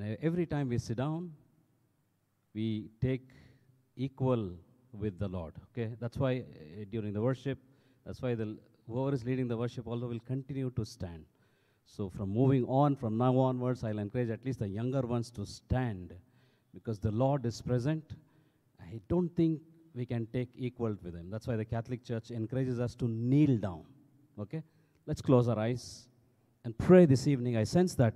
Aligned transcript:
And 0.00 0.16
every 0.22 0.46
time 0.46 0.70
we 0.70 0.78
sit 0.78 0.96
down, 0.96 1.32
we 2.54 2.88
take 3.02 3.28
equal 3.96 4.52
with 4.92 5.18
the 5.18 5.28
Lord. 5.28 5.54
Okay, 5.70 5.92
that's 6.00 6.16
why 6.16 6.38
uh, 6.38 6.84
during 6.90 7.12
the 7.12 7.20
worship, 7.20 7.58
that's 8.06 8.22
why 8.22 8.34
the 8.34 8.56
whoever 8.88 9.14
is 9.14 9.24
leading 9.24 9.46
the 9.46 9.56
worship 9.56 9.86
also 9.86 10.08
will 10.08 10.20
continue 10.20 10.70
to 10.70 10.84
stand. 10.84 11.24
So 11.84 12.08
from 12.08 12.30
moving 12.30 12.64
on, 12.64 12.96
from 12.96 13.18
now 13.18 13.36
onwards, 13.36 13.84
I'll 13.84 13.98
encourage 13.98 14.30
at 14.30 14.44
least 14.44 14.60
the 14.60 14.68
younger 14.68 15.02
ones 15.02 15.30
to 15.32 15.44
stand, 15.44 16.14
because 16.72 16.98
the 16.98 17.10
Lord 17.10 17.44
is 17.44 17.60
present. 17.60 18.14
I 18.80 19.00
don't 19.08 19.28
think 19.36 19.60
we 19.94 20.06
can 20.06 20.26
take 20.32 20.48
equal 20.56 20.96
with 21.02 21.14
Him. 21.14 21.28
That's 21.30 21.46
why 21.46 21.56
the 21.56 21.64
Catholic 21.64 22.04
Church 22.04 22.30
encourages 22.30 22.80
us 22.80 22.94
to 22.96 23.06
kneel 23.06 23.58
down. 23.58 23.82
Okay, 24.38 24.62
let's 25.06 25.20
close 25.20 25.46
our 25.46 25.58
eyes 25.58 26.08
and 26.64 26.76
pray 26.78 27.04
this 27.04 27.26
evening. 27.26 27.56
I 27.58 27.64
sense 27.64 27.94
that 27.96 28.14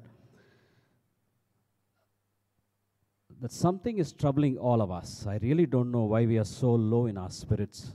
that 3.41 3.52
something 3.52 3.98
is 3.98 4.12
troubling 4.12 4.56
all 4.59 4.80
of 4.80 4.91
us. 4.91 5.27
I 5.27 5.38
really 5.42 5.66
don't 5.66 5.91
know 5.91 6.05
why 6.05 6.27
we 6.27 6.38
are 6.38 6.45
so 6.45 6.75
low 6.75 7.06
in 7.06 7.19
our 7.19 7.30
spirits. 7.30 7.92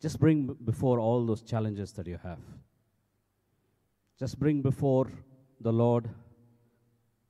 Just 0.00 0.20
bring 0.20 0.56
before 0.64 1.00
all 1.00 1.26
those 1.26 1.42
challenges 1.42 1.92
that 1.92 2.06
you 2.06 2.18
have. 2.22 2.38
Just 4.18 4.38
bring 4.38 4.62
before 4.62 5.10
the 5.60 5.72
Lord 5.72 6.08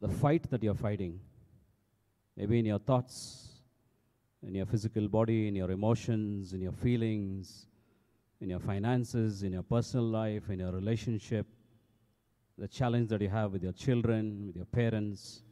the 0.01 0.09
fight 0.09 0.51
that 0.51 0.63
you're 0.63 0.75
fighting. 0.75 1.21
Maybe 2.37 2.59
in 2.59 2.67
your 2.67 2.79
thoughts, 2.79 3.63
in 4.47 4.55
your 4.55 4.67
physical 4.67 5.09
body, 5.09 5.49
in 5.49 5.57
your 5.57 5.71
emotions, 5.71 6.53
in 6.53 6.61
your 6.61 6.73
feelings, 6.73 7.67
in 8.41 8.51
your 8.51 8.61
finances, 8.61 9.43
in 9.43 9.53
your 9.53 9.65
personal 9.65 10.07
life, 10.07 10.51
in 10.51 10.61
your 10.61 10.71
relationship, 10.71 11.47
the 12.57 12.69
challenge 12.69 13.09
that 13.09 13.21
you 13.21 13.29
have 13.29 13.53
with 13.53 13.63
your 13.63 13.73
children, 13.73 14.47
with 14.47 14.57
your 14.57 14.67
parents. 14.67 15.43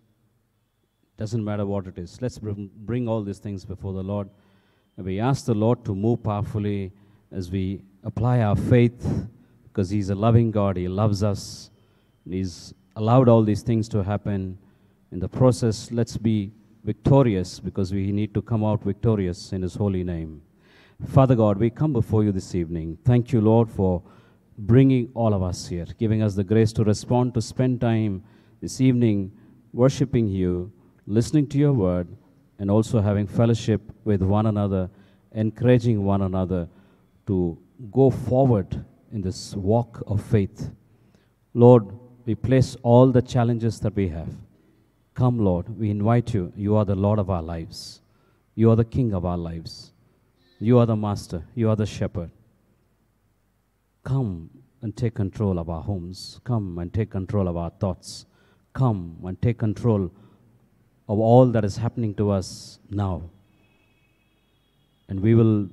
Doesn't 1.16 1.43
matter 1.43 1.65
what 1.65 1.87
it 1.87 1.98
is. 1.98 2.20
Let's 2.20 2.38
bring, 2.38 3.09
all 3.09 3.22
these 3.22 3.39
things 3.39 3.64
before 3.64 3.95
the 3.95 4.03
Lord. 4.03 4.28
We 4.97 5.19
ask 5.19 5.47
the 5.47 5.55
Lord 5.55 5.84
to 5.86 5.95
move 5.95 6.23
powerfully 6.23 6.92
as 7.33 7.50
we 7.50 7.83
apply 8.05 8.41
our 8.41 8.56
faith 8.56 9.28
because 9.64 9.89
He's 9.89 10.11
a 10.11 10.14
loving 10.14 10.50
God. 10.50 10.77
He 10.77 10.89
loves 10.89 11.23
us. 11.23 11.70
He's 12.28 12.75
allowed 12.97 13.28
all 13.28 13.42
these 13.42 13.62
things 13.62 13.89
to 13.91 14.03
happen. 14.03 14.58
In 15.11 15.19
the 15.19 15.28
process, 15.28 15.91
let's 15.91 16.17
be 16.17 16.53
victorious 16.84 17.61
because 17.61 17.92
we 17.92 18.12
need 18.12 18.34
to 18.34 18.42
come 18.42 18.64
out 18.64 18.83
victorious 18.83 19.53
in 19.53 19.62
His 19.62 19.75
holy 19.75 20.05
name. 20.05 20.42
Father 21.08 21.34
God, 21.34 21.58
we 21.58 21.70
come 21.70 21.92
before 21.92 22.25
you 22.25 22.33
this 22.33 22.55
evening. 22.55 22.98
Thank 23.05 23.33
you, 23.33 23.41
Lord, 23.41 23.70
for 23.70 24.03
bringing 24.58 25.11
all 25.14 25.34
of 25.34 25.42
us 25.42 25.67
here, 25.67 25.86
giving 25.98 26.23
us 26.23 26.34
the 26.34 26.45
grace 26.45 26.73
to 26.75 26.84
respond, 26.84 27.34
to 27.34 27.42
spend 27.42 27.80
time 27.80 28.23
this 28.61 28.80
evening 28.80 29.33
worshiping 29.73 30.27
you, 30.27 30.73
listening 31.06 31.46
to 31.48 31.58
your 31.58 31.72
word, 31.72 32.08
and 32.58 32.70
also 32.70 33.00
having 33.00 33.26
fellowship 33.26 33.80
with 34.04 34.22
one 34.22 34.46
another, 34.46 34.88
encouraging 35.32 36.04
one 36.04 36.22
another 36.22 36.68
to 37.26 37.58
go 37.90 38.10
forward 38.10 38.84
in 39.12 39.20
this 39.20 39.54
walk 39.54 40.02
of 40.06 40.22
faith. 40.22 40.70
Lord, 41.52 41.86
we 42.24 42.34
place 42.34 42.77
all 42.82 43.12
the 43.12 43.22
challenges 43.22 43.78
that 43.80 43.94
we 43.94 44.08
have. 44.08 44.28
Come, 45.14 45.38
Lord, 45.38 45.68
we 45.78 45.90
invite 45.90 46.34
you. 46.34 46.52
You 46.56 46.77
are 46.77 46.84
the 46.84 46.94
Lord 46.94 47.18
of 47.18 47.30
our 47.30 47.42
lives, 47.42 48.00
you 48.54 48.70
are 48.70 48.77
the 48.77 48.84
King 48.84 49.12
of 49.12 49.24
our 49.24 49.38
lives. 49.38 49.92
You 50.58 50.78
are 50.78 50.86
the 50.86 50.96
master. 50.96 51.44
You 51.54 51.68
are 51.68 51.77
the 51.77 51.84
shepherd. 51.84 52.30
Come 54.04 54.48
and 54.80 54.96
take 54.96 55.14
control 55.14 55.58
of 55.58 55.68
our 55.68 55.82
homes. 55.82 56.40
Come 56.44 56.78
and 56.78 56.92
take 56.92 57.10
control 57.10 57.48
of 57.48 57.56
our 57.56 57.70
thoughts. 57.78 58.24
Come 58.72 59.18
and 59.24 59.40
take 59.42 59.58
control 59.58 60.10
of 61.08 61.18
all 61.18 61.46
that 61.46 61.64
is 61.64 61.76
happening 61.76 62.14
to 62.14 62.30
us 62.30 62.78
now. 62.90 63.22
And 65.08 65.20
we 65.20 65.34
will 65.34 65.68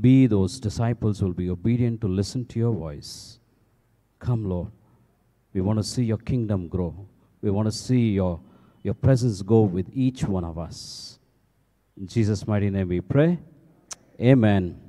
be 0.00 0.26
those 0.26 0.60
disciples 0.60 1.18
who 1.18 1.26
will 1.26 1.34
be 1.34 1.50
obedient 1.50 2.00
to 2.00 2.08
listen 2.08 2.44
to 2.46 2.58
your 2.58 2.72
voice. 2.72 3.38
Come, 4.18 4.48
Lord. 4.48 4.70
We 5.54 5.60
want 5.60 5.78
to 5.78 5.82
see 5.82 6.04
your 6.04 6.18
kingdom 6.18 6.68
grow. 6.68 7.06
We 7.42 7.50
want 7.50 7.66
to 7.66 7.72
see 7.72 8.10
your, 8.12 8.40
your 8.82 8.94
presence 8.94 9.42
go 9.42 9.62
with 9.62 9.86
each 9.92 10.24
one 10.24 10.44
of 10.44 10.58
us. 10.58 11.18
In 11.96 12.06
Jesus' 12.06 12.46
mighty 12.46 12.70
name 12.70 12.88
we 12.88 13.00
pray. 13.00 13.38
Amen. 14.20 14.80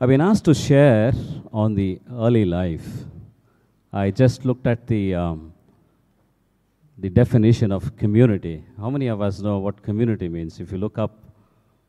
I've 0.00 0.08
been 0.08 0.20
asked 0.20 0.44
to 0.46 0.54
share 0.54 1.12
on 1.52 1.74
the 1.74 2.00
early 2.10 2.44
life. 2.44 2.86
I 3.92 4.10
just 4.10 4.44
looked 4.44 4.66
at 4.66 4.86
the, 4.86 5.14
um, 5.14 5.51
the 7.02 7.10
definition 7.10 7.72
of 7.72 7.96
community. 7.96 8.64
How 8.80 8.88
many 8.96 9.08
of 9.08 9.20
us 9.20 9.40
know 9.40 9.58
what 9.58 9.82
community 9.82 10.28
means? 10.28 10.58
If 10.60 10.72
you 10.72 10.78
look 10.78 10.98
up 10.98 11.12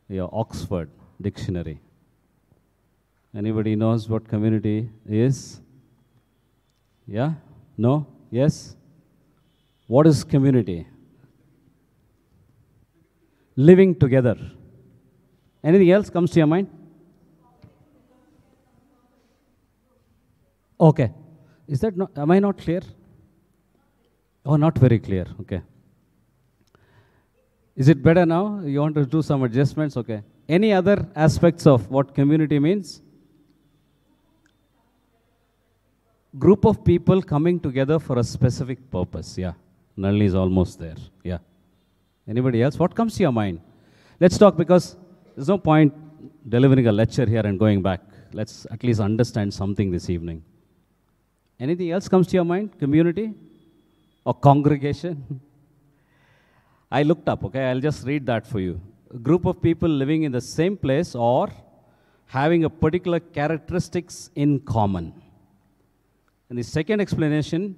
your 0.10 0.30
Oxford 0.34 0.90
dictionary. 1.22 1.80
Anybody 3.42 3.76
knows 3.76 4.10
what 4.10 4.28
community 4.28 4.90
is? 5.08 5.62
Yeah? 7.08 7.34
No? 7.78 8.08
Yes? 8.32 8.76
What 9.88 10.08
is 10.08 10.24
community? 10.24 10.88
living 13.56 13.96
together. 13.96 14.38
Anything 15.64 15.92
else 15.92 16.10
comes 16.10 16.32
to 16.32 16.40
your 16.40 16.48
mind? 16.48 16.70
Okay. 20.80 21.12
Is 21.68 21.80
that 21.82 21.96
not, 21.96 22.12
am 22.18 22.32
I 22.32 22.40
not 22.40 22.58
clear? 22.58 22.82
Oh, 24.46 24.56
not 24.58 24.78
very 24.78 25.00
clear. 25.00 25.26
Okay. 25.42 25.62
Is 27.76 27.88
it 27.88 28.04
better 28.04 28.26
now? 28.26 28.60
You 28.64 28.82
want 28.82 28.96
to 28.96 29.06
do 29.06 29.22
some 29.22 29.44
adjustments? 29.44 29.98
Okay. 29.98 30.22
Any 30.48 30.74
other 30.74 31.08
aspects 31.16 31.66
of 31.66 31.90
what 31.90 32.14
community 32.14 32.60
means? 32.60 33.02
Group 36.38 36.66
of 36.66 36.84
people 36.84 37.22
coming 37.22 37.60
together 37.60 38.00
for 38.00 38.20
a 38.20 38.24
specific 38.24 38.92
purpose. 38.92 39.38
Yeah. 39.38 39.54
Nalli 39.98 40.26
is 40.26 40.36
almost 40.36 40.80
there. 40.80 40.96
Yeah. 41.24 41.38
Anybody 42.28 42.62
else? 42.62 42.78
What 42.78 42.96
comes 42.96 43.16
to 43.16 43.24
your 43.24 43.32
mind? 43.32 43.62
Let's 44.20 44.38
talk 44.38 44.58
because 44.58 44.96
there's 45.36 45.48
no 45.48 45.58
point 45.58 45.94
delivering 46.50 46.88
a 46.88 46.92
lecture 46.92 47.26
here 47.26 47.46
and 47.46 47.58
going 47.58 47.82
back. 47.82 48.02
Let's 48.34 48.68
at 48.72 48.84
least 48.84 49.00
understand 49.00 49.54
something 49.54 49.92
this 49.92 50.10
evening. 50.10 50.44
Anything 51.60 51.92
else 51.92 52.08
comes 52.08 52.28
to 52.28 52.36
your 52.36 52.46
mind? 52.46 52.78
Community 52.80 53.34
or 54.26 54.34
congregation? 54.34 55.42
I 56.92 57.04
looked 57.04 57.28
up, 57.28 57.44
okay? 57.46 57.66
I'll 57.70 57.80
just 57.80 58.06
read 58.06 58.26
that 58.28 58.46
for 58.46 58.60
you. 58.60 58.80
A 59.14 59.18
group 59.18 59.46
of 59.46 59.62
people 59.62 59.90
living 59.90 60.24
in 60.24 60.32
the 60.32 60.42
same 60.42 60.78
place 60.78 61.16
or 61.16 61.50
having 62.26 62.64
a 62.64 62.70
particular 62.70 63.20
characteristics 63.20 64.30
in 64.36 64.60
common. 64.60 65.14
And 66.50 66.58
the 66.58 66.64
second 66.64 67.02
explanation 67.02 67.78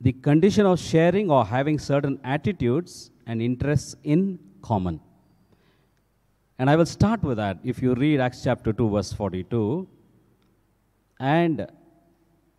the 0.00 0.12
condition 0.12 0.66
of 0.66 0.78
sharing 0.78 1.30
or 1.30 1.44
having 1.44 1.78
certain 1.78 2.20
attitudes 2.22 3.10
and 3.26 3.40
interests 3.40 3.96
in 4.04 4.38
common. 4.62 5.00
And 6.58 6.70
I 6.70 6.76
will 6.76 6.86
start 6.86 7.22
with 7.22 7.36
that. 7.38 7.58
If 7.64 7.82
you 7.82 7.94
read 7.94 8.20
Acts 8.20 8.42
chapter 8.44 8.72
2, 8.72 8.90
verse 8.90 9.12
42, 9.12 9.88
and 11.18 11.66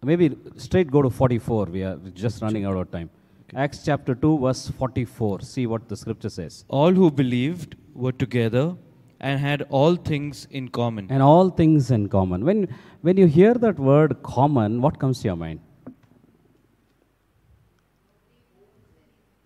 maybe 0.04 0.38
straight 0.58 0.92
go 0.92 1.02
to 1.02 1.10
44, 1.10 1.66
we 1.66 1.84
are 1.84 1.98
just 2.14 2.42
running 2.42 2.66
out 2.66 2.78
of 2.78 2.92
time. 2.92 3.10
Acts 3.56 3.84
chapter 3.84 4.14
2, 4.14 4.40
verse 4.40 4.68
44. 4.70 5.42
See 5.42 5.68
what 5.68 5.88
the 5.88 5.96
scripture 5.96 6.30
says. 6.30 6.66
All 6.68 6.92
who 6.92 7.10
believed 7.10 7.76
were 7.94 8.12
together 8.12 8.76
and 9.20 9.40
had 9.40 9.64
all 9.70 9.96
things 9.96 10.48
in 10.52 10.68
common. 10.68 11.08
And 11.10 11.24
all 11.24 11.50
things 11.50 11.90
in 11.92 12.10
common. 12.10 12.44
When, 12.44 12.68
when 13.02 13.18
you 13.18 13.26
hear 13.26 13.54
that 13.54 13.80
word 13.80 14.22
common, 14.22 14.82
what 14.82 15.00
comes 15.00 15.22
to 15.22 15.30
your 15.30 15.38
mind? 15.38 15.62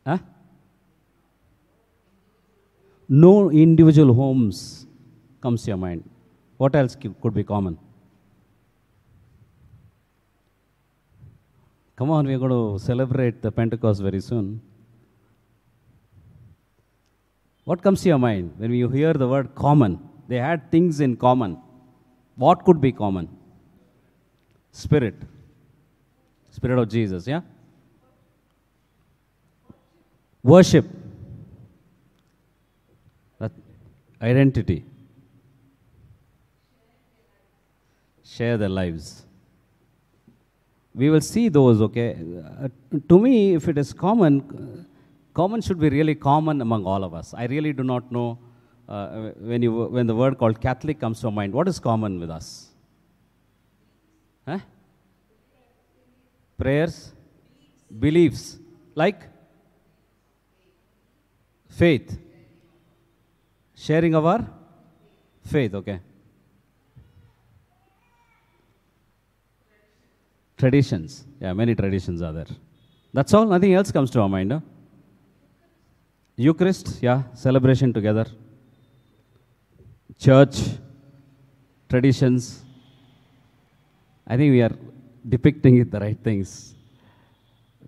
Huh? 0.06 0.18
No 3.08 3.52
individual 3.52 4.14
homes 4.14 4.88
comes 5.42 5.64
to 5.64 5.72
your 5.72 5.78
mind. 5.78 6.10
What 6.58 6.76
else 6.76 6.96
could 6.96 7.34
be 7.34 7.44
common? 7.44 7.78
Come 12.02 12.10
on, 12.10 12.26
we're 12.26 12.40
going 12.40 12.50
to 12.50 12.84
celebrate 12.84 13.44
the 13.44 13.52
Pentecost 13.52 14.02
very 14.02 14.22
soon. 14.22 14.60
What 17.64 17.84
comes 17.84 18.02
to 18.02 18.10
your 18.10 18.18
mind 18.18 18.56
when 18.58 18.74
you 18.74 18.90
hear 18.90 19.14
the 19.14 19.28
word 19.28 19.54
common? 19.54 20.00
They 20.28 20.38
had 20.38 20.72
things 20.72 21.00
in 21.00 21.16
common. 21.16 21.60
What 22.38 22.66
could 22.66 22.82
be 22.82 22.92
common? 22.92 23.30
Spirit. 24.72 25.14
Spirit 26.50 26.80
of 26.80 26.90
Jesus, 26.90 27.28
yeah? 27.28 27.42
Worship. 30.42 30.88
That 33.38 33.52
identity. 34.20 34.86
Share 38.24 38.58
their 38.58 38.70
lives. 38.70 39.28
We 40.94 41.10
will 41.10 41.22
see 41.22 41.50
those, 41.50 41.82
okay? 41.82 42.18
Uh, 42.64 42.68
to 43.08 43.20
me, 43.20 43.56
if 43.56 43.68
it 43.68 43.78
is 43.78 43.94
common, 43.94 44.86
common 45.34 45.62
should 45.62 45.80
be 45.80 45.90
really 45.90 46.16
common 46.16 46.62
among 46.62 46.86
all 46.86 47.04
of 47.04 47.14
us. 47.14 47.34
I 47.34 47.46
really 47.46 47.74
do 47.74 47.84
not 47.84 48.12
know 48.12 48.38
uh, 48.90 49.32
when, 49.40 49.62
you, 49.62 49.86
when 49.86 50.08
the 50.08 50.16
word 50.16 50.38
called 50.38 50.60
Catholic 50.60 51.00
comes 51.00 51.22
to 51.22 51.32
mind. 51.32 51.54
What 51.54 51.68
is 51.68 51.80
common 51.80 52.20
with 52.20 52.30
us? 52.30 52.68
Huh? 54.46 54.60
Prayers? 56.58 57.14
Beliefs. 58.00 58.58
Like? 58.94 59.22
Faith. 61.70 62.18
Sharing 63.76 64.14
of 64.14 64.26
our 64.26 64.46
faith, 65.46 65.74
okay. 65.74 66.00
Traditions. 70.62 71.26
Yeah, 71.40 71.54
many 71.54 71.74
traditions 71.74 72.22
are 72.22 72.32
there. 72.32 72.52
That's 73.12 73.34
all. 73.34 73.48
Nothing 73.48 73.74
else 73.74 73.92
comes 73.92 74.12
to 74.12 74.22
our 74.22 74.30
mind. 74.30 74.52
Huh? 74.52 74.60
Eucharist, 76.36 77.02
yeah, 77.02 77.24
celebration 77.34 77.92
together. 77.92 78.28
Church, 80.20 80.58
traditions. 81.90 82.64
I 84.28 84.38
think 84.38 84.52
we 84.52 84.62
are 84.62 84.76
depicting 85.28 85.78
it 85.78 85.90
the 85.90 86.00
right 86.00 86.20
things. 86.24 86.76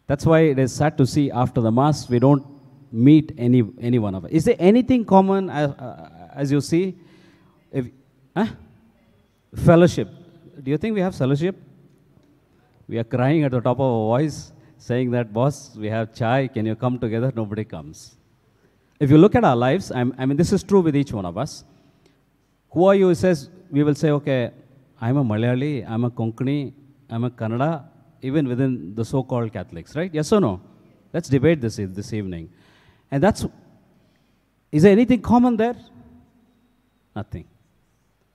That's 0.08 0.26
why 0.26 0.40
it 0.54 0.58
is 0.58 0.74
sad 0.74 0.98
to 0.98 1.06
see 1.06 1.30
after 1.30 1.62
the 1.62 1.72
Mass 1.72 2.10
we 2.10 2.18
don't 2.18 2.44
meet 2.92 3.34
any, 3.38 3.62
any 3.80 4.00
one 4.00 4.16
of 4.16 4.26
us. 4.26 4.32
Is 4.32 4.46
there 4.46 4.56
anything 4.58 5.06
common 5.06 5.52
as, 5.52 5.70
uh, 5.70 6.32
as 6.34 6.52
you 6.52 6.60
see? 6.60 6.98
If, 7.72 7.86
huh? 8.36 8.48
Fellowship. 9.64 10.10
Do 10.64 10.72
you 10.72 10.80
think 10.80 10.96
we 10.96 11.02
have 11.02 11.16
fellowship? 11.16 11.56
We 12.94 13.00
are 13.00 13.04
crying 13.04 13.44
at 13.44 13.50
the 13.50 13.60
top 13.60 13.80
of 13.80 13.92
our 13.92 14.20
voice, 14.20 14.52
saying 14.78 15.10
that, 15.12 15.34
boss, 15.34 15.76
we 15.76 15.88
have 15.88 16.14
chai, 16.14 16.48
can 16.48 16.68
you 16.68 16.76
come 16.76 17.00
together? 17.00 17.32
Nobody 17.36 17.64
comes. 17.64 18.18
If 19.00 19.10
you 19.10 19.18
look 19.18 19.34
at 19.34 19.44
our 19.44 19.56
lives, 19.56 19.92
I'm, 19.92 20.14
i 20.20 20.28
mean, 20.28 20.38
this 20.38 20.54
is 20.54 20.62
true 20.62 20.82
with 20.82 20.96
each 20.96 21.12
one 21.12 21.26
of 21.26 21.36
us. 21.36 21.64
Who 22.70 22.86
are 22.86 22.94
you? 22.94 23.16
Says, 23.16 23.50
we 23.72 23.82
will 23.82 23.96
say, 23.96 24.12
okay, 24.12 24.52
I'm 25.02 25.18
a 25.18 25.24
Malayali, 25.24 25.90
I'm 25.90 26.04
a 26.04 26.12
Konkani, 26.12 26.72
I'm 27.10 27.24
a 27.24 27.32
Kannada, 27.32 27.86
even 28.22 28.48
within 28.48 28.94
the 28.94 29.04
so 29.04 29.24
called 29.24 29.52
Catholics, 29.52 29.96
right? 29.96 30.14
Yes 30.14 30.32
or 30.32 30.40
no? 30.40 30.62
Let's 31.12 31.30
debate 31.30 31.62
this 31.62 31.78
this 31.78 32.14
evening. 32.14 32.52
And 33.10 33.24
that's, 33.24 33.44
is 34.72 34.84
there 34.84 34.92
anything 34.92 35.24
common 35.24 35.58
there? 35.58 35.76
Nothing. 37.16 37.48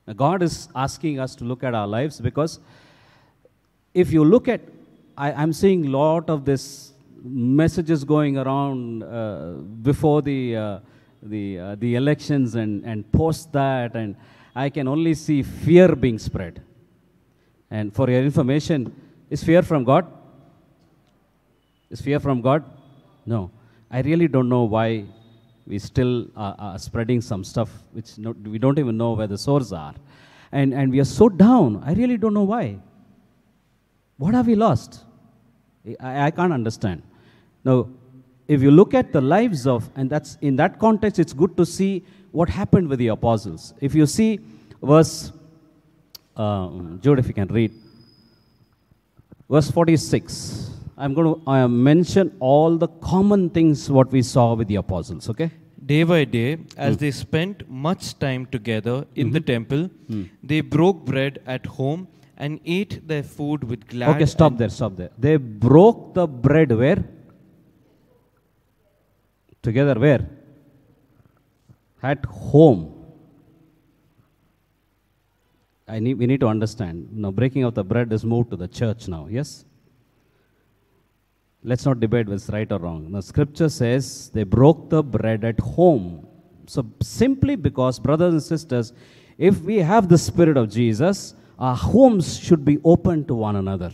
Now, 0.05 0.15
God 0.15 0.43
is 0.43 0.69
asking 0.75 1.21
us 1.21 1.37
to 1.37 1.45
look 1.45 1.63
at 1.63 1.75
our 1.75 1.87
lives 1.87 2.21
because 2.21 2.59
if 3.99 4.13
you 4.13 4.25
look 4.25 4.47
at, 4.47 4.61
I, 5.17 5.43
am 5.43 5.53
seeing 5.53 5.87
a 5.87 5.91
lot 5.91 6.31
of 6.31 6.45
this 6.45 6.93
messages 7.25 8.05
going 8.05 8.39
around 8.39 9.03
uh, 9.03 9.55
before 9.83 10.23
the, 10.23 10.57
uh, 10.57 10.79
the, 11.21 11.59
uh, 11.59 11.75
the 11.75 11.97
elections 11.97 12.55
and, 12.55 12.85
and 12.85 13.11
post 13.11 13.53
that, 13.53 13.97
and 13.97 14.15
I 14.55 14.71
can 14.71 14.87
only 14.87 15.15
see 15.15 15.43
fear 15.43 15.97
being 15.97 16.19
spread. 16.19 16.63
And 17.73 17.93
for 17.93 18.09
your 18.09 18.23
information, 18.23 18.95
is 19.29 19.43
fear 19.43 19.63
from 19.63 19.83
God? 19.83 20.07
Is 21.91 22.01
fear 22.01 22.21
from 22.21 22.41
God? 22.41 22.65
No. 23.27 23.51
I 23.91 24.03
really 24.03 24.29
don't 24.29 24.49
know 24.49 24.63
why 24.63 25.07
we 25.67 25.81
still 25.81 26.29
are, 26.37 26.55
are 26.59 26.79
spreading 26.79 27.21
some 27.21 27.43
stuff 27.43 27.71
which 27.93 28.17
no, 28.17 28.31
we 28.45 28.59
don't 28.59 28.79
even 28.79 28.97
know 28.97 29.13
where 29.15 29.27
the 29.27 29.39
source 29.39 29.73
are. 29.73 29.95
And, 30.53 30.73
and 30.73 30.93
we 30.93 31.01
are 31.01 31.05
so 31.05 31.29
down. 31.29 31.83
I 31.85 31.95
really 31.95 32.17
don't 32.17 32.33
know 32.33 32.45
why. 32.45 32.79
What 34.19 34.35
have 34.35 34.47
we 34.47 34.55
lost? 34.55 35.05
I, 36.01 36.27
I 36.27 36.31
can't 36.31 36.53
understand. 36.53 37.03
Now, 37.65 37.89
if 38.47 38.63
you 38.63 38.71
look 38.71 38.95
at 38.95 39.13
the 39.13 39.21
lives 39.21 39.67
of, 39.67 39.89
and 39.97 40.11
that's 40.11 40.37
in 40.41 40.57
that 40.57 40.79
context, 40.79 41.19
it's 41.19 41.33
good 41.33 41.57
to 41.57 41.65
see 41.65 42.05
what 42.33 42.49
happened 42.49 42.89
with 42.89 42.99
the 42.99 43.09
apostles. 43.09 43.75
If 43.81 43.95
you 43.95 44.07
see 44.07 44.41
verse, 44.83 45.33
um, 46.37 46.99
Jude, 47.03 47.19
if 47.19 47.29
you 47.29 47.35
can 47.35 47.49
read, 47.49 47.73
verse 49.49 49.71
46. 49.71 50.71
I'm 50.97 51.15
going 51.15 51.35
to 51.35 51.51
uh, 51.51 51.69
mention 51.69 52.37
all 52.41 52.77
the 52.77 52.89
common 52.89 53.51
things 53.51 53.89
what 53.89 54.11
we 54.11 54.23
saw 54.23 54.55
with 54.55 54.67
the 54.67 54.77
apostles, 54.77 55.31
okay? 55.31 55.51
Day 55.87 56.03
by 56.03 56.25
day, 56.25 56.59
as 56.77 56.97
mm. 56.97 56.99
they 56.99 57.11
spent 57.13 57.69
much 57.71 58.19
time 58.19 58.47
together 58.47 59.07
in 59.15 59.29
mm-hmm. 59.29 59.35
the 59.35 59.41
temple, 59.41 59.91
mm. 60.11 60.29
they 60.43 60.61
broke 60.61 61.05
bread 61.05 61.41
at 61.47 61.65
home 61.65 62.09
and 62.39 62.61
ate 62.65 63.07
their 63.07 63.25
food 63.25 63.65
with 63.65 63.87
glad. 63.89 64.15
Okay, 64.17 64.27
stop 64.27 64.57
there, 64.57 64.69
stop 64.69 64.97
there. 64.97 65.11
They 65.19 65.37
broke 65.37 66.15
the 66.15 66.27
bread 66.27 66.71
where? 66.71 67.05
Together 69.61 69.99
where? 69.99 70.29
At 72.01 72.25
home. 72.25 72.95
I 75.89 75.99
need, 75.99 76.15
we 76.15 76.27
need 76.27 76.41
to 76.41 76.47
understand. 76.47 77.09
Now, 77.13 77.33
breaking 77.33 77.65
of 77.65 77.75
the 77.75 77.83
bread 77.83 78.13
is 78.13 78.25
moved 78.25 78.51
to 78.51 78.57
the 78.57 78.69
church 78.69 79.09
now, 79.09 79.27
yes? 79.29 79.65
Let's 81.65 81.85
not 81.85 81.99
debate 81.99 82.29
what's 82.29 82.49
right 82.51 82.71
or 82.71 82.79
wrong. 82.79 83.11
The 83.11 83.21
scripture 83.21 83.69
says 83.69 84.31
they 84.33 84.45
broke 84.45 84.91
the 84.91 85.03
bread 85.03 85.45
at 85.45 85.59
home. 85.59 86.27
So, 86.67 86.87
simply 87.03 87.57
because, 87.57 87.99
brothers 87.99 88.33
and 88.35 88.43
sisters, 88.43 88.93
if 89.39 89.61
we 89.63 89.79
have 89.79 90.09
the 90.09 90.19
Spirit 90.19 90.57
of 90.57 90.71
Jesus, 90.71 91.35
our 91.59 91.75
homes 91.77 92.39
should 92.39 92.65
be 92.65 92.79
open 92.85 93.25
to 93.27 93.35
one 93.35 93.57
another. 93.57 93.93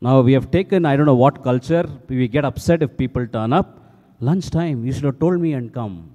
Now, 0.00 0.20
we 0.20 0.32
have 0.32 0.50
taken, 0.50 0.84
I 0.84 0.96
don't 0.96 1.06
know 1.06 1.14
what 1.14 1.42
culture, 1.42 1.88
we 2.08 2.28
get 2.28 2.44
upset 2.44 2.82
if 2.82 2.96
people 2.96 3.26
turn 3.26 3.52
up. 3.52 3.80
Lunchtime, 4.20 4.84
you 4.84 4.92
should 4.92 5.04
have 5.04 5.18
told 5.18 5.40
me 5.40 5.52
and 5.52 5.72
come. 5.72 6.14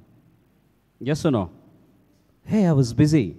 Yes 1.00 1.26
or 1.26 1.32
no? 1.32 1.52
Hey, 2.46 2.66
I 2.66 2.72
was 2.74 2.94
busy. 2.94 3.38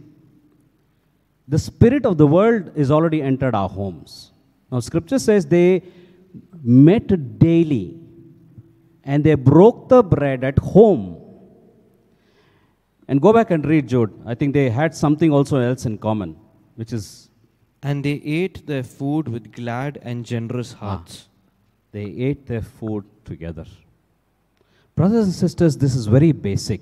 The 1.49 1.59
spirit 1.59 2.07
of 2.07 2.19
the 2.19 2.27
world 2.27 2.73
is 2.77 2.91
already 2.91 3.21
entered 3.21 3.55
our 3.55 3.69
homes. 3.69 4.33
Now, 4.71 4.81
scripture 4.81 5.19
says 5.19 5.47
they 5.47 5.83
met 6.63 7.39
daily 7.39 7.99
and 9.05 9.25
they 9.25 9.35
broke 9.35 9.89
the 9.89 10.03
bread 10.03 10.45
at 10.45 10.59
home 10.59 11.22
and 13.13 13.21
go 13.21 13.31
back 13.31 13.51
and 13.51 13.67
read 13.67 13.89
Jude. 13.89 14.11
I 14.25 14.35
think 14.35 14.55
they 14.55 14.71
had 14.71 14.95
something 14.95 15.31
also 15.31 15.59
else 15.61 15.85
in 15.85 15.99
common, 15.99 16.35
which 16.77 16.95
is. 16.95 17.29
And 17.83 18.03
they 18.03 18.15
ate 18.25 18.67
their 18.67 18.83
food 18.83 19.29
with 19.29 19.53
glad 19.53 19.99
and 20.01 20.25
generous 20.25 20.75
ah. 20.75 20.79
hearts. 20.83 21.29
Ah, 21.29 21.31
they 21.93 22.05
ate 22.29 22.47
their 22.47 22.63
food 22.63 23.05
together. 23.27 23.67
Brothers 24.95 25.27
and 25.27 25.35
sisters, 25.35 25.77
this 25.77 25.95
is 25.95 26.07
very 26.07 26.33
basic. 26.33 26.81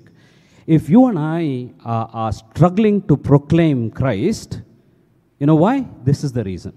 If 0.67 0.89
you 0.89 1.07
and 1.07 1.19
I 1.19 1.71
are, 1.83 2.09
are 2.13 2.31
struggling 2.31 3.01
to 3.09 3.17
proclaim 3.17 3.91
Christ, 3.91 4.61
you 5.37 5.47
know 5.47 5.55
why? 5.55 5.85
This 6.05 6.23
is 6.23 6.31
the 6.31 6.45
reason. 6.45 6.71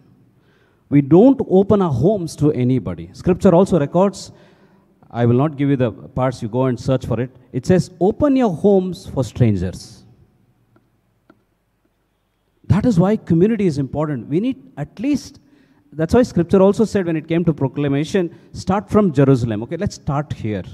We 0.88 1.00
don't 1.00 1.40
open 1.49 1.80
our 1.80 1.92
homes 1.92 2.34
to 2.37 2.50
anybody. 2.50 3.11
Scripture 3.12 3.54
also 3.54 3.78
records 3.78 4.32
I 5.14 5.26
will 5.26 5.37
not 5.37 5.56
give 5.56 5.71
you 5.71 5.76
the 5.76 5.92
parts, 5.92 6.42
you 6.42 6.49
go 6.49 6.64
and 6.64 6.78
search 6.78 7.06
for 7.06 7.21
it. 7.21 7.30
It 7.52 7.64
says, 7.64 7.90
Open 8.00 8.35
your 8.35 8.50
homes 8.50 9.06
for 9.06 9.23
strangers. 9.23 10.02
That 12.66 12.85
is 12.85 12.99
why 12.99 13.16
community 13.16 13.66
is 13.66 13.78
important. 13.78 14.26
We 14.26 14.40
need 14.40 14.61
at 14.76 14.99
least, 14.99 15.38
that's 15.92 16.14
why 16.14 16.25
scripture 16.25 16.61
also 16.61 16.85
said 16.85 17.06
when 17.06 17.14
it 17.14 17.28
came 17.28 17.44
to 17.44 17.54
proclamation, 17.54 18.37
start 18.52 18.90
from 18.90 19.12
Jerusalem. 19.12 19.62
Okay, 19.62 19.76
let's 19.76 19.94
start 19.94 20.33
here. 20.33 20.64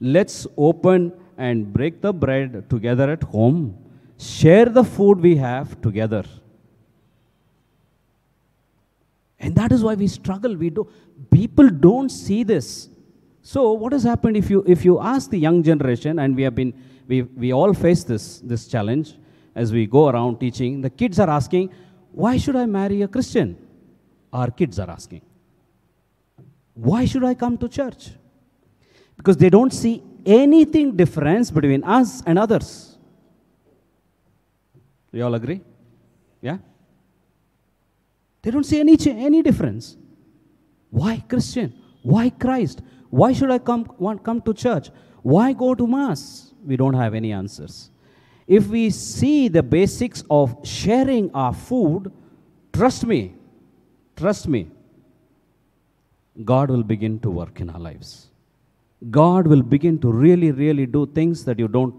Let's 0.00 0.46
open 0.56 1.12
and 1.36 1.72
break 1.72 2.00
the 2.00 2.12
bread 2.12 2.70
together 2.70 3.10
at 3.10 3.24
home, 3.24 3.76
share 4.18 4.66
the 4.66 4.84
food 4.84 5.20
we 5.20 5.34
have 5.34 5.80
together. 5.82 6.22
And 9.40 9.56
that 9.56 9.72
is 9.72 9.82
why 9.82 9.94
we 9.94 10.06
struggle. 10.06 10.54
We 10.54 10.70
do 10.70 10.88
people 11.32 11.70
don't 11.70 12.10
see 12.10 12.44
this. 12.44 12.89
So 13.42 13.72
what 13.72 13.92
has 13.92 14.02
happened 14.02 14.36
if 14.36 14.50
you 14.50 14.64
if 14.66 14.84
you 14.84 15.00
ask 15.00 15.30
the 15.30 15.38
young 15.38 15.62
generation, 15.62 16.18
and 16.18 16.36
we 16.36 16.42
have 16.42 16.54
been 16.54 16.74
we 17.08 17.22
we 17.22 17.52
all 17.52 17.72
face 17.72 18.04
this 18.04 18.40
this 18.40 18.68
challenge 18.68 19.14
as 19.54 19.72
we 19.72 19.86
go 19.86 20.08
around 20.08 20.38
teaching, 20.38 20.80
the 20.80 20.90
kids 20.90 21.18
are 21.18 21.28
asking, 21.28 21.70
why 22.12 22.36
should 22.36 22.56
I 22.56 22.66
marry 22.66 23.02
a 23.02 23.08
Christian? 23.08 23.56
Our 24.32 24.50
kids 24.50 24.78
are 24.78 24.88
asking. 24.90 25.22
Why 26.74 27.04
should 27.04 27.24
I 27.24 27.34
come 27.34 27.58
to 27.58 27.68
church? 27.68 28.10
Because 29.16 29.36
they 29.36 29.50
don't 29.50 29.72
see 29.72 30.02
anything 30.24 30.96
difference 30.96 31.50
between 31.50 31.84
us 31.84 32.22
and 32.26 32.38
others. 32.38 32.96
You 35.12 35.24
all 35.24 35.34
agree? 35.34 35.60
Yeah? 36.40 36.58
They 38.42 38.50
don't 38.50 38.64
see 38.64 38.80
any, 38.80 38.96
any 39.06 39.42
difference. 39.42 39.96
Why 40.90 41.22
Christian? 41.28 41.74
Why 42.02 42.30
Christ? 42.30 42.80
Why 43.10 43.32
should 43.32 43.50
I 43.50 43.58
come, 43.58 43.90
want, 43.98 44.24
come 44.24 44.40
to 44.42 44.54
church? 44.54 44.90
Why 45.22 45.52
go 45.52 45.74
to 45.74 45.86
Mass? 45.86 46.54
We 46.64 46.76
don't 46.76 46.94
have 46.94 47.14
any 47.14 47.32
answers. 47.32 47.90
If 48.46 48.68
we 48.68 48.90
see 48.90 49.48
the 49.48 49.62
basics 49.62 50.24
of 50.30 50.56
sharing 50.64 51.30
our 51.32 51.52
food, 51.52 52.12
trust 52.72 53.04
me, 53.06 53.34
trust 54.16 54.48
me, 54.48 54.70
God 56.44 56.70
will 56.70 56.82
begin 56.82 57.18
to 57.20 57.30
work 57.30 57.60
in 57.60 57.70
our 57.70 57.78
lives. 57.78 58.28
God 59.10 59.46
will 59.46 59.62
begin 59.62 59.98
to 60.00 60.12
really, 60.12 60.50
really 60.50 60.86
do 60.86 61.06
things 61.06 61.44
that 61.44 61.58
you 61.58 61.68
don't, 61.68 61.94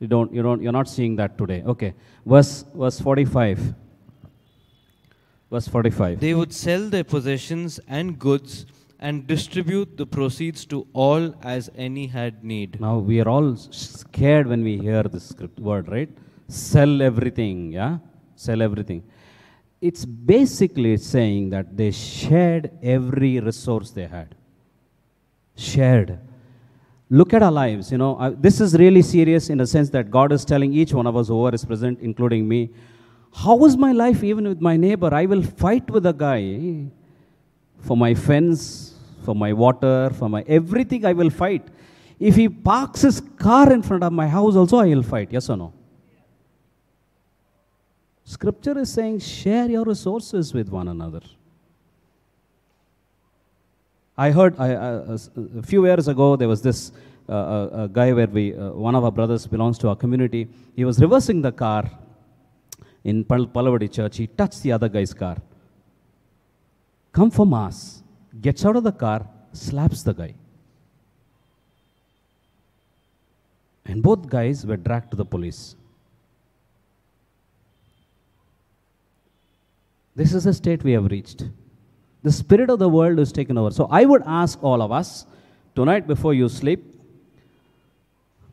you 0.00 0.06
don't, 0.06 0.32
you 0.32 0.42
don't, 0.42 0.62
you're 0.62 0.72
not 0.72 0.88
seeing 0.88 1.16
that 1.16 1.36
today. 1.36 1.62
Okay, 1.66 1.94
verse 2.24 2.64
verse 2.74 3.00
45. 3.00 3.74
Verse 5.50 5.68
45. 5.68 6.20
They 6.20 6.34
would 6.34 6.52
sell 6.52 6.88
their 6.88 7.04
possessions 7.04 7.78
and 7.86 8.18
goods 8.18 8.66
and 9.06 9.26
distribute 9.32 9.96
the 10.00 10.06
proceeds 10.16 10.60
to 10.72 10.86
all 10.94 11.24
as 11.54 11.70
any 11.86 12.06
had 12.06 12.42
need. 12.52 12.80
Now 12.80 12.96
we 13.10 13.20
are 13.22 13.28
all 13.28 13.48
scared 13.56 14.46
when 14.52 14.62
we 14.68 14.78
hear 14.78 15.02
this 15.14 15.26
script 15.32 15.58
word, 15.60 15.88
right? 15.96 16.08
Sell 16.48 17.02
everything, 17.02 17.72
yeah? 17.72 17.98
Sell 18.34 18.62
everything. 18.62 19.02
It's 19.88 20.06
basically 20.06 20.96
saying 20.96 21.50
that 21.50 21.76
they 21.76 21.90
shared 21.90 22.70
every 22.82 23.40
resource 23.40 23.90
they 23.90 24.06
had. 24.06 24.34
Shared. 25.54 26.18
Look 27.10 27.34
at 27.34 27.42
our 27.42 27.52
lives, 27.52 27.92
you 27.92 27.98
know. 27.98 28.16
Uh, 28.16 28.32
this 28.46 28.58
is 28.62 28.74
really 28.84 29.02
serious 29.02 29.50
in 29.50 29.58
the 29.58 29.66
sense 29.66 29.90
that 29.90 30.10
God 30.10 30.32
is 30.32 30.46
telling 30.46 30.72
each 30.72 30.94
one 30.94 31.06
of 31.06 31.14
us 31.14 31.28
who 31.28 31.46
is 31.48 31.64
present, 31.64 31.98
including 32.00 32.48
me, 32.48 32.70
how 33.34 33.62
is 33.66 33.76
my 33.76 33.92
life 33.92 34.24
even 34.24 34.48
with 34.48 34.60
my 34.62 34.76
neighbor? 34.78 35.12
I 35.12 35.26
will 35.26 35.42
fight 35.42 35.90
with 35.90 36.06
a 36.06 36.14
guy 36.14 36.86
for 37.80 37.96
my 37.96 38.14
fence, 38.14 38.93
for 39.24 39.34
my 39.34 39.52
water, 39.52 40.10
for 40.18 40.28
my 40.28 40.42
everything 40.46 41.04
I 41.04 41.12
will 41.12 41.30
fight. 41.30 41.66
If 42.20 42.36
he 42.36 42.48
parks 42.48 43.02
his 43.02 43.20
car 43.20 43.72
in 43.72 43.82
front 43.82 44.04
of 44.04 44.12
my 44.12 44.28
house, 44.28 44.54
also 44.54 44.78
I 44.78 44.86
will 44.86 45.02
fight. 45.02 45.32
Yes 45.32 45.48
or 45.50 45.56
no? 45.56 45.72
Scripture 48.24 48.78
is 48.78 48.92
saying 48.92 49.18
share 49.20 49.68
your 49.68 49.84
resources 49.84 50.54
with 50.54 50.68
one 50.68 50.88
another. 50.88 51.20
I 54.16 54.30
heard 54.30 54.58
I, 54.58 54.74
uh, 54.74 55.18
a 55.58 55.62
few 55.62 55.84
years 55.86 56.06
ago 56.06 56.36
there 56.36 56.48
was 56.48 56.62
this 56.62 56.92
uh, 57.28 57.86
guy 57.88 58.12
where 58.12 58.28
we 58.28 58.54
uh, 58.54 58.70
one 58.70 58.94
of 58.94 59.04
our 59.04 59.10
brothers 59.10 59.46
belongs 59.46 59.78
to 59.78 59.88
our 59.88 59.96
community. 59.96 60.46
He 60.76 60.84
was 60.84 61.00
reversing 61.00 61.42
the 61.42 61.52
car 61.52 61.90
in 63.02 63.24
Pal- 63.24 63.46
Palavadi 63.46 63.92
church. 63.92 64.18
He 64.18 64.26
touched 64.26 64.62
the 64.62 64.72
other 64.72 64.88
guy's 64.88 65.12
car. 65.12 65.36
Come 67.12 67.30
for 67.30 67.46
mass. 67.46 68.03
Gets 68.40 68.64
out 68.64 68.76
of 68.76 68.84
the 68.84 68.92
car, 68.92 69.26
slaps 69.52 70.02
the 70.02 70.12
guy. 70.12 70.34
And 73.86 74.02
both 74.02 74.28
guys 74.28 74.64
were 74.64 74.76
dragged 74.76 75.10
to 75.10 75.16
the 75.16 75.24
police. 75.24 75.76
This 80.16 80.32
is 80.32 80.44
the 80.44 80.54
state 80.54 80.82
we 80.82 80.92
have 80.92 81.10
reached. 81.10 81.44
The 82.22 82.32
spirit 82.32 82.70
of 82.70 82.78
the 82.78 82.88
world 82.88 83.18
is 83.18 83.32
taken 83.32 83.58
over. 83.58 83.70
So 83.70 83.88
I 83.90 84.04
would 84.04 84.22
ask 84.24 84.62
all 84.62 84.80
of 84.80 84.92
us 84.92 85.26
tonight 85.74 86.06
before 86.06 86.34
you 86.34 86.48
sleep, 86.48 86.82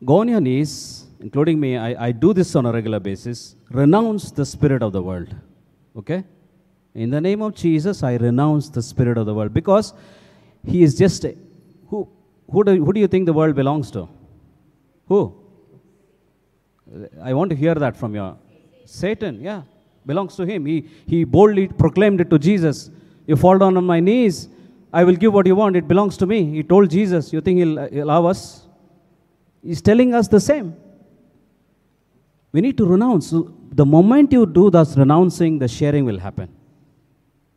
go 0.04 0.20
on 0.20 0.28
your 0.28 0.40
knees, 0.40 1.06
including 1.20 1.58
me. 1.60 1.76
I, 1.76 2.08
I 2.08 2.12
do 2.12 2.34
this 2.34 2.54
on 2.56 2.66
a 2.66 2.72
regular 2.72 3.00
basis. 3.00 3.56
Renounce 3.70 4.30
the 4.32 4.44
spirit 4.44 4.82
of 4.82 4.92
the 4.92 5.02
world. 5.02 5.34
Okay? 5.96 6.24
In 6.94 7.10
the 7.10 7.20
name 7.20 7.40
of 7.42 7.54
Jesus, 7.54 8.02
I 8.02 8.16
renounce 8.16 8.68
the 8.68 8.82
spirit 8.82 9.16
of 9.16 9.26
the 9.26 9.34
world 9.34 9.54
because 9.54 9.94
he 10.66 10.82
is 10.82 10.96
just 10.96 11.24
a, 11.24 11.34
who 11.88 12.08
who 12.50 12.64
do, 12.64 12.84
who 12.84 12.92
do 12.92 13.00
you 13.00 13.08
think 13.08 13.26
the 13.26 13.32
world 13.32 13.54
belongs 13.54 13.90
to? 13.92 14.08
Who? 15.08 15.34
I 17.22 17.32
want 17.32 17.50
to 17.50 17.56
hear 17.56 17.74
that 17.74 17.96
from 17.96 18.14
you. 18.14 18.36
Satan, 18.84 19.40
yeah, 19.40 19.62
belongs 20.04 20.36
to 20.36 20.44
him. 20.44 20.66
He, 20.66 20.86
he 21.06 21.24
boldly 21.24 21.68
proclaimed 21.68 22.20
it 22.20 22.28
to 22.28 22.38
Jesus. 22.38 22.90
You 23.26 23.36
fall 23.36 23.56
down 23.56 23.76
on 23.78 23.84
my 23.84 24.00
knees, 24.00 24.48
I 24.92 25.04
will 25.04 25.16
give 25.16 25.32
what 25.32 25.46
you 25.46 25.56
want. 25.56 25.76
It 25.76 25.88
belongs 25.88 26.18
to 26.18 26.26
me. 26.26 26.44
He 26.44 26.62
told 26.62 26.90
Jesus. 26.90 27.32
You 27.32 27.40
think 27.40 27.58
he'll, 27.58 27.88
he'll 27.88 28.04
allow 28.04 28.26
us? 28.26 28.66
He's 29.62 29.80
telling 29.80 30.12
us 30.14 30.28
the 30.28 30.40
same. 30.40 30.76
We 32.50 32.60
need 32.60 32.76
to 32.76 32.84
renounce. 32.84 33.30
The 33.30 33.86
moment 33.86 34.32
you 34.32 34.44
do 34.44 34.68
this 34.70 34.94
renouncing, 34.96 35.58
the 35.58 35.68
sharing 35.68 36.04
will 36.04 36.18
happen. 36.18 36.50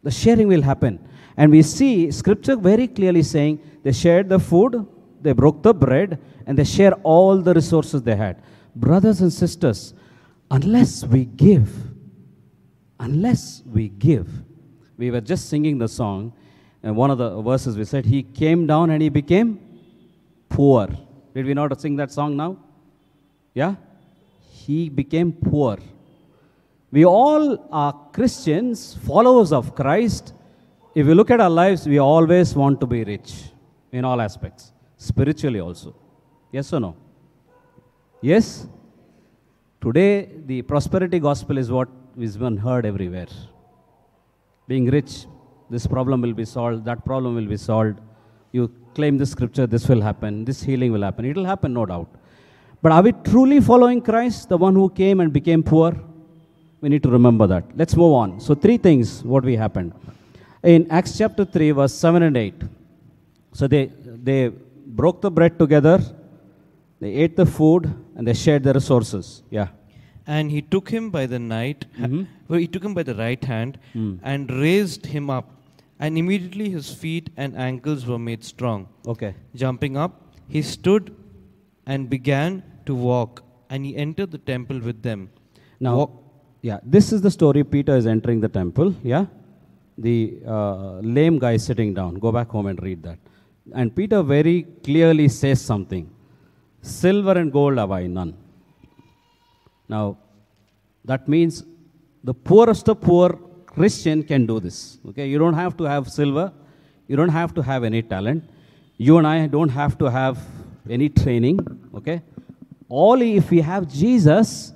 The 0.05 0.11
sharing 0.11 0.47
will 0.47 0.61
happen. 0.61 0.99
And 1.35 1.51
we 1.51 1.63
see 1.63 2.11
scripture 2.11 2.55
very 2.55 2.87
clearly 2.87 3.23
saying 3.23 3.59
they 3.81 3.91
shared 3.91 4.29
the 4.29 4.37
food, 4.39 4.85
they 5.19 5.33
broke 5.33 5.63
the 5.63 5.73
bread, 5.73 6.19
and 6.45 6.55
they 6.57 6.63
share 6.63 6.93
all 7.01 7.39
the 7.39 7.55
resources 7.55 8.03
they 8.03 8.15
had. 8.15 8.41
Brothers 8.75 9.21
and 9.21 9.33
sisters, 9.33 9.95
unless 10.51 11.03
we 11.03 11.25
give, 11.25 11.69
unless 12.99 13.63
we 13.65 13.89
give, 13.89 14.29
we 14.95 15.09
were 15.09 15.21
just 15.21 15.49
singing 15.49 15.79
the 15.79 15.87
song, 15.87 16.33
and 16.83 16.95
one 16.95 17.09
of 17.09 17.17
the 17.17 17.41
verses 17.41 17.75
we 17.75 17.83
said, 17.83 18.05
He 18.05 18.21
came 18.21 18.67
down 18.67 18.91
and 18.91 19.01
He 19.01 19.09
became 19.09 19.59
poor. 20.49 20.87
Did 21.33 21.47
we 21.47 21.55
not 21.55 21.81
sing 21.81 21.95
that 21.95 22.11
song 22.11 22.37
now? 22.37 22.57
Yeah? 23.55 23.73
He 24.51 24.87
became 24.87 25.33
poor. 25.33 25.79
We 26.95 27.03
all 27.03 27.45
are 27.73 27.93
Christians, 28.13 28.97
followers 29.05 29.51
of 29.51 29.75
Christ. 29.75 30.31
If 30.99 31.05
you 31.07 31.13
look 31.13 31.29
at 31.29 31.41
our 31.41 31.49
lives, 31.49 31.85
we 31.85 31.97
always 31.97 32.55
want 32.55 32.79
to 32.79 32.87
be 32.87 33.03
rich 33.03 33.31
in 33.91 34.05
all 34.05 34.21
aspects, 34.21 34.71
spiritually 34.95 35.59
also. 35.59 35.93
Yes 36.53 36.71
or 36.71 36.79
no? 36.79 36.95
Yes? 38.21 38.69
Today, 39.81 40.29
the 40.45 40.61
prosperity 40.61 41.19
gospel 41.19 41.57
is 41.57 41.69
what 41.69 41.89
is 42.17 42.37
been 42.37 42.55
heard 42.55 42.85
everywhere. 42.85 43.27
Being 44.65 44.85
rich, 44.85 45.25
this 45.69 45.85
problem 45.85 46.21
will 46.21 46.37
be 46.41 46.45
solved, 46.45 46.85
that 46.85 47.03
problem 47.03 47.35
will 47.35 47.51
be 47.55 47.57
solved. 47.57 47.99
You 48.53 48.71
claim 48.93 49.17
this 49.17 49.31
scripture, 49.31 49.67
this 49.67 49.89
will 49.89 49.99
happen, 49.99 50.45
this 50.45 50.63
healing 50.63 50.93
will 50.93 51.03
happen. 51.03 51.25
It 51.25 51.35
will 51.35 51.51
happen, 51.53 51.73
no 51.73 51.85
doubt. 51.85 52.09
But 52.81 52.93
are 52.93 53.01
we 53.01 53.11
truly 53.11 53.59
following 53.59 54.01
Christ, 54.01 54.47
the 54.47 54.55
one 54.57 54.75
who 54.75 54.89
came 54.89 55.19
and 55.19 55.33
became 55.33 55.61
poor? 55.61 55.93
We 56.85 56.89
need 56.93 57.01
to 57.01 57.09
remember 57.09 57.45
that. 57.47 57.63
Let's 57.75 57.95
move 58.01 58.13
on. 58.13 58.39
So, 58.39 58.53
three 58.63 58.77
things 58.77 59.23
what 59.23 59.43
we 59.43 59.55
happened. 59.55 59.91
In 60.61 60.81
Acts 60.97 61.17
chapter 61.17 61.43
3, 61.43 61.71
verse 61.79 61.93
7 61.95 62.21
and 62.21 62.37
8. 62.37 62.53
So, 63.53 63.67
they, 63.67 63.85
they 64.27 64.49
broke 64.99 65.19
the 65.19 65.31
bread 65.31 65.57
together, 65.57 65.97
they 66.99 67.11
ate 67.23 67.35
the 67.37 67.45
food, 67.47 67.91
and 68.15 68.27
they 68.27 68.35
shared 68.35 68.61
the 68.61 68.73
resources. 68.73 69.41
Yeah. 69.49 69.69
And 70.27 70.51
he 70.51 70.61
took 70.61 70.87
him 70.95 71.09
by 71.15 71.25
the 71.25 71.39
night, 71.39 71.85
Mhm. 71.99 72.27
well, 72.47 72.59
he 72.59 72.67
took 72.67 72.83
him 72.87 72.93
by 72.99 73.03
the 73.09 73.15
right 73.15 73.43
hand 73.53 73.79
Mm. 73.95 74.19
and 74.31 74.51
raised 74.65 75.07
him 75.15 75.31
up. 75.37 75.47
And 75.99 76.19
immediately 76.21 76.67
his 76.69 76.87
feet 77.03 77.31
and 77.35 77.57
ankles 77.69 78.05
were 78.11 78.19
made 78.29 78.43
strong. 78.43 78.85
Okay. 79.13 79.33
Jumping 79.63 79.97
up, 80.05 80.13
he 80.55 80.61
stood 80.75 81.09
and 81.87 82.11
began 82.15 82.61
to 82.85 82.93
walk, 83.09 83.43
and 83.71 83.85
he 83.87 83.95
entered 84.05 84.31
the 84.37 84.43
temple 84.53 84.79
with 84.91 85.01
them. 85.09 85.29
Now, 85.79 85.95
Walk- 86.01 86.21
yeah, 86.67 86.79
this 86.95 87.13
is 87.13 87.21
the 87.25 87.31
story. 87.37 87.63
Peter 87.63 87.95
is 88.01 88.07
entering 88.07 88.39
the 88.45 88.51
temple. 88.59 88.89
Yeah, 89.03 89.25
the 90.05 90.39
uh, 90.55 90.93
lame 91.15 91.37
guy 91.43 91.53
is 91.59 91.63
sitting 91.69 91.93
down. 91.93 92.15
Go 92.15 92.31
back 92.37 92.49
home 92.49 92.67
and 92.71 92.81
read 92.81 93.03
that. 93.03 93.19
And 93.79 93.95
Peter 93.95 94.21
very 94.23 94.57
clearly 94.87 95.27
says 95.27 95.61
something: 95.71 96.05
"Silver 96.81 97.35
and 97.41 97.51
gold 97.57 97.77
have 97.83 97.91
I 97.91 98.07
none." 98.07 98.33
Now, 99.95 100.17
that 101.11 101.27
means 101.35 101.63
the 102.23 102.33
poorest 102.33 102.87
of 102.93 102.99
poor 103.09 103.29
Christian 103.75 104.23
can 104.31 104.47
do 104.51 104.59
this. 104.59 104.79
Okay, 105.09 105.27
you 105.33 105.37
don't 105.37 105.59
have 105.63 105.77
to 105.81 105.83
have 105.93 106.09
silver, 106.19 106.47
you 107.07 107.15
don't 107.15 107.35
have 107.41 107.53
to 107.59 107.61
have 107.71 107.83
any 107.91 108.01
talent, 108.01 108.43
you 108.97 109.19
and 109.19 109.27
I 109.35 109.37
don't 109.57 109.75
have 109.81 109.99
to 109.99 110.09
have 110.19 110.39
any 110.89 111.09
training. 111.09 111.59
Okay, 111.99 112.17
all 112.89 113.21
if 113.21 113.51
we 113.51 113.61
have 113.73 113.87
Jesus, 114.03 114.71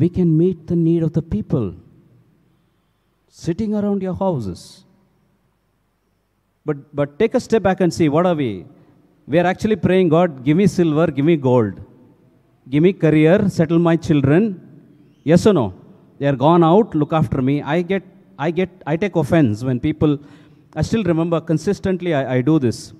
we 0.00 0.08
can 0.08 0.36
meet 0.36 0.66
the 0.66 0.76
need 0.76 1.02
of 1.02 1.12
the 1.12 1.22
people 1.22 1.74
sitting 3.28 3.74
around 3.74 4.02
your 4.02 4.14
houses. 4.14 4.84
But, 6.64 6.94
but 6.94 7.18
take 7.18 7.34
a 7.34 7.40
step 7.40 7.62
back 7.62 7.80
and 7.80 7.92
see 7.92 8.08
what 8.08 8.26
are 8.26 8.34
we? 8.34 8.64
We 9.26 9.38
are 9.38 9.46
actually 9.46 9.76
praying, 9.76 10.08
God, 10.08 10.44
give 10.44 10.56
me 10.56 10.66
silver, 10.66 11.06
give 11.06 11.24
me 11.24 11.36
gold, 11.36 11.80
give 12.68 12.82
me 12.82 12.92
career, 12.92 13.48
settle 13.48 13.78
my 13.78 13.96
children. 13.96 14.60
Yes 15.22 15.46
or 15.46 15.52
no? 15.52 15.74
They 16.18 16.26
are 16.26 16.36
gone 16.36 16.62
out, 16.62 16.94
look 16.94 17.12
after 17.12 17.40
me. 17.42 17.62
I 17.62 17.82
get, 17.82 18.02
I 18.38 18.50
get, 18.50 18.70
I 18.86 18.96
take 18.96 19.16
offense 19.16 19.64
when 19.64 19.80
people. 19.80 20.18
I 20.76 20.82
still 20.82 21.04
remember 21.04 21.40
consistently. 21.40 22.14
I, 22.14 22.36
I 22.36 22.40
do 22.40 22.58
this 22.58 22.92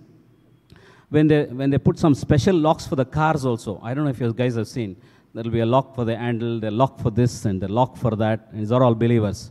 when 1.11 1.27
they 1.29 1.45
when 1.45 1.71
they 1.71 1.79
put 1.79 1.99
some 1.99 2.15
special 2.15 2.57
locks 2.57 2.87
for 2.87 2.97
the 2.97 3.05
cars 3.05 3.45
also. 3.45 3.81
I 3.83 3.95
don't 3.95 4.05
know 4.05 4.11
if 4.11 4.21
you 4.21 4.33
guys 4.33 4.57
have 4.57 4.69
seen. 4.69 4.97
There 5.35 5.43
will 5.43 5.50
be 5.50 5.61
a 5.61 5.67
lock 5.67 5.95
for 5.95 6.05
the 6.05 6.17
handle, 6.17 6.61
the 6.61 6.71
lock 6.71 6.99
for 7.00 7.11
this, 7.11 7.45
and 7.45 7.61
the 7.61 7.69
lock 7.69 7.97
for 7.97 8.17
that. 8.17 8.49
And 8.53 8.61
these 8.61 8.73
are 8.73 8.83
all 8.83 8.95
believers. 8.95 9.50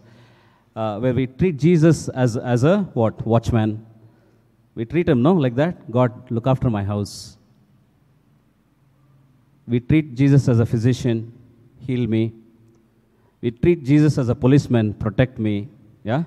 Uh, 0.75 0.97
where 0.99 1.13
we 1.13 1.27
treat 1.27 1.57
Jesus 1.57 2.09
as 2.09 2.35
as 2.35 2.63
a 2.63 2.79
what 2.93 3.25
watchman. 3.27 3.85
We 4.75 4.85
treat 4.85 5.07
him 5.07 5.21
no 5.21 5.33
like 5.33 5.55
that. 5.55 5.91
God, 5.91 6.31
look 6.31 6.47
after 6.47 6.69
my 6.69 6.83
house. 6.83 7.37
We 9.67 9.79
treat 9.79 10.15
Jesus 10.15 10.47
as 10.47 10.59
a 10.59 10.65
physician, 10.65 11.31
heal 11.85 12.07
me. 12.07 12.33
We 13.41 13.51
treat 13.51 13.83
Jesus 13.83 14.17
as 14.17 14.29
a 14.29 14.35
policeman, 14.35 14.93
protect 14.95 15.37
me. 15.37 15.67
Yeah? 16.03 16.23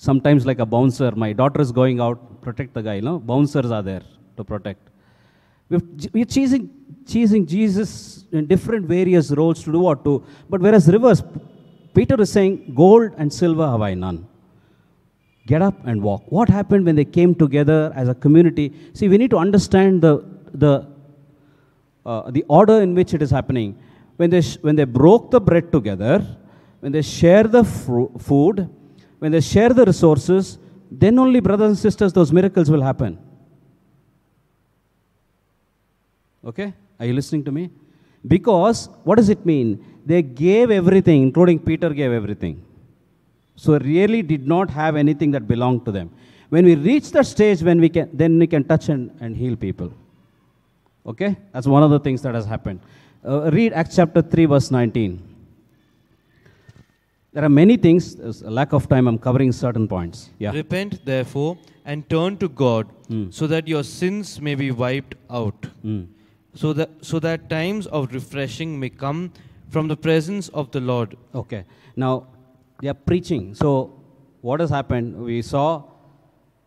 sometimes 0.00 0.46
like 0.46 0.60
a 0.60 0.66
bouncer. 0.66 1.10
My 1.24 1.32
daughter 1.32 1.60
is 1.60 1.72
going 1.72 2.00
out, 2.00 2.18
protect 2.40 2.72
the 2.72 2.82
guy. 2.82 2.94
You 2.94 3.02
know, 3.02 3.18
bouncers 3.18 3.70
are 3.70 3.82
there 3.82 4.02
to 4.38 4.44
protect. 4.44 4.88
We've, 5.68 5.82
we're 6.14 6.24
chasing, 6.24 6.70
chasing 7.06 7.46
Jesus 7.46 8.24
in 8.32 8.46
different 8.46 8.86
various 8.86 9.30
roles 9.30 9.62
to 9.64 9.72
do 9.72 9.80
what 9.80 10.04
to. 10.04 10.24
But 10.48 10.60
whereas 10.60 10.88
reverse, 10.88 11.22
Peter 11.94 12.20
is 12.20 12.30
saying, 12.30 12.72
gold 12.74 13.12
and 13.16 13.32
silver 13.32 13.66
have 13.68 13.82
I 13.82 13.94
none. 13.94 14.26
Get 15.46 15.62
up 15.62 15.74
and 15.84 16.02
walk. 16.02 16.22
What 16.28 16.48
happened 16.48 16.86
when 16.86 16.94
they 16.94 17.04
came 17.04 17.34
together 17.34 17.92
as 17.96 18.08
a 18.08 18.14
community? 18.14 18.72
See, 18.92 19.08
we 19.08 19.18
need 19.18 19.30
to 19.30 19.38
understand 19.38 20.00
the, 20.02 20.24
the, 20.52 20.86
uh, 22.06 22.30
the 22.30 22.44
order 22.48 22.80
in 22.82 22.94
which 22.94 23.14
it 23.14 23.22
is 23.22 23.30
happening. 23.30 23.76
When 24.16 24.30
they, 24.30 24.42
sh- 24.42 24.58
when 24.60 24.76
they 24.76 24.84
broke 24.84 25.30
the 25.30 25.40
bread 25.40 25.72
together, 25.72 26.24
when 26.80 26.92
they 26.92 27.02
share 27.02 27.44
the 27.44 27.64
food, 27.64 28.68
when 29.18 29.32
they 29.32 29.40
share 29.40 29.70
the 29.70 29.84
resources, 29.84 30.58
then 30.90 31.18
only, 31.18 31.40
brothers 31.40 31.68
and 31.68 31.78
sisters, 31.78 32.12
those 32.12 32.32
miracles 32.32 32.70
will 32.70 32.82
happen. 32.82 33.18
Okay? 36.44 36.74
Are 37.00 37.06
you 37.06 37.14
listening 37.14 37.44
to 37.44 37.52
me? 37.52 37.70
Because 38.26 38.88
what 39.04 39.16
does 39.16 39.30
it 39.30 39.44
mean? 39.44 39.84
They 40.06 40.22
gave 40.22 40.70
everything, 40.70 41.22
including 41.22 41.58
Peter 41.58 41.90
gave 41.90 42.12
everything. 42.12 42.62
So 43.56 43.78
really 43.78 44.22
did 44.22 44.46
not 44.46 44.70
have 44.70 44.96
anything 44.96 45.30
that 45.32 45.48
belonged 45.48 45.84
to 45.86 45.92
them. 45.92 46.10
When 46.50 46.64
we 46.64 46.74
reach 46.74 47.10
that 47.12 47.26
stage, 47.26 47.62
when 47.62 47.80
we 47.80 47.88
can, 47.88 48.10
then 48.12 48.38
we 48.38 48.46
can 48.46 48.64
touch 48.64 48.88
and, 48.88 49.10
and 49.20 49.36
heal 49.36 49.56
people. 49.56 49.92
Okay? 51.06 51.36
That's 51.52 51.66
one 51.66 51.82
of 51.82 51.90
the 51.90 51.98
things 52.00 52.22
that 52.22 52.34
has 52.34 52.44
happened. 52.44 52.80
Uh, 53.26 53.50
read 53.50 53.72
Acts 53.72 53.96
chapter 53.96 54.22
3, 54.22 54.46
verse 54.46 54.70
19. 54.70 55.22
There 57.32 57.44
are 57.44 57.48
many 57.48 57.76
things. 57.76 58.16
There's 58.16 58.42
a 58.42 58.50
lack 58.50 58.72
of 58.72 58.88
time. 58.88 59.06
I'm 59.06 59.18
covering 59.18 59.52
certain 59.52 59.86
points. 59.86 60.30
Yeah. 60.38 60.50
Repent, 60.52 61.04
therefore, 61.04 61.56
and 61.84 62.08
turn 62.10 62.36
to 62.38 62.48
God, 62.48 62.88
Mm. 63.08 63.32
so 63.32 63.46
that 63.46 63.66
your 63.68 63.82
sins 63.84 64.40
may 64.40 64.54
be 64.54 64.70
wiped 64.70 65.14
out, 65.30 65.66
Mm. 65.84 66.06
So 66.54 66.72
that, 66.72 66.90
so 67.00 67.18
that 67.20 67.48
times 67.48 67.86
of 67.86 68.12
refreshing 68.12 68.78
may 68.78 68.90
come 68.90 69.32
from 69.68 69.88
the 69.88 69.96
presence 69.96 70.48
of 70.48 70.70
the 70.70 70.80
Lord. 70.80 71.16
Okay. 71.34 71.64
Now, 71.96 72.26
they 72.80 72.88
are 72.88 72.94
preaching. 72.94 73.54
So, 73.54 73.92
what 74.40 74.60
has 74.60 74.70
happened? 74.70 75.16
We 75.16 75.42
saw 75.42 75.84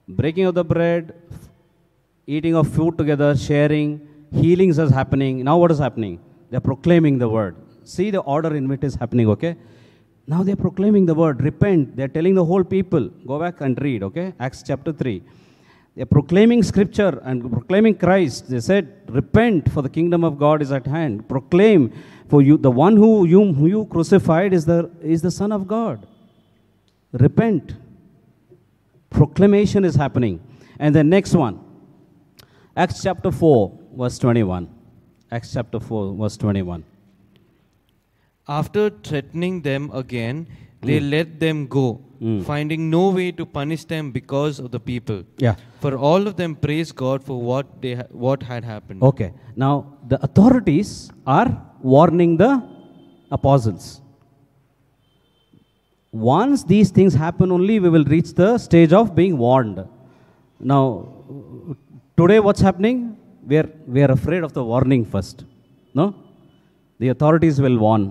breaking 0.07 0.45
of 0.45 0.55
the 0.55 0.63
bread, 0.63 1.13
eating 2.27 2.55
of 2.55 2.67
food 2.69 2.97
together, 2.97 3.35
sharing, 3.35 4.07
healings 4.31 4.79
is 4.79 4.91
happening. 4.91 5.43
Now, 5.43 5.57
what 5.57 5.71
is 5.71 5.79
happening? 5.79 6.19
They 6.49 6.57
are 6.57 6.61
proclaiming 6.61 7.17
the 7.17 7.27
word. 7.27 7.55
See 7.83 8.11
the 8.11 8.19
order 8.19 8.55
in 8.55 8.67
which 8.67 8.83
it 8.83 8.87
is 8.87 8.95
happening, 8.95 9.27
okay? 9.29 9.57
Now 10.25 10.41
they 10.41 10.53
are 10.53 10.61
proclaiming 10.67 11.05
the 11.05 11.13
word. 11.13 11.41
Repent. 11.41 11.97
They 11.97 12.03
are 12.03 12.07
telling 12.07 12.35
the 12.35 12.45
whole 12.45 12.63
people. 12.63 13.09
Go 13.27 13.39
back 13.39 13.59
and 13.61 13.79
read, 13.81 14.03
okay? 14.03 14.33
Acts 14.39 14.63
chapter 14.65 14.93
3. 14.93 15.21
They 15.95 16.01
are 16.01 16.07
proclaiming 16.07 16.63
scripture 16.63 17.21
and 17.23 17.51
proclaiming 17.51 17.95
Christ. 17.95 18.49
They 18.49 18.59
said, 18.59 19.01
Repent, 19.07 19.71
for 19.71 19.81
the 19.83 19.89
kingdom 19.89 20.23
of 20.23 20.39
God 20.39 20.61
is 20.61 20.71
at 20.71 20.87
hand. 20.87 21.29
Proclaim, 21.29 21.93
for 22.29 22.41
you, 22.41 22.57
the 22.57 22.71
one 22.71 22.97
who 22.97 23.25
you, 23.25 23.53
who 23.53 23.67
you 23.67 23.85
crucified 23.85 24.53
is 24.53 24.65
the, 24.65 24.89
is 25.01 25.21
the 25.21 25.29
Son 25.29 25.51
of 25.51 25.67
God. 25.67 26.07
Repent. 27.11 27.75
Proclamation 29.11 29.85
is 29.85 29.95
happening. 29.95 30.41
And 30.79 30.95
the 30.95 31.03
next 31.03 31.35
one, 31.35 31.63
Acts 32.75 33.03
chapter 33.03 33.31
4, 33.31 33.79
verse 33.95 34.17
21. 34.17 34.67
Acts 35.31 35.53
chapter 35.53 35.79
4, 35.79 36.15
verse 36.15 36.37
21. 36.37 36.83
After 38.47 38.89
threatening 38.89 39.61
them 39.61 39.91
again, 39.93 40.47
they 40.89 40.99
Mm. 40.99 41.09
let 41.15 41.29
them 41.45 41.57
go, 41.77 41.85
Mm. 42.21 42.39
finding 42.49 42.81
no 42.95 43.03
way 43.17 43.27
to 43.39 43.45
punish 43.57 43.83
them 43.93 44.05
because 44.17 44.59
of 44.63 44.67
the 44.75 44.81
people. 44.91 45.19
Yeah. 45.45 45.55
For 45.83 45.91
all 46.09 46.27
of 46.29 46.35
them 46.41 46.51
praise 46.65 46.91
God 47.03 47.19
for 47.29 47.37
what 47.49 47.67
they 47.83 47.93
ha- 47.99 48.09
what 48.25 48.41
had 48.51 48.63
happened. 48.73 49.01
Okay. 49.11 49.29
Now, 49.63 49.73
the 50.11 50.19
authorities 50.27 50.91
are 51.39 51.49
warning 51.95 52.33
the 52.43 52.51
apostles. 53.37 53.85
Once 56.11 56.63
these 56.63 56.89
things 56.91 57.13
happen, 57.25 57.51
only 57.51 57.79
we 57.79 57.89
will 57.89 58.07
reach 58.15 58.33
the 58.41 58.57
stage 58.57 58.93
of 58.93 59.15
being 59.15 59.35
warned. 59.37 59.79
Now, 60.73 60.81
today, 62.19 62.39
what's 62.39 62.61
happening? 62.61 63.17
We 63.47 63.57
are, 63.57 63.69
we 63.87 64.01
are 64.03 64.11
afraid 64.11 64.43
of 64.43 64.53
the 64.53 64.63
warning 64.63 65.03
first. 65.05 65.43
No? 65.93 66.05
The 66.99 67.09
authorities 67.09 67.59
will 67.59 67.77
warn. 67.79 68.03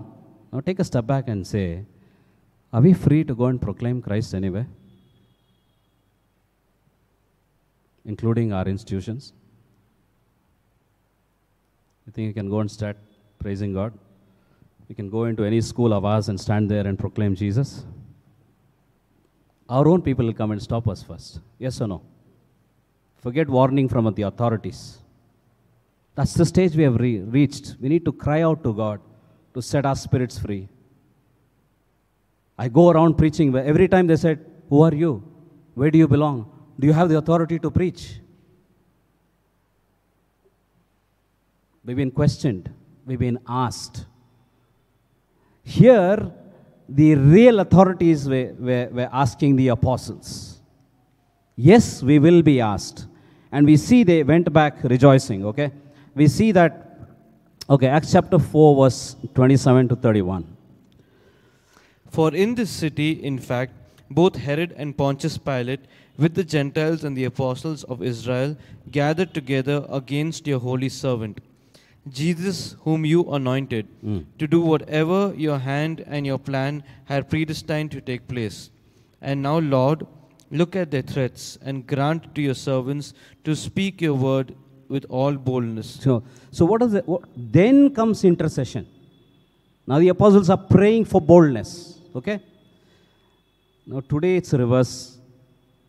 Now, 0.52 0.60
take 0.60 0.80
a 0.80 0.84
step 0.84 1.06
back 1.06 1.28
and 1.28 1.46
say, 1.46 1.84
are 2.72 2.80
we 2.80 2.92
free 2.92 3.22
to 3.24 3.34
go 3.34 3.46
and 3.46 3.60
proclaim 3.60 4.00
Christ 4.00 4.34
anywhere? 4.34 4.66
Including 8.04 8.52
our 8.52 8.66
institutions? 8.66 9.32
You 12.06 12.12
think 12.12 12.26
you 12.26 12.34
can 12.34 12.48
go 12.48 12.60
and 12.60 12.70
start 12.70 12.96
praising 13.38 13.72
God? 13.72 13.92
You 14.88 14.94
can 14.94 15.08
go 15.08 15.24
into 15.24 15.44
any 15.44 15.60
school 15.60 15.92
of 15.92 16.04
ours 16.04 16.28
and 16.28 16.40
stand 16.40 16.70
there 16.70 16.86
and 16.86 16.98
proclaim 16.98 17.34
Jesus? 17.34 17.84
Our 19.68 19.88
own 19.88 20.02
people 20.02 20.26
will 20.26 20.34
come 20.34 20.50
and 20.50 20.62
stop 20.62 20.88
us 20.88 21.02
first. 21.02 21.40
Yes 21.58 21.80
or 21.80 21.88
no? 21.88 22.02
Forget 23.16 23.48
warning 23.48 23.88
from 23.88 24.12
the 24.14 24.22
authorities. 24.22 24.98
That's 26.14 26.34
the 26.34 26.44
stage 26.44 26.74
we 26.74 26.82
have 26.82 26.96
re- 26.96 27.20
reached. 27.20 27.76
We 27.80 27.88
need 27.88 28.04
to 28.04 28.12
cry 28.12 28.42
out 28.42 28.62
to 28.64 28.74
God 28.74 29.00
to 29.54 29.62
set 29.62 29.86
our 29.86 29.96
spirits 29.96 30.38
free. 30.38 30.68
I 32.58 32.68
go 32.68 32.90
around 32.90 33.16
preaching 33.16 33.54
every 33.56 33.88
time 33.88 34.06
they 34.06 34.16
said, 34.16 34.44
Who 34.68 34.82
are 34.82 34.94
you? 34.94 35.22
Where 35.74 35.90
do 35.90 35.98
you 35.98 36.06
belong? 36.06 36.50
Do 36.78 36.86
you 36.86 36.92
have 36.92 37.08
the 37.08 37.18
authority 37.18 37.58
to 37.58 37.70
preach? 37.70 38.20
We've 41.84 41.96
been 41.96 42.10
questioned, 42.10 42.70
we've 43.04 43.18
been 43.18 43.38
asked. 43.48 44.06
Here, 45.64 46.30
the 46.88 47.14
real 47.14 47.60
authorities 47.60 48.28
were, 48.28 48.54
were, 48.58 48.88
were 48.92 49.08
asking 49.12 49.56
the 49.56 49.68
apostles. 49.68 50.60
Yes, 51.56 52.02
we 52.02 52.18
will 52.18 52.42
be 52.42 52.60
asked. 52.60 53.06
And 53.50 53.66
we 53.66 53.76
see 53.76 54.02
they 54.04 54.22
went 54.22 54.52
back 54.52 54.82
rejoicing, 54.82 55.44
okay? 55.46 55.70
We 56.14 56.28
see 56.28 56.52
that, 56.52 56.98
okay, 57.68 57.86
Acts 57.86 58.12
chapter 58.12 58.38
4, 58.38 58.84
verse 58.84 59.16
27 59.34 59.88
to 59.88 59.96
31. 59.96 60.51
For 62.12 62.34
in 62.34 62.54
this 62.54 62.70
city, 62.70 63.10
in 63.30 63.38
fact, 63.38 63.72
both 64.10 64.36
Herod 64.36 64.74
and 64.76 64.96
Pontius 64.96 65.38
Pilate, 65.38 65.80
with 66.18 66.34
the 66.34 66.44
Gentiles 66.44 67.04
and 67.04 67.16
the 67.16 67.24
apostles 67.24 67.84
of 67.84 68.02
Israel, 68.02 68.54
gathered 68.90 69.32
together 69.32 69.86
against 69.90 70.46
your 70.46 70.58
holy 70.60 70.90
servant, 70.90 71.38
Jesus, 72.18 72.76
whom 72.84 73.06
you 73.06 73.20
anointed, 73.38 73.86
Mm. 74.04 74.24
to 74.38 74.46
do 74.54 74.60
whatever 74.60 75.20
your 75.36 75.58
hand 75.58 76.04
and 76.06 76.26
your 76.26 76.38
plan 76.48 76.82
had 77.04 77.30
predestined 77.30 77.90
to 77.92 78.00
take 78.10 78.26
place. 78.34 78.58
And 79.22 79.42
now, 79.42 79.58
Lord, 79.60 80.06
look 80.50 80.76
at 80.76 80.90
their 80.90 81.06
threats 81.12 81.56
and 81.62 81.86
grant 81.86 82.34
to 82.34 82.42
your 82.42 82.54
servants 82.54 83.14
to 83.44 83.54
speak 83.56 84.02
your 84.02 84.14
word 84.14 84.54
with 84.88 85.06
all 85.08 85.32
boldness. 85.32 85.88
So, 86.04 86.22
so 86.50 86.66
what 86.66 86.82
is 86.82 86.92
it? 86.92 87.08
What, 87.08 87.22
then 87.36 87.94
comes 87.94 88.24
intercession. 88.24 88.86
Now 89.86 89.98
the 89.98 90.08
apostles 90.08 90.50
are 90.50 90.62
praying 90.76 91.06
for 91.06 91.20
boldness. 91.20 92.00
Okay? 92.14 92.40
Now 93.86 94.00
today 94.00 94.36
it's 94.36 94.52
reverse. 94.52 95.18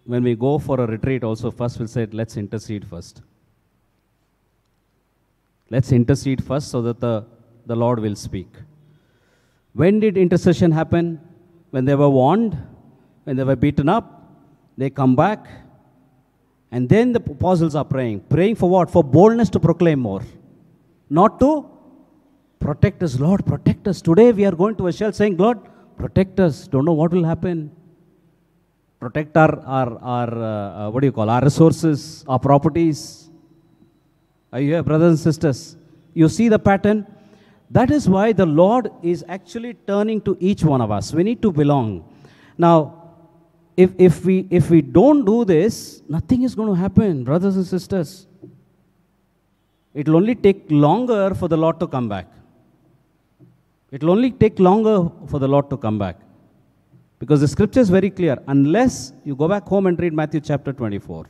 When 0.06 0.24
we 0.24 0.36
go 0.36 0.60
for 0.60 0.82
a 0.82 0.88
retreat, 0.88 1.24
also 1.24 1.52
first 1.52 1.80
we'll 1.80 1.88
say, 1.88 2.08
let's 2.12 2.36
intercede 2.38 2.88
first. 2.88 3.22
Let's 5.70 5.92
intercede 5.92 6.44
first 6.44 6.70
so 6.70 6.82
that 6.82 7.00
the, 7.00 7.26
the 7.66 7.76
Lord 7.76 8.00
will 8.00 8.16
speak. 8.16 8.48
When 9.74 10.00
did 10.00 10.18
intercession 10.18 10.72
happen? 10.72 11.20
When 11.72 11.86
they 11.86 11.96
were 11.96 12.10
warned, 12.10 12.58
when 13.24 13.38
they 13.38 13.44
were 13.44 13.56
beaten 13.56 13.90
up, 13.90 14.22
they 14.78 14.90
come 14.90 15.16
back, 15.16 15.48
and 16.72 16.90
then 16.90 17.14
the 17.14 17.20
apostles 17.20 17.76
are 17.76 17.86
praying. 17.86 18.22
Praying 18.22 18.56
for 18.56 18.70
what? 18.70 18.92
For 18.92 19.04
boldness 19.04 19.50
to 19.52 19.60
proclaim 19.60 20.00
more. 20.00 20.22
Not 21.10 21.40
to 21.40 21.70
protect 22.60 23.02
us. 23.04 23.20
Lord, 23.20 23.46
protect 23.46 23.88
us. 23.88 24.02
Today 24.02 24.32
we 24.32 24.46
are 24.46 24.52
going 24.52 24.76
to 24.76 24.88
a 24.88 24.94
shell 24.94 25.12
saying, 25.12 25.38
Lord, 25.38 25.60
protect 25.98 26.40
us. 26.40 26.68
Don't 26.68 26.86
know 26.86 26.94
what 26.94 27.12
will 27.12 27.24
happen. 27.24 27.72
Protect 29.00 29.36
our, 29.36 29.60
our, 29.66 30.00
our 30.02 30.30
uh, 30.34 30.88
uh, 30.88 30.90
what 30.90 31.02
do 31.02 31.08
you 31.08 31.12
call, 31.12 31.30
our 31.30 31.42
resources, 31.44 32.24
our 32.28 32.40
properties. 32.40 33.30
Are 34.52 34.62
you 34.62 34.74
here, 34.74 34.84
brothers 34.84 35.10
and 35.10 35.20
sisters? 35.20 35.76
You 36.14 36.30
see 36.30 36.48
the 36.48 36.60
pattern? 36.60 37.06
That 37.70 37.92
is 37.92 38.08
why 38.08 38.34
the 38.34 38.46
Lord 38.46 38.92
is 39.02 39.26
actually 39.28 39.74
turning 39.88 40.22
to 40.22 40.38
each 40.40 40.64
one 40.64 40.80
of 40.80 40.92
us. 40.92 41.14
We 41.14 41.24
need 41.24 41.42
to 41.42 41.52
belong. 41.52 42.06
Now, 42.58 43.04
if, 43.76 43.92
if, 43.98 44.24
we, 44.24 44.48
if 44.52 44.70
we 44.70 44.82
don't 44.82 45.26
do 45.26 45.44
this, 45.44 46.04
nothing 46.08 46.44
is 46.44 46.54
going 46.54 46.70
to 46.70 46.76
happen, 46.76 47.24
brothers 47.24 47.56
and 47.56 47.66
sisters. 47.66 48.28
It 49.94 50.08
will 50.08 50.18
only 50.18 50.36
take 50.36 50.66
longer 50.70 51.34
for 51.34 51.48
the 51.48 51.58
Lord 51.58 51.80
to 51.80 51.88
come 51.88 52.08
back. 52.08 52.28
It 53.94 54.02
will 54.02 54.10
only 54.10 54.32
take 54.32 54.60
longer 54.60 55.12
for 55.28 55.40
the 55.40 55.48
Lord 55.48 55.70
to 55.70 55.78
come 55.78 56.00
back. 56.00 56.16
Because 57.20 57.42
the 57.42 57.48
scripture 57.48 57.80
is 57.80 57.92
very 57.92 58.10
clear. 58.10 58.40
Unless 58.48 59.14
you 59.24 59.36
go 59.36 59.48
back 59.48 59.68
home 59.68 59.86
and 59.86 60.00
read 60.00 60.14
Matthew 60.14 60.40
chapter 60.40 60.74
24, 60.74 61.28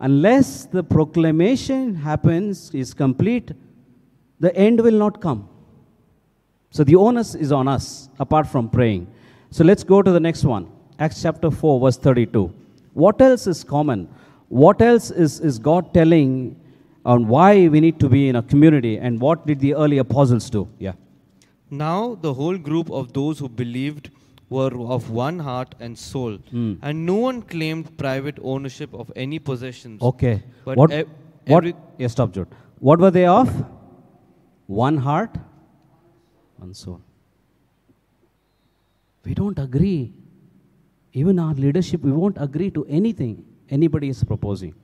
unless 0.00 0.64
the 0.64 0.82
proclamation 0.82 1.94
happens, 1.94 2.74
is 2.74 2.92
complete, 2.92 3.52
the 4.40 4.54
end 4.56 4.80
will 4.80 4.98
not 5.04 5.20
come. 5.20 5.48
So 6.72 6.82
the 6.82 6.96
onus 6.96 7.36
is 7.36 7.52
on 7.52 7.68
us, 7.68 8.08
apart 8.18 8.48
from 8.48 8.68
praying. 8.68 9.06
So 9.50 9.62
let's 9.62 9.84
go 9.84 10.02
to 10.02 10.10
the 10.10 10.18
next 10.18 10.42
one. 10.42 10.68
Acts 10.98 11.22
chapter 11.22 11.48
4, 11.48 11.78
verse 11.78 11.96
32. 11.96 12.52
What 12.94 13.22
else 13.22 13.46
is 13.46 13.62
common? 13.62 14.08
What 14.48 14.82
else 14.82 15.12
is, 15.12 15.38
is 15.38 15.60
God 15.60 15.94
telling 15.94 16.60
on 17.04 17.28
why 17.28 17.68
we 17.68 17.78
need 17.78 18.00
to 18.00 18.08
be 18.08 18.28
in 18.28 18.34
a 18.34 18.42
community 18.42 18.98
and 18.98 19.20
what 19.20 19.46
did 19.46 19.60
the 19.60 19.74
early 19.74 19.98
apostles 19.98 20.50
do? 20.50 20.68
Yeah. 20.80 20.94
Now 21.78 22.16
the 22.26 22.32
whole 22.40 22.58
group 22.68 22.90
of 22.90 23.12
those 23.12 23.38
who 23.44 23.48
believed 23.48 24.10
were 24.50 24.72
of 24.96 25.10
one 25.18 25.38
heart 25.48 25.74
and 25.80 25.98
soul, 25.98 26.34
Hmm. 26.50 26.72
and 26.88 27.06
no 27.10 27.14
one 27.26 27.40
claimed 27.54 27.88
private 28.02 28.38
ownership 28.54 28.94
of 29.04 29.10
any 29.24 29.38
possessions. 29.50 30.02
Okay. 30.10 30.34
But 30.66 30.76
what? 30.82 30.92
ev- 30.98 31.08
what? 31.54 31.64
yeah, 31.98 32.10
stop, 32.16 32.32
Jude. 32.32 32.48
What 32.90 33.00
were 33.06 33.10
they 33.16 33.24
of? 33.26 33.50
One 34.82 34.98
heart, 35.08 35.38
one 36.66 36.74
soul. 36.82 37.00
We 39.24 39.34
don't 39.34 39.58
agree. 39.58 40.12
Even 41.12 41.38
our 41.38 41.54
leadership, 41.54 42.02
we 42.02 42.12
won't 42.12 42.36
agree 42.46 42.70
to 42.78 42.84
anything 43.00 43.44
anybody 43.70 44.08
is 44.14 44.22
proposing. 44.32 44.74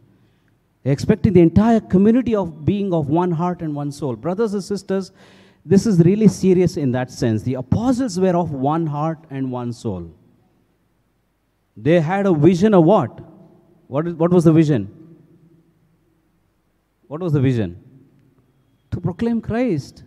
They're 0.83 0.93
expecting 0.93 1.35
the 1.35 1.43
entire 1.43 1.81
community 1.95 2.35
of 2.35 2.65
being 2.65 2.93
of 2.95 3.09
one 3.11 3.33
heart 3.33 3.61
and 3.63 3.75
one 3.75 3.93
soul. 3.93 4.17
Brothers 4.17 4.55
and 4.55 4.65
sisters, 4.65 5.13
this 5.65 5.87
is 5.87 5.99
really 6.01 6.29
serious 6.29 6.77
in 6.77 6.93
that 6.93 7.11
sense. 7.11 7.43
The 7.43 7.55
apostles 7.55 8.19
were 8.19 8.37
of 8.37 8.53
one 8.53 8.87
heart 8.87 9.19
and 9.31 9.53
one 9.53 9.73
soul. 9.73 10.11
They 11.77 12.01
had 12.01 12.27
a 12.27 12.33
vision 12.33 12.75
of 12.75 12.85
what? 12.85 13.21
What, 13.87 14.07
what 14.17 14.31
was 14.31 14.45
the 14.45 14.53
vision? 14.53 14.89
What 17.07 17.21
was 17.21 17.33
the 17.33 17.41
vision? 17.41 17.83
To 18.93 19.01
proclaim 19.01 19.41
Christ. 19.41 20.05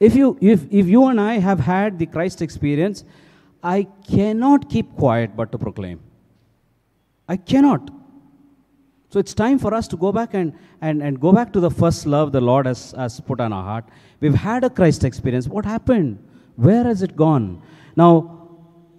If 0.00 0.16
you, 0.16 0.38
if, 0.40 0.64
if 0.70 0.86
you 0.86 1.06
and 1.06 1.20
I 1.20 1.34
have 1.34 1.60
had 1.60 1.98
the 1.98 2.06
Christ 2.06 2.42
experience, 2.42 3.04
I 3.62 3.86
cannot 4.08 4.68
keep 4.68 4.94
quiet 4.96 5.36
but 5.36 5.52
to 5.52 5.58
proclaim. 5.58 6.00
I 7.28 7.36
cannot. 7.36 7.90
So 9.12 9.18
it's 9.20 9.34
time 9.34 9.58
for 9.58 9.74
us 9.74 9.86
to 9.88 9.96
go 9.98 10.10
back 10.10 10.32
and, 10.32 10.54
and, 10.80 11.02
and 11.02 11.20
go 11.20 11.32
back 11.32 11.52
to 11.52 11.60
the 11.60 11.70
first 11.70 12.06
love 12.06 12.32
the 12.32 12.40
Lord 12.40 12.64
has, 12.64 12.92
has 12.92 13.20
put 13.20 13.40
on 13.40 13.52
our 13.52 13.62
heart. 13.62 13.84
We've 14.20 14.34
had 14.34 14.64
a 14.64 14.70
Christ 14.70 15.04
experience. 15.04 15.46
What 15.46 15.66
happened? 15.66 16.18
Where 16.56 16.84
has 16.84 17.02
it 17.02 17.14
gone? 17.14 17.62
Now, 17.94 18.48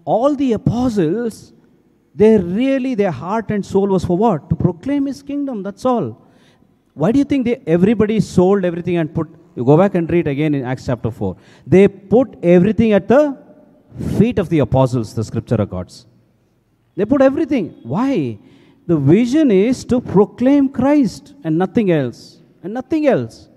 all 0.06 0.36
the 0.36 0.54
apostles, 0.54 1.52
they 2.14 2.38
really, 2.38 2.94
their 2.94 3.10
heart 3.10 3.50
and 3.50 3.66
soul 3.66 3.88
was 3.88 4.06
for 4.06 4.16
what? 4.16 4.52
To 4.52 4.56
proclaim 4.56 5.08
His 5.08 5.24
kingdom. 5.24 5.64
That's 5.64 5.84
all. 5.84 6.22
Why 6.94 7.12
do 7.12 7.18
you 7.18 7.26
think 7.26 7.46
they, 7.46 7.64
everybody 7.66 8.20
sold 8.20 8.66
everything 8.66 8.98
and 8.98 9.12
put? 9.16 9.28
You 9.56 9.66
go 9.66 9.78
back 9.78 9.96
and 9.96 10.08
read 10.08 10.28
again 10.28 10.54
in 10.54 10.64
Acts 10.64 10.86
chapter 10.86 11.10
4. 11.10 11.36
They 11.66 11.88
put 11.88 12.38
everything 12.44 12.92
at 12.92 13.08
the 13.08 13.36
feet 14.20 14.38
of 14.38 14.50
the 14.50 14.60
apostles, 14.60 15.16
the 15.16 15.24
scripture 15.24 15.56
records. 15.56 16.06
They 16.96 17.06
put 17.06 17.24
everything. 17.24 17.80
Why? 17.82 18.38
The 18.86 18.98
vision 18.98 19.50
is 19.52 19.86
to 19.86 20.02
proclaim 20.02 20.70
Christ 20.70 21.34
and 21.44 21.58
nothing 21.58 21.92
else. 21.92 22.42
And 22.64 22.74
nothing 22.74 23.08
else. 23.08 23.50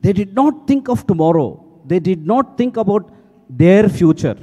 They 0.00 0.12
did 0.12 0.34
not 0.34 0.66
think 0.66 0.88
of 0.88 1.06
tomorrow. 1.06 1.64
They 1.86 1.98
did 1.98 2.26
not 2.26 2.56
think 2.56 2.76
about 2.76 3.10
their 3.48 3.88
future, 3.88 4.36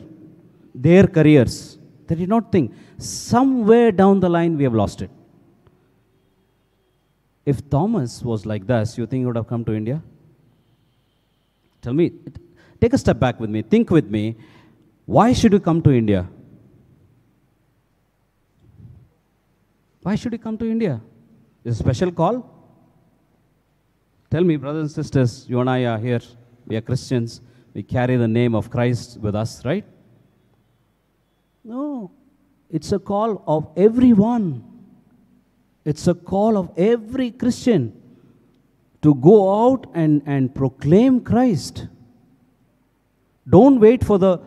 their 0.74 1.08
careers. 1.08 1.78
They 2.08 2.16
did 2.16 2.30
not 2.30 2.52
think. 2.52 2.74
Somewhere 2.98 3.92
down 3.92 4.20
the 4.20 4.30
line, 4.30 4.58
we 4.58 4.64
have 4.64 4.74
lost 4.74 5.02
it. 5.02 5.10
If 7.46 7.70
Thomas 7.70 8.24
was 8.24 8.46
like 8.46 8.66
this, 8.66 8.98
you 8.98 9.06
think 9.06 9.22
he 9.22 9.26
would 9.26 9.36
have 9.36 9.48
come 9.48 9.64
to 9.66 9.74
India? 9.74 10.02
Tell 11.82 11.94
me, 11.94 12.12
take 12.82 12.94
a 12.94 12.98
step 12.98 13.20
back 13.20 13.40
with 13.40 13.50
me. 13.50 13.62
Think 13.62 13.92
with 13.92 14.10
me. 14.10 14.36
Why 15.06 15.34
should 15.34 15.54
you 15.54 15.60
come 15.60 15.82
to 15.84 15.92
India? 15.92 16.28
Why 20.06 20.14
should 20.14 20.34
you 20.34 20.38
come 20.38 20.56
to 20.60 20.70
India? 20.70 21.02
Is 21.64 21.80
a 21.80 21.84
special 21.84 22.12
call? 22.12 22.48
Tell 24.30 24.44
me, 24.44 24.56
brothers 24.56 24.82
and 24.82 24.92
sisters, 24.92 25.48
you 25.50 25.60
and 25.60 25.68
I 25.68 25.86
are 25.86 25.98
here. 25.98 26.20
We 26.68 26.76
are 26.76 26.82
Christians. 26.82 27.42
We 27.74 27.82
carry 27.82 28.16
the 28.16 28.28
name 28.28 28.54
of 28.54 28.70
Christ 28.70 29.18
with 29.20 29.34
us, 29.34 29.66
right? 29.66 29.84
No. 31.64 32.12
It's 32.70 32.92
a 32.92 33.00
call 33.00 33.44
of 33.48 33.68
everyone. 33.76 34.64
It's 35.86 36.06
a 36.06 36.14
call 36.14 36.56
of 36.56 36.70
every 36.78 37.32
Christian 37.32 38.00
to 39.02 39.16
go 39.16 39.38
out 39.66 39.88
and, 39.96 40.22
and 40.28 40.54
proclaim 40.54 41.22
Christ. 41.22 41.88
Don't 43.50 43.80
wait 43.80 44.04
for 44.04 44.20
the 44.20 44.40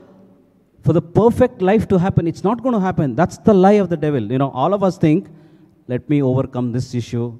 for 0.85 0.92
the 0.92 1.03
perfect 1.03 1.61
life 1.61 1.88
to 1.88 1.99
happen. 1.99 2.29
It's 2.29 2.44
not 2.44 2.62
going 2.62 2.75
to 2.75 2.81
happen. 2.81 3.16
That's 3.16 3.38
the 3.38 3.53
lie 3.53 3.81
of 3.83 3.88
the 3.88 3.97
devil. 3.97 4.23
You 4.31 4.38
know, 4.38 4.51
all 4.51 4.73
of 4.73 4.85
us 4.85 4.97
think, 4.97 5.29
let 5.88 6.09
me 6.09 6.22
overcome 6.22 6.70
this 6.72 6.94
issue, 6.94 7.38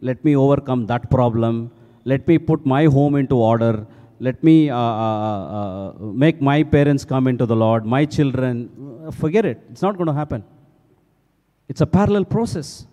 let 0.00 0.24
me 0.24 0.36
overcome 0.36 0.86
that 0.86 1.10
problem, 1.10 1.70
let 2.04 2.26
me 2.28 2.38
put 2.38 2.64
my 2.64 2.84
home 2.84 3.16
into 3.16 3.36
order, 3.36 3.86
let 4.18 4.42
me 4.42 4.70
uh, 4.70 4.76
uh, 4.76 5.90
uh, 5.90 5.92
make 5.98 6.40
my 6.40 6.62
parents 6.62 7.04
come 7.04 7.26
into 7.26 7.44
the 7.44 7.56
Lord, 7.56 7.84
my 7.84 8.04
children. 8.06 9.10
Forget 9.12 9.44
it. 9.44 9.60
It's 9.70 9.82
not 9.82 9.96
going 9.96 10.06
to 10.06 10.12
happen. 10.12 10.42
It's 11.68 11.82
a 11.82 11.86
parallel 11.86 12.24
process. 12.24 12.86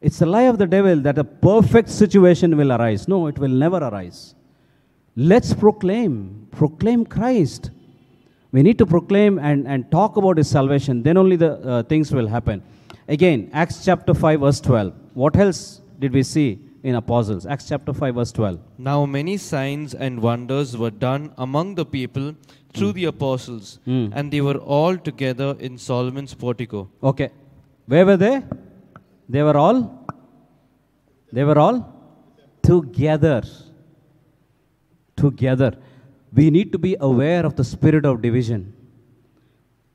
It's 0.00 0.22
a 0.22 0.26
lie 0.26 0.42
of 0.42 0.58
the 0.58 0.66
devil 0.66 1.00
that 1.00 1.18
a 1.18 1.24
perfect 1.24 1.90
situation 1.90 2.56
will 2.56 2.72
arise. 2.72 3.08
No, 3.08 3.26
it 3.26 3.38
will 3.38 3.56
never 3.64 3.78
arise. 3.78 4.34
Let's 5.16 5.52
proclaim, 5.52 6.46
proclaim 6.52 7.04
Christ. 7.04 7.70
We 8.52 8.62
need 8.62 8.78
to 8.78 8.86
proclaim 8.86 9.38
and, 9.38 9.66
and 9.66 9.90
talk 9.90 10.16
about 10.16 10.38
his 10.38 10.48
salvation. 10.48 11.02
Then 11.02 11.16
only 11.16 11.36
the 11.36 11.52
uh, 11.54 11.82
things 11.82 12.12
will 12.12 12.28
happen. 12.28 12.62
Again, 13.08 13.50
Acts 13.52 13.84
chapter 13.84 14.12
5, 14.14 14.40
verse 14.40 14.60
12. 14.60 14.92
What 15.14 15.36
else 15.36 15.80
did 15.98 16.12
we 16.12 16.22
see 16.22 16.58
in 16.82 16.94
apostles? 16.94 17.46
Acts 17.46 17.66
chapter 17.68 17.92
5, 17.94 18.14
verse 18.14 18.32
12. 18.32 18.60
Now 18.76 19.06
many 19.06 19.36
signs 19.38 19.94
and 19.94 20.20
wonders 20.20 20.76
were 20.76 20.90
done 20.90 21.32
among 21.38 21.74
the 21.74 21.86
people 21.86 22.34
through 22.74 22.92
the 22.92 23.06
apostles, 23.06 23.78
Mm. 23.86 24.12
and 24.14 24.30
they 24.30 24.42
were 24.42 24.58
all 24.58 24.96
together 24.96 25.56
in 25.58 25.78
Solomon's 25.78 26.34
portico. 26.34 26.88
Okay. 27.02 27.30
Where 27.86 28.04
were 28.04 28.18
they? 28.18 28.42
They 29.28 29.42
were 29.42 29.56
all? 29.56 29.78
They 31.32 31.44
were 31.44 31.58
all 31.58 31.78
together. 32.62 33.42
Together. 35.16 35.72
We 36.34 36.50
need 36.50 36.72
to 36.72 36.78
be 36.78 36.96
aware 37.00 37.44
of 37.46 37.56
the 37.56 37.64
spirit 37.64 38.04
of 38.04 38.20
division. 38.20 38.74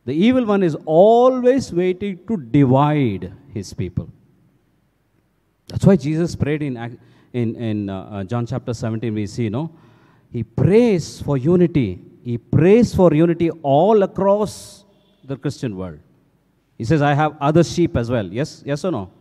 The 0.06 0.14
evil 0.14 0.46
one 0.46 0.64
is 0.64 0.76
always 0.86 1.72
waiting 1.72 2.20
to 2.28 2.38
divide 2.38 3.34
his 3.54 3.74
people. 3.74 4.10
That's 5.68 5.86
why 5.86 5.96
Jesus 5.96 6.36
prayed 6.36 6.62
in, 6.62 7.00
in, 7.32 7.56
in 7.56 7.90
uh, 7.90 8.04
uh, 8.04 8.24
John 8.26 8.46
chapter 8.46 8.74
17, 8.74 9.14
we 9.14 9.28
see, 9.28 9.50
no? 9.50 9.72
He 10.32 10.44
prays 10.44 11.22
for 11.22 11.38
unity. 11.38 12.02
He 12.24 12.38
prays 12.38 12.94
for 12.94 13.14
unity 13.14 13.50
all 13.62 14.04
across 14.04 14.84
the 15.24 15.38
Christian 15.38 15.78
world. 15.78 16.00
He 16.78 16.84
says, 16.84 17.02
I 17.02 17.14
have 17.14 17.38
other 17.40 17.64
sheep 17.64 17.96
as 17.96 18.10
well. 18.10 18.26
Yes, 18.26 18.62
yes 18.66 18.84
or 18.84 18.92
no? 18.92 19.12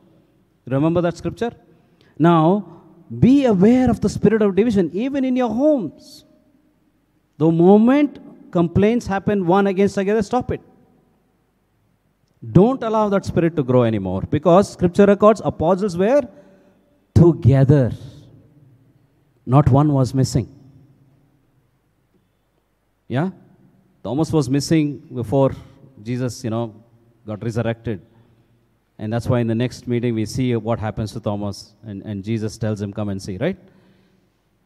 Remember 0.67 1.01
that 1.01 1.17
scripture? 1.17 1.53
Now, 2.19 2.83
be 3.19 3.45
aware 3.45 3.91
of 3.91 4.01
the 4.01 4.09
spirit 4.09 4.43
of 4.43 4.57
division, 4.57 4.91
even 4.93 5.25
in 5.25 5.37
your 5.37 5.51
homes. 5.51 6.25
The 7.39 7.51
moment 7.51 8.51
complaints 8.51 9.07
happen 9.07 9.47
one 9.47 9.67
against 9.67 9.97
another, 9.97 10.23
stop 10.23 10.51
it. 10.51 10.61
Don't 12.51 12.83
allow 12.83 13.09
that 13.09 13.25
spirit 13.25 13.55
to 13.57 13.63
grow 13.63 13.85
anymore 13.85 14.23
because 14.23 14.73
scripture 14.73 15.07
records 15.07 15.41
apostles 15.45 15.97
were 15.97 16.23
together. 17.15 17.93
Not 19.47 19.69
one 19.69 19.93
was 19.93 20.13
missing. 20.13 20.49
Yeah? 23.07 23.31
Thomas 24.03 24.33
was 24.33 24.51
missing 24.51 24.99
before 25.15 25.55
Jesus, 26.03 26.43
you 26.43 26.51
know, 26.51 26.75
got 27.27 27.43
resurrected. 27.43 28.01
And 28.99 29.13
that's 29.13 29.27
why 29.27 29.41
in 29.41 29.47
the 29.47 29.55
next 29.55 29.87
meeting 29.87 30.15
we 30.15 30.27
see 30.27 30.55
what 30.57 30.79
happens 30.79 31.13
to 31.13 31.21
Thomas 31.21 31.75
and, 31.85 32.03
and 32.03 32.25
Jesus 32.25 32.59
tells 32.59 32.81
him, 32.81 32.93
Come 32.93 33.09
and 33.09 33.23
see, 33.23 33.37
right? 33.37 33.57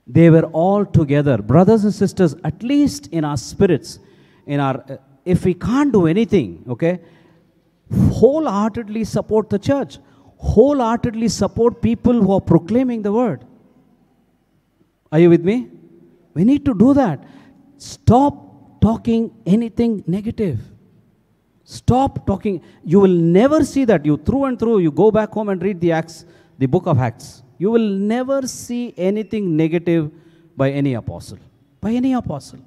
They 0.07 0.31
were 0.31 0.45
all 0.45 0.87
together. 0.87 1.39
Brothers 1.39 1.85
and 1.85 1.93
sisters, 1.93 2.35
at 2.45 2.63
least 2.63 3.09
in 3.09 3.25
our 3.25 3.37
spirits, 3.37 3.99
in 4.47 4.61
our 4.61 5.01
if 5.25 5.45
we 5.45 5.55
can't 5.55 5.93
do 5.93 6.07
anything, 6.07 6.65
okay, 6.69 7.01
wholeheartedly 7.93 9.05
support 9.05 9.51
the 9.51 9.59
church. 9.59 9.99
Wholeheartedly 10.39 11.29
support 11.29 11.81
people 11.81 12.21
who 12.21 12.33
are 12.33 12.41
proclaiming 12.41 13.03
the 13.03 13.13
word. 13.13 13.45
Are 15.11 15.19
you 15.19 15.31
with 15.31 15.45
me? 15.45 15.69
We 16.35 16.45
need 16.45 16.65
to 16.67 16.75
do 16.75 16.93
that. 16.95 17.25
Stop 17.79 18.81
talking 18.81 19.35
anything 19.47 20.05
negative. 20.07 20.61
Stop 21.65 22.27
talking. 22.27 22.63
You 22.85 23.01
will 23.01 23.09
never 23.09 23.65
see 23.65 23.85
that. 23.85 24.05
You 24.05 24.17
through 24.17 24.45
and 24.45 24.59
through, 24.59 24.79
you 24.81 24.91
go 24.91 25.11
back 25.11 25.31
home 25.31 25.49
and 25.49 25.63
read 25.63 25.81
the 25.81 25.93
Acts, 25.93 26.25
the 26.59 26.67
book 26.67 26.87
of 26.87 26.99
Acts. 26.99 27.43
You 27.59 27.71
will 27.71 27.89
never 27.89 28.47
see 28.47 28.95
anything 28.97 29.57
negative 29.57 30.11
by 30.57 30.71
any 30.71 30.95
apostle. 30.95 31.39
By 31.81 31.93
any 31.93 32.13
apostle. 32.13 32.61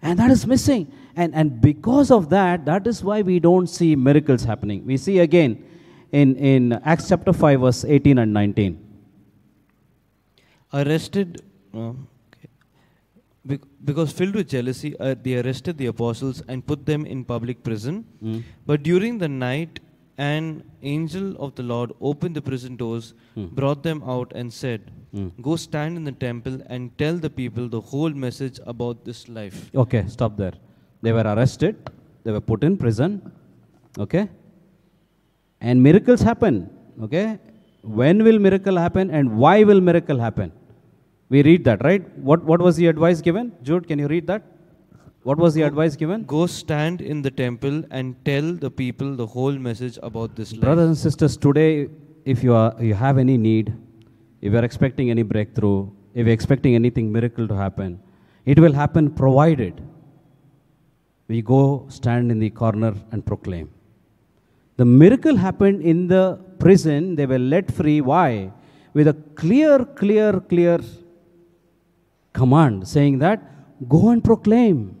And 0.00 0.18
that 0.18 0.30
is 0.30 0.46
missing. 0.46 0.90
And, 1.16 1.34
and 1.34 1.60
because 1.60 2.10
of 2.10 2.30
that, 2.30 2.64
that 2.64 2.86
is 2.86 3.02
why 3.04 3.22
we 3.22 3.38
don't 3.40 3.66
see 3.66 3.94
miracles 3.96 4.44
happening. 4.44 4.84
We 4.86 4.96
see 4.96 5.18
again 5.18 5.64
in, 6.10 6.36
in 6.36 6.72
Acts 6.84 7.08
chapter 7.08 7.32
5, 7.32 7.60
verse 7.60 7.84
18 7.84 8.18
and 8.18 8.32
19. 8.32 8.78
Arrested, 10.74 11.42
uh, 11.74 11.90
okay. 11.90 13.58
Because 13.84 14.10
filled 14.12 14.34
with 14.34 14.48
jealousy, 14.48 14.98
uh, 14.98 15.14
they 15.22 15.38
arrested 15.38 15.76
the 15.76 15.86
apostles 15.86 16.42
and 16.48 16.66
put 16.66 16.86
them 16.86 17.04
in 17.04 17.24
public 17.24 17.62
prison. 17.62 18.06
Mm. 18.22 18.42
But 18.64 18.82
during 18.82 19.18
the 19.18 19.28
night, 19.28 19.80
an 20.16 20.62
angel 20.82 21.36
of 21.38 21.54
the 21.56 21.62
Lord 21.62 21.92
opened 22.00 22.36
the 22.36 22.42
prison 22.42 22.76
doors, 22.76 23.14
Hmm. 23.34 23.46
brought 23.46 23.82
them 23.82 24.02
out, 24.04 24.32
and 24.34 24.52
said, 24.52 24.90
Mm. 25.14 25.30
Go 25.42 25.56
stand 25.56 25.98
in 25.98 26.04
the 26.04 26.12
temple 26.12 26.54
and 26.68 26.96
tell 26.96 27.16
the 27.16 27.28
people 27.28 27.68
the 27.68 27.80
whole 27.80 28.08
message 28.10 28.58
about 28.66 29.04
this 29.04 29.28
life. 29.28 29.70
Okay, 29.74 30.04
stop 30.08 30.38
there. 30.38 30.54
They 31.02 31.12
were 31.12 31.26
arrested, 31.34 31.90
they 32.24 32.32
were 32.32 32.40
put 32.40 32.62
in 32.64 32.76
prison, 32.76 33.32
okay? 33.98 34.28
And 35.60 35.82
miracles 35.82 36.20
happen, 36.20 36.70
okay? 37.02 37.38
When 37.82 38.22
will 38.22 38.38
miracle 38.38 38.76
happen 38.76 39.10
and 39.10 39.36
why 39.36 39.64
will 39.64 39.80
miracle 39.80 40.18
happen? 40.18 40.52
We 41.28 41.42
read 41.42 41.64
that, 41.64 41.82
right? 41.82 42.06
What, 42.18 42.44
what 42.44 42.60
was 42.60 42.76
the 42.76 42.86
advice 42.86 43.20
given? 43.20 43.52
Jude, 43.62 43.88
can 43.88 43.98
you 43.98 44.06
read 44.06 44.26
that? 44.28 44.42
What 45.24 45.38
was 45.38 45.54
the 45.54 45.62
advice 45.62 45.96
given? 45.96 46.24
Go 46.24 46.46
stand 46.46 47.00
in 47.00 47.22
the 47.22 47.30
temple 47.30 47.84
and 47.90 48.16
tell 48.24 48.52
the 48.52 48.70
people 48.70 49.14
the 49.16 49.26
whole 49.26 49.52
message 49.52 49.98
about 50.02 50.36
this 50.36 50.52
life. 50.52 50.60
Brothers 50.60 50.88
and 50.88 50.98
sisters, 50.98 51.36
today, 51.36 51.88
if 52.24 52.42
you, 52.42 52.54
are, 52.54 52.74
you 52.80 52.94
have 52.94 53.18
any 53.18 53.38
need, 53.38 53.72
if 54.40 54.52
you 54.52 54.58
are 54.58 54.64
expecting 54.64 55.10
any 55.10 55.22
breakthrough, 55.22 55.88
if 56.14 56.26
you're 56.26 56.34
expecting 56.34 56.74
anything 56.74 57.10
miracle 57.10 57.48
to 57.48 57.56
happen, 57.56 58.00
it 58.44 58.58
will 58.58 58.72
happen 58.72 59.10
provided 59.10 59.80
we 61.32 61.40
go 61.54 61.60
stand 61.98 62.30
in 62.34 62.38
the 62.44 62.50
corner 62.62 62.94
and 63.12 63.24
proclaim. 63.30 63.68
The 64.80 64.86
miracle 65.02 65.36
happened 65.36 65.80
in 65.92 65.98
the 66.14 66.24
prison. 66.58 67.14
They 67.18 67.26
were 67.32 67.42
let 67.54 67.66
free. 67.78 68.00
Why? 68.00 68.50
With 68.94 69.08
a 69.08 69.16
clear, 69.42 69.84
clear, 70.00 70.40
clear 70.52 70.78
command 72.38 72.88
saying 72.94 73.18
that 73.24 73.40
go 73.94 74.10
and 74.10 74.22
proclaim. 74.30 74.96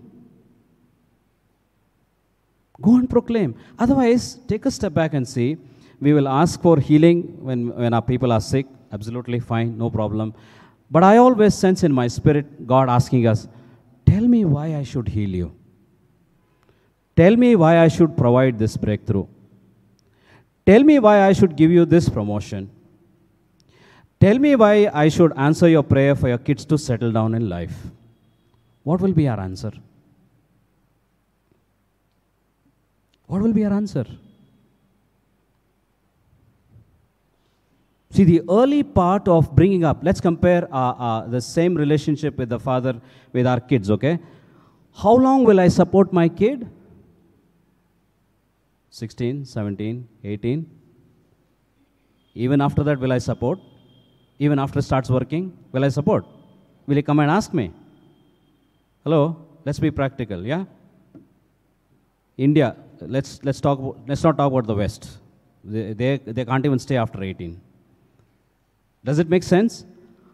Go 2.80 2.96
and 3.00 3.08
proclaim. 3.08 3.54
Otherwise, 3.78 4.24
take 4.50 4.64
a 4.66 4.70
step 4.70 4.94
back 5.00 5.14
and 5.14 5.26
see. 5.34 5.56
We 6.00 6.12
will 6.12 6.28
ask 6.28 6.60
for 6.60 6.78
healing 6.80 7.18
when, 7.48 7.60
when 7.82 7.94
our 7.94 8.02
people 8.02 8.32
are 8.32 8.40
sick. 8.40 8.66
Absolutely 8.90 9.40
fine, 9.40 9.78
no 9.78 9.88
problem. 9.88 10.34
But 10.90 11.04
I 11.04 11.16
always 11.18 11.54
sense 11.54 11.84
in 11.84 11.92
my 11.92 12.08
spirit 12.08 12.66
God 12.66 12.88
asking 12.88 13.26
us, 13.26 13.46
Tell 14.04 14.26
me 14.26 14.44
why 14.44 14.76
I 14.76 14.82
should 14.82 15.08
heal 15.08 15.30
you. 15.30 15.52
Tell 17.14 17.36
me 17.36 17.56
why 17.56 17.78
I 17.78 17.88
should 17.88 18.16
provide 18.16 18.58
this 18.58 18.76
breakthrough. 18.76 19.26
Tell 20.64 20.82
me 20.82 20.98
why 20.98 21.22
I 21.26 21.32
should 21.32 21.56
give 21.56 21.70
you 21.70 21.84
this 21.84 22.08
promotion. 22.08 22.70
Tell 24.20 24.38
me 24.38 24.54
why 24.54 24.88
I 24.92 25.08
should 25.08 25.32
answer 25.36 25.68
your 25.68 25.82
prayer 25.82 26.14
for 26.14 26.28
your 26.28 26.38
kids 26.38 26.64
to 26.66 26.78
settle 26.78 27.10
down 27.10 27.34
in 27.34 27.48
life. 27.48 27.74
What 28.84 29.00
will 29.00 29.12
be 29.12 29.28
our 29.28 29.40
answer? 29.40 29.72
What 33.26 33.42
will 33.42 33.52
be 33.52 33.64
our 33.64 33.72
answer? 33.72 34.06
See, 38.10 38.24
the 38.24 38.42
early 38.48 38.82
part 38.82 39.26
of 39.26 39.56
bringing 39.56 39.84
up, 39.84 40.00
let's 40.02 40.20
compare 40.20 40.68
uh, 40.72 40.90
uh, 40.92 41.26
the 41.26 41.40
same 41.40 41.74
relationship 41.74 42.36
with 42.36 42.50
the 42.50 42.60
father 42.60 43.00
with 43.32 43.46
our 43.46 43.58
kids, 43.58 43.90
okay? 43.90 44.18
How 44.94 45.14
long 45.14 45.44
will 45.44 45.58
I 45.58 45.68
support 45.68 46.12
my 46.12 46.28
kid? 46.28 46.68
16, 48.92 49.46
17, 49.46 50.06
18. 50.22 50.70
Even 52.34 52.60
after 52.60 52.82
that, 52.84 53.00
will 53.00 53.12
I 53.12 53.18
support? 53.18 53.58
Even 54.38 54.58
after 54.58 54.80
it 54.80 54.82
starts 54.82 55.08
working, 55.08 55.56
will 55.72 55.84
I 55.84 55.88
support? 55.88 56.26
Will 56.86 56.96
he 56.96 57.02
come 57.02 57.18
and 57.20 57.30
ask 57.30 57.54
me? 57.54 57.72
Hello? 59.02 59.46
Let's 59.64 59.78
be 59.78 59.90
practical, 59.90 60.44
yeah? 60.44 60.64
India, 62.36 62.76
let's, 63.00 63.40
let's, 63.42 63.62
talk, 63.62 63.96
let's 64.06 64.22
not 64.22 64.36
talk 64.36 64.52
about 64.52 64.66
the 64.66 64.74
West. 64.74 65.18
They, 65.64 65.94
they, 65.94 66.18
they 66.18 66.44
can't 66.44 66.66
even 66.66 66.78
stay 66.78 66.98
after 66.98 67.22
18. 67.22 67.58
Does 69.04 69.18
it 69.18 69.30
make 69.30 69.42
sense? 69.42 69.86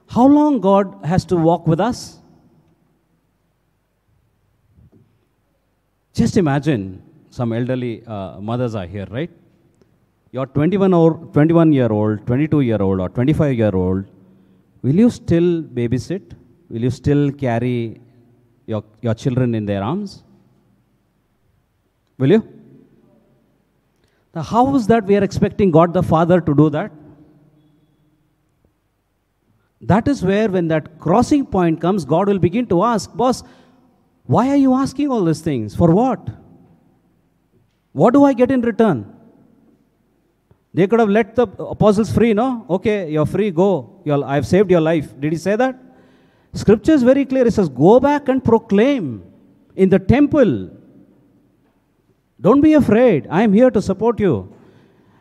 How 0.08 0.26
long 0.26 0.60
God 0.60 0.98
has 1.04 1.24
to 1.26 1.36
walk 1.36 1.68
with 1.68 1.78
us? 1.78 2.18
Just 6.12 6.36
imagine 6.36 7.07
some 7.38 7.52
elderly 7.58 7.94
uh, 8.06 8.40
mothers 8.40 8.74
are 8.80 8.86
here, 8.94 9.06
right? 9.10 9.30
You're 10.32 10.46
21 10.46 10.92
or 10.92 11.14
21 11.32 11.72
year 11.72 11.90
old, 11.98 12.26
22 12.26 12.60
year 12.60 12.80
old, 12.86 13.00
or 13.00 13.08
25 13.08 13.54
year 13.62 13.74
old. 13.74 14.04
Will 14.82 14.98
you 15.04 15.10
still 15.10 15.62
babysit? 15.78 16.34
Will 16.70 16.82
you 16.82 16.90
still 16.90 17.32
carry 17.32 18.00
your, 18.66 18.82
your 19.00 19.14
children 19.14 19.54
in 19.54 19.64
their 19.64 19.82
arms? 19.82 20.22
Will 22.18 22.32
you? 22.36 22.42
Now, 24.34 24.42
how 24.42 24.64
is 24.76 24.86
that 24.88 25.04
we 25.04 25.16
are 25.16 25.24
expecting 25.24 25.70
God 25.70 25.94
the 25.94 26.02
Father 26.02 26.40
to 26.40 26.54
do 26.54 26.68
that? 26.70 26.92
That 29.80 30.08
is 30.08 30.22
where, 30.24 30.48
when 30.48 30.68
that 30.68 30.98
crossing 30.98 31.46
point 31.46 31.80
comes, 31.80 32.04
God 32.04 32.28
will 32.28 32.38
begin 32.38 32.66
to 32.66 32.82
ask, 32.82 33.16
Boss, 33.16 33.42
why 34.26 34.50
are 34.50 34.56
you 34.56 34.74
asking 34.74 35.08
all 35.08 35.24
these 35.24 35.40
things? 35.40 35.74
For 35.74 35.90
what? 35.92 36.28
What 37.92 38.14
do 38.14 38.24
I 38.24 38.32
get 38.32 38.50
in 38.50 38.60
return? 38.60 39.14
They 40.74 40.86
could 40.86 41.00
have 41.00 41.08
let 41.08 41.34
the 41.34 41.42
apostles 41.42 42.12
free, 42.12 42.34
no? 42.34 42.66
Okay, 42.68 43.10
you're 43.10 43.26
free, 43.26 43.50
go. 43.50 44.00
You're, 44.04 44.24
I've 44.24 44.46
saved 44.46 44.70
your 44.70 44.80
life. 44.80 45.18
Did 45.18 45.32
he 45.32 45.38
say 45.38 45.56
that? 45.56 45.76
Scripture 46.52 46.92
is 46.92 47.02
very 47.02 47.24
clear. 47.24 47.46
It 47.46 47.54
says, 47.54 47.68
Go 47.68 47.98
back 48.00 48.28
and 48.28 48.44
proclaim 48.44 49.22
in 49.76 49.88
the 49.88 49.98
temple. 49.98 50.70
Don't 52.40 52.60
be 52.60 52.74
afraid. 52.74 53.26
I 53.30 53.42
am 53.42 53.52
here 53.52 53.70
to 53.70 53.82
support 53.82 54.20
you. 54.20 54.54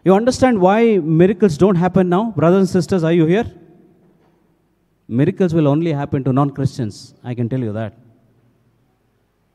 You 0.03 0.13
understand 0.13 0.59
why 0.59 0.97
miracles 0.97 1.57
don't 1.57 1.75
happen 1.75 2.09
now? 2.09 2.31
Brothers 2.31 2.59
and 2.59 2.69
sisters, 2.69 3.03
are 3.03 3.11
you 3.11 3.25
here? 3.25 3.51
Miracles 5.07 5.53
will 5.53 5.67
only 5.67 5.91
happen 5.91 6.23
to 6.23 6.33
non 6.33 6.51
Christians. 6.51 7.15
I 7.23 7.33
can 7.33 7.49
tell 7.49 7.59
you 7.59 7.73
that. 7.73 7.93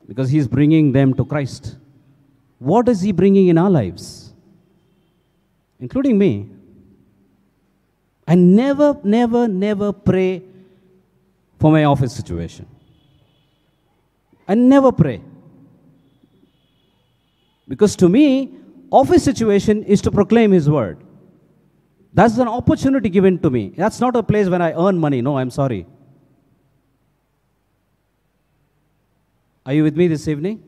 Because 0.07 0.31
He's 0.31 0.49
bringing 0.49 0.93
them 0.93 1.15
to 1.15 1.25
Christ. 1.25 1.77
What 2.63 2.89
is 2.89 3.01
He 3.01 3.13
bringing 3.13 3.49
in 3.49 3.59
our 3.59 3.71
lives? 3.71 4.33
Including 5.81 6.17
me. 6.17 6.49
I 8.27 8.37
never, 8.37 8.97
never, 9.03 9.49
never 9.49 9.93
pray 9.93 10.43
for 11.59 11.73
my 11.73 11.85
office 11.85 12.15
situation. 12.15 12.67
I 14.47 14.55
never 14.55 14.93
pray. 14.93 15.21
Because 17.67 17.97
to 17.97 18.09
me, 18.09 18.55
office 18.91 19.25
situation 19.25 19.83
is 19.85 20.01
to 20.03 20.13
proclaim 20.13 20.53
His 20.53 20.71
word. 20.71 21.03
That's 22.15 22.39
an 22.39 22.49
opportunity 22.49 23.09
given 23.09 23.39
to 23.41 23.51
me. 23.51 23.73
That's 23.77 23.99
not 23.99 24.15
a 24.15 24.23
place 24.23 24.49
when 24.49 24.63
I 24.63 24.73
earn 24.73 24.99
money. 24.99 25.21
No, 25.21 25.37
I'm 25.39 25.51
sorry. 25.51 25.87
Are 29.67 29.73
you 29.73 29.83
with 29.83 29.97
me 29.97 30.09
this 30.09 30.29
evening? 30.29 30.63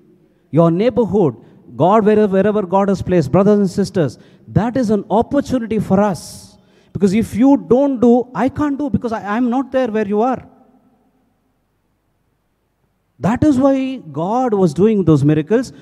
Your 0.50 0.70
neighborhood, 0.70 1.36
God, 1.76 2.04
wherever, 2.04 2.32
wherever 2.32 2.62
God 2.62 2.88
has 2.88 3.02
placed, 3.02 3.32
brothers 3.32 3.58
and 3.58 3.70
sisters, 3.70 4.18
that 4.48 4.76
is 4.76 4.90
an 4.90 5.04
opportunity 5.10 5.78
for 5.78 6.00
us. 6.00 6.56
Because 6.92 7.12
if 7.12 7.34
you 7.34 7.56
don't 7.56 8.00
do, 8.00 8.30
I 8.34 8.48
can't 8.48 8.78
do 8.78 8.88
because 8.88 9.12
I, 9.12 9.36
I'm 9.36 9.50
not 9.50 9.72
there 9.72 9.88
where 9.88 10.06
you 10.06 10.22
are. 10.22 10.46
That 13.18 13.42
is 13.42 13.58
why 13.58 13.96
God 14.12 14.54
was 14.54 14.74
doing 14.74 15.04
those 15.04 15.24
miracles. 15.24 15.72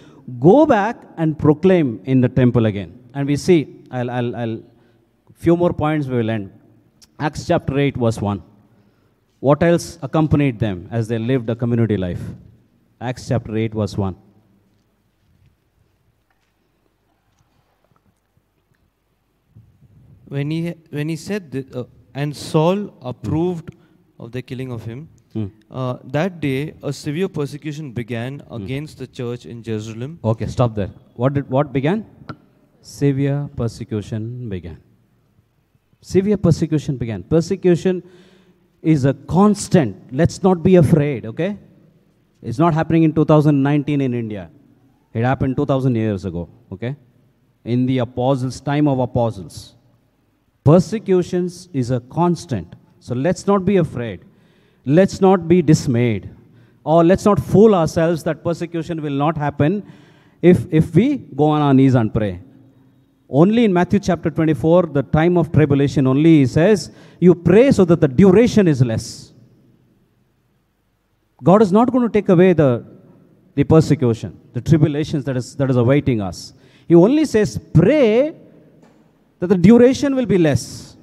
Go 0.41 0.65
back 0.65 0.97
and 1.17 1.39
proclaim 1.39 2.01
in 2.05 2.21
the 2.21 2.29
temple 2.29 2.67
again. 2.67 2.99
And 3.15 3.27
we 3.27 3.37
see, 3.37 3.85
I'll, 3.91 4.11
I'll, 4.11 4.37
I'll 4.37 4.63
few 5.35 5.57
more 5.57 5.73
points 5.73 6.07
we 6.07 6.17
will 6.17 6.31
end. 6.31 6.53
Acts 7.19 7.47
chapter 7.47 7.79
8, 7.79 7.97
verse 7.97 8.21
1. 8.21 8.43
What 9.41 9.63
else 9.63 9.99
accompanied 10.03 10.61
them 10.61 10.89
as 10.91 11.09
they 11.09 11.19
lived 11.19 11.51
a 11.51 11.57
community 11.57 11.97
life? 11.97 12.21
Acts 13.01 13.29
chapter 13.29 13.57
8, 13.57 13.75
verse 13.75 13.99
1. 13.99 14.17
When 20.37 20.51
he, 20.51 20.75
when 20.99 21.09
he 21.15 21.17
said 21.17 21.51
this, 21.55 21.67
uh, 21.81 21.85
and 22.15 22.37
Saul 22.37 22.79
approved 23.13 23.75
of 24.19 24.33
the 24.37 24.43
killing 24.51 24.73
of 24.77 24.85
him, 24.91 25.09
Hmm. 25.33 25.47
Uh, 25.71 25.97
that 26.05 26.41
day, 26.41 26.75
a 26.83 26.93
severe 26.93 27.29
persecution 27.29 27.93
began 27.93 28.43
against 28.51 28.99
the 28.99 29.07
church 29.07 29.47
in 29.47 29.63
Jerusalem. 29.63 30.19
Okay, 30.23 30.47
stop 30.47 30.75
there. 30.75 30.91
What 31.15 31.35
did 31.35 31.49
what 31.49 31.73
began? 31.73 32.05
Severe 32.83 33.49
persecution 33.57 34.49
began. 34.51 34.79
Severe 36.03 36.37
persecution 36.37 36.97
began. 36.99 37.23
Persecution 37.23 38.03
is 38.83 39.07
a 39.07 39.15
constant. 39.15 39.97
Let's 40.13 40.43
not 40.43 40.63
be 40.63 40.75
afraid, 40.77 41.25
okay? 41.25 41.57
It's 42.43 42.59
not 42.59 42.75
happening 42.75 43.05
in 43.05 43.15
2019 43.15 44.01
in 44.01 44.13
India. 44.13 44.51
It 45.15 45.25
happened 45.25 45.57
2000 45.57 45.95
years 45.95 46.25
ago, 46.25 46.49
okay? 46.73 46.97
In 47.65 47.87
the 47.87 47.99
apostles' 47.99 48.61
time 48.61 48.89
of 48.89 48.99
apostles. 48.99 49.77
Persecutions 50.65 51.69
is 51.73 51.91
a 51.91 52.01
constant. 52.01 52.75
So 53.01 53.15
let's 53.15 53.47
not 53.47 53.65
be 53.65 53.77
afraid. 53.77 54.25
Let's 54.85 55.21
not 55.21 55.49
be 55.49 55.61
dismayed. 55.63 56.31
Or 56.85 57.05
let's 57.05 57.25
not 57.25 57.41
fool 57.41 57.75
ourselves 57.75 58.23
that 58.25 58.43
persecution 58.45 59.03
will 59.03 59.13
not 59.13 59.37
happen 59.37 59.85
if, 60.41 60.67
if 60.71 60.95
we 60.95 61.19
go 61.19 61.45
on 61.45 61.63
our 61.63 61.75
knees 61.75 61.95
and 61.95 62.13
pray. 62.13 62.41
Only 63.29 63.65
in 63.65 63.73
Matthew 63.73 63.99
chapter 63.99 64.31
24, 64.31 64.87
the 64.87 65.03
time 65.03 65.39
of 65.39 65.53
tribulation, 65.53 66.07
only 66.07 66.41
he 66.41 66.47
says, 66.47 66.91
you 67.19 67.35
pray 67.35 67.73
so 67.73 67.85
that 67.87 68.01
the 68.01 68.09
duration 68.09 68.69
is 68.69 68.83
less. 68.83 69.33
God 71.43 71.63
is 71.63 71.73
not 71.73 71.91
going 71.91 72.07
to 72.07 72.13
take 72.13 72.29
away 72.29 72.53
the, 72.53 72.85
the 73.55 73.65
persecution, 73.65 74.39
the 74.53 74.61
tribulations 74.61 75.25
that 75.25 75.37
is, 75.37 75.57
that 75.57 75.71
is 75.71 75.77
awaiting 75.77 76.21
us. 76.21 76.53
He 76.87 76.95
only 76.95 77.25
says, 77.25 77.59
pray 77.73 78.35
that 79.43 79.49
the 79.49 79.59
duration 79.59 80.15
will 80.15 80.25
be 80.25 80.39
less. 80.39 80.97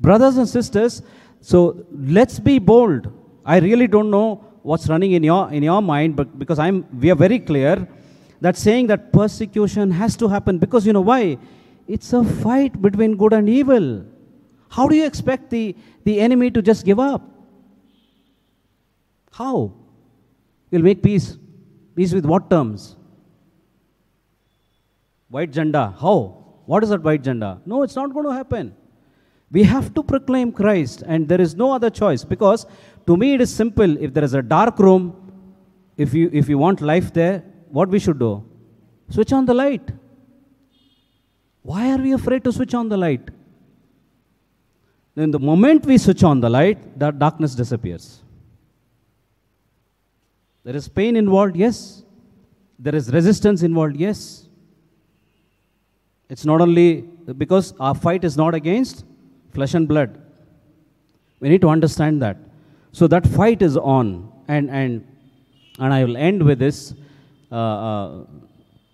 Brothers 0.00 0.38
and 0.38 0.48
sisters, 0.48 1.02
so 1.42 1.84
let's 1.92 2.38
be 2.38 2.58
bold. 2.58 3.12
I 3.44 3.58
really 3.58 3.86
don't 3.86 4.10
know 4.10 4.42
what's 4.62 4.88
running 4.88 5.12
in 5.12 5.22
your, 5.22 5.52
in 5.52 5.62
your 5.62 5.82
mind, 5.82 6.16
but 6.16 6.38
because 6.38 6.58
I'm, 6.58 6.86
we 6.98 7.10
are 7.10 7.14
very 7.14 7.38
clear 7.38 7.86
that 8.40 8.56
saying 8.56 8.86
that 8.86 9.12
persecution 9.12 9.90
has 9.90 10.16
to 10.16 10.28
happen 10.28 10.56
because 10.58 10.86
you 10.86 10.94
know 10.94 11.02
why? 11.02 11.36
It's 11.86 12.14
a 12.14 12.24
fight 12.24 12.80
between 12.80 13.18
good 13.18 13.34
and 13.34 13.50
evil. 13.50 14.06
How 14.70 14.88
do 14.88 14.96
you 14.96 15.04
expect 15.04 15.50
the, 15.50 15.76
the 16.04 16.18
enemy 16.18 16.50
to 16.52 16.62
just 16.62 16.86
give 16.86 16.98
up? 16.98 17.20
How? 19.30 19.74
You'll 20.70 20.82
make 20.82 21.02
peace. 21.02 21.36
Peace 21.94 22.14
with 22.14 22.24
what 22.24 22.48
terms? 22.48 22.96
White 25.28 25.50
agenda. 25.50 25.94
How? 26.00 26.43
What 26.66 26.82
is 26.82 26.90
that 26.90 27.02
white 27.02 27.20
agenda? 27.20 27.60
No, 27.66 27.82
it's 27.82 27.96
not 27.96 28.12
going 28.12 28.26
to 28.26 28.32
happen. 28.32 28.74
We 29.50 29.62
have 29.64 29.94
to 29.94 30.02
proclaim 30.02 30.52
Christ, 30.52 31.02
and 31.06 31.28
there 31.28 31.40
is 31.40 31.54
no 31.54 31.72
other 31.72 31.90
choice 31.90 32.24
because 32.24 32.66
to 33.06 33.16
me 33.16 33.34
it 33.34 33.40
is 33.40 33.54
simple. 33.54 33.96
If 33.98 34.12
there 34.14 34.24
is 34.24 34.34
a 34.34 34.42
dark 34.42 34.78
room, 34.78 35.14
if 35.96 36.12
you, 36.14 36.30
if 36.32 36.48
you 36.48 36.58
want 36.58 36.80
life 36.80 37.12
there, 37.12 37.44
what 37.68 37.88
we 37.88 37.98
should 37.98 38.18
do? 38.18 38.44
Switch 39.10 39.32
on 39.32 39.46
the 39.46 39.54
light. 39.54 39.90
Why 41.62 41.92
are 41.92 41.98
we 41.98 42.12
afraid 42.12 42.44
to 42.44 42.52
switch 42.52 42.74
on 42.74 42.88
the 42.88 42.96
light? 42.96 43.30
Then 45.14 45.30
the 45.30 45.38
moment 45.38 45.86
we 45.86 45.98
switch 45.98 46.24
on 46.24 46.40
the 46.40 46.50
light, 46.50 46.98
the 46.98 47.10
darkness 47.10 47.54
disappears. 47.54 48.22
There 50.64 50.74
is 50.74 50.88
pain 50.88 51.14
involved, 51.16 51.56
yes. 51.56 52.02
There 52.78 52.94
is 52.94 53.12
resistance 53.12 53.62
involved, 53.62 53.96
yes. 53.96 54.48
It's 56.28 56.44
not 56.44 56.60
only 56.60 57.02
because 57.36 57.74
our 57.78 57.94
fight 57.94 58.24
is 58.24 58.36
not 58.36 58.54
against 58.54 59.04
flesh 59.52 59.74
and 59.74 59.86
blood. 59.86 60.20
We 61.40 61.48
need 61.48 61.60
to 61.60 61.68
understand 61.68 62.22
that. 62.22 62.36
So 62.92 63.06
that 63.08 63.26
fight 63.26 63.60
is 63.62 63.76
on, 63.76 64.32
and 64.48 64.70
and 64.70 65.06
and 65.78 65.92
I 65.92 66.04
will 66.04 66.16
end 66.16 66.42
with 66.42 66.58
this. 66.58 66.94
Uh, 67.52 67.56
uh, 67.56 68.24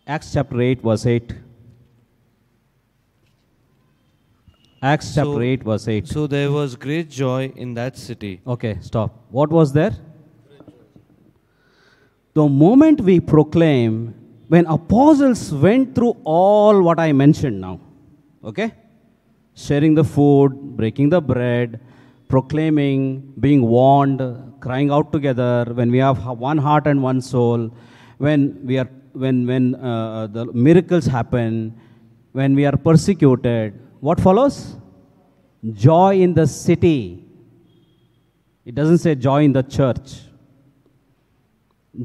Acts 0.07 0.33
chapter 0.33 0.61
8, 0.61 0.83
verse 0.83 1.07
8. 1.07 1.35
Acts 4.83 5.15
chapter 5.15 5.33
So- 5.35 5.41
8, 5.41 5.63
verse 5.63 5.87
8. 5.89 6.09
So 6.09 6.27
there 6.27 6.51
was 6.51 6.75
great 6.75 7.11
joy 7.11 7.53
in 7.55 7.75
that 7.75 7.97
city. 7.97 8.41
Okay, 8.47 8.79
stop. 8.81 9.15
What 9.31 9.51
was 9.51 9.73
there? 9.73 9.93
The 12.35 12.49
moment 12.49 13.01
we 13.03 13.21
proclaim, 13.21 14.15
when 14.53 14.67
apostles 14.67 15.53
went 15.65 15.95
through 15.95 16.15
all 16.25 16.83
what 16.83 16.99
I 16.99 17.13
mentioned 17.13 17.61
now, 17.61 17.79
okay? 18.45 18.73
Sharing 19.55 19.95
the 19.95 20.03
food, 20.03 20.55
breaking 20.77 21.11
the 21.11 21.21
bread, 21.21 21.79
proclaiming, 22.27 23.33
being 23.39 23.63
warned, 23.63 24.21
crying 24.61 24.91
out 24.91 25.13
together, 25.13 25.67
when 25.73 25.93
we 25.93 25.99
have 25.99 26.19
one 26.27 26.59
heart 26.59 26.89
and 26.89 27.01
one 27.01 27.21
soul, 27.21 27.71
when 28.19 28.67
we 28.67 28.77
are 28.79 28.89
when 29.13 29.47
when 29.47 29.77
uh, 29.77 30.27
the 30.27 30.47
miracles 30.47 31.07
happen, 31.07 31.79
when 32.33 32.57
we 32.57 32.67
are 32.67 32.77
persecuted, 32.77 33.81
what 34.01 34.21
follows? 34.21 34.77
Joy 35.73 36.21
in 36.21 36.35
the 36.35 36.47
city. 36.47 37.25
It 38.65 38.75
doesn't 38.75 38.99
say 38.99 39.15
joy 39.15 39.45
in 39.45 39.53
the 39.53 39.63
church. 39.63 40.23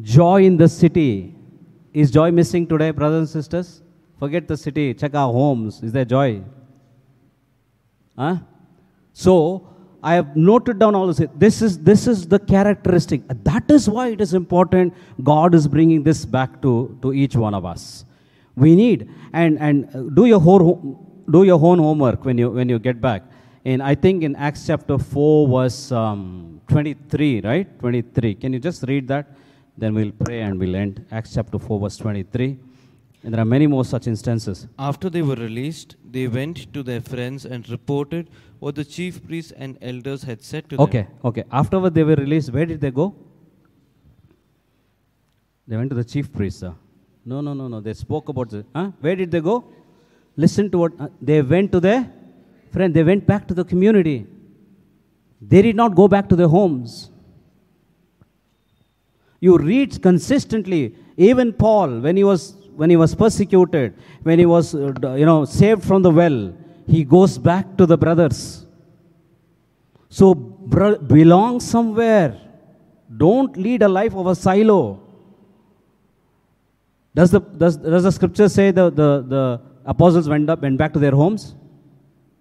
Joy 0.01 0.43
in 0.43 0.57
the 0.57 0.69
city. 0.69 1.34
Is 2.01 2.11
joy 2.11 2.29
missing 2.29 2.67
today, 2.67 2.91
brothers 2.91 3.19
and 3.19 3.29
sisters? 3.29 3.81
Forget 4.19 4.49
the 4.49 4.57
city. 4.57 4.93
Check 4.93 5.15
our 5.15 5.31
homes. 5.31 5.81
Is 5.81 5.93
there 5.93 6.03
joy? 6.03 6.41
Huh? 8.17 8.39
So, 9.13 9.69
I 10.03 10.15
have 10.15 10.35
noted 10.35 10.77
down 10.77 10.93
all 10.93 11.07
this. 11.07 11.25
This 11.35 11.61
is, 11.61 11.79
this 11.79 12.05
is 12.05 12.27
the 12.27 12.37
characteristic. 12.37 13.21
That 13.45 13.71
is 13.71 13.89
why 13.89 14.09
it 14.09 14.19
is 14.19 14.33
important. 14.33 14.93
God 15.23 15.55
is 15.55 15.69
bringing 15.69 16.03
this 16.03 16.25
back 16.25 16.61
to, 16.63 16.99
to 17.01 17.13
each 17.13 17.37
one 17.37 17.53
of 17.53 17.63
us. 17.63 18.03
We 18.57 18.75
need, 18.75 19.09
and, 19.31 19.57
and 19.59 19.85
uh, 19.95 20.01
do 20.13 20.25
your 20.25 20.41
whole, 20.41 21.23
do 21.31 21.43
your 21.43 21.63
own 21.63 21.79
homework 21.79 22.25
when 22.25 22.37
you, 22.37 22.49
when 22.49 22.67
you 22.67 22.77
get 22.77 22.99
back. 22.99 23.23
And 23.63 23.81
I 23.81 23.95
think 23.95 24.21
in 24.21 24.35
Acts 24.35 24.67
chapter 24.67 24.97
4, 24.97 25.47
verse 25.47 25.93
um, 25.93 26.59
23, 26.67 27.39
right? 27.39 27.79
23. 27.79 28.35
Can 28.35 28.51
you 28.51 28.59
just 28.59 28.83
read 28.83 29.07
that? 29.07 29.27
Then 29.77 29.93
we'll 29.93 30.11
pray 30.11 30.41
and 30.41 30.59
we'll 30.59 30.75
end. 30.75 31.05
Acts 31.11 31.33
chapter 31.33 31.59
4, 31.59 31.79
verse 31.79 31.97
23. 31.97 32.57
And 33.23 33.33
there 33.33 33.41
are 33.41 33.45
many 33.45 33.67
more 33.67 33.83
such 33.83 34.07
instances. 34.07 34.67
After 34.77 35.09
they 35.09 35.21
were 35.21 35.35
released, 35.35 35.95
they 36.09 36.27
went 36.27 36.71
to 36.73 36.83
their 36.83 37.01
friends 37.01 37.45
and 37.45 37.67
reported 37.69 38.29
what 38.59 38.75
the 38.75 38.85
chief 38.85 39.25
priests 39.27 39.51
and 39.51 39.77
elders 39.81 40.23
had 40.23 40.41
said 40.43 40.69
to 40.69 40.77
Okay, 40.81 41.01
them. 41.03 41.07
okay. 41.23 41.41
Okay. 41.41 41.49
Afterward, 41.51 41.93
they 41.95 42.03
were 42.03 42.15
released. 42.15 42.51
Where 42.53 42.65
did 42.65 42.79
they 42.81 42.91
go? 42.91 43.15
They 45.67 45.75
went 45.75 45.89
to 45.89 45.95
the 45.95 46.03
chief 46.03 46.31
priest, 46.31 46.59
sir. 46.59 46.73
No, 47.25 47.41
no, 47.41 47.53
no, 47.53 47.67
no. 47.67 47.81
They 47.81 47.93
spoke 47.93 48.29
about 48.29 48.49
the. 48.51 48.63
Huh? 48.75 48.91
Where 49.01 49.15
did 49.15 49.31
they 49.31 49.41
go? 49.41 49.65
Listen 50.37 50.69
to 50.69 50.77
what. 50.77 50.93
uh, 50.99 51.07
they 51.21 51.41
went 51.41 51.71
to 51.71 51.79
their 51.79 52.11
friend. 52.71 52.93
They 52.93 53.03
went 53.03 53.25
back 53.25 53.47
to 53.47 53.53
the 53.55 53.65
community. 53.65 54.27
They 55.41 55.63
did 55.63 55.75
not 55.75 55.95
go 55.95 56.07
back 56.07 56.29
to 56.29 56.35
their 56.35 56.47
homes. 56.47 57.09
You 59.45 59.57
read 59.57 60.01
consistently. 60.01 60.83
Even 61.17 61.53
Paul, 61.53 61.99
when 62.05 62.15
he 62.17 62.23
was 62.23 62.41
when 62.81 62.89
he 62.89 62.97
was 63.03 63.11
persecuted, 63.23 63.93
when 64.23 64.37
he 64.39 64.47
was 64.55 64.73
uh, 64.75 65.13
you 65.21 65.25
know 65.29 65.39
saved 65.45 65.83
from 65.89 66.01
the 66.07 66.11
well, 66.19 66.37
he 66.87 67.03
goes 67.03 67.37
back 67.49 67.77
to 67.79 67.85
the 67.91 67.97
brothers. 67.97 68.39
So 70.09 70.33
bro- 70.33 70.97
belong 70.97 71.59
somewhere. 71.59 72.29
Don't 73.25 73.55
lead 73.65 73.81
a 73.83 73.87
life 73.87 74.15
of 74.15 74.27
a 74.27 74.35
silo. 74.35 74.81
Does 77.13 77.31
the, 77.31 77.39
does, 77.39 77.77
does 77.77 78.03
the 78.03 78.11
scripture 78.11 78.49
say 78.49 78.71
the, 78.71 78.89
the, 78.89 79.09
the 79.33 79.61
apostles 79.85 80.27
went, 80.27 80.49
up, 80.49 80.61
went 80.61 80.77
back 80.77 80.91
to 80.93 80.99
their 80.99 81.11
homes? 81.11 81.55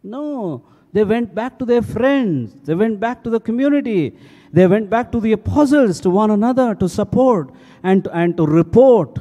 No. 0.03 0.65
They 0.95 1.03
went 1.03 1.35
back 1.35 1.59
to 1.59 1.65
their 1.65 1.83
friends. 1.83 2.55
They 2.63 2.75
went 2.75 3.01
back 3.01 3.25
to 3.25 3.31
the 3.31 3.41
community. 3.41 4.17
They 4.53 4.69
went 4.69 4.89
back 4.89 5.11
to 5.11 5.19
the 5.21 5.33
apostles, 5.33 6.01
to 6.03 6.11
one 6.11 6.31
another, 6.31 6.77
to 6.77 6.89
support 6.89 7.51
and, 7.83 8.05
to- 8.05 8.13
and 8.13 8.37
to 8.37 8.47
report 8.47 9.19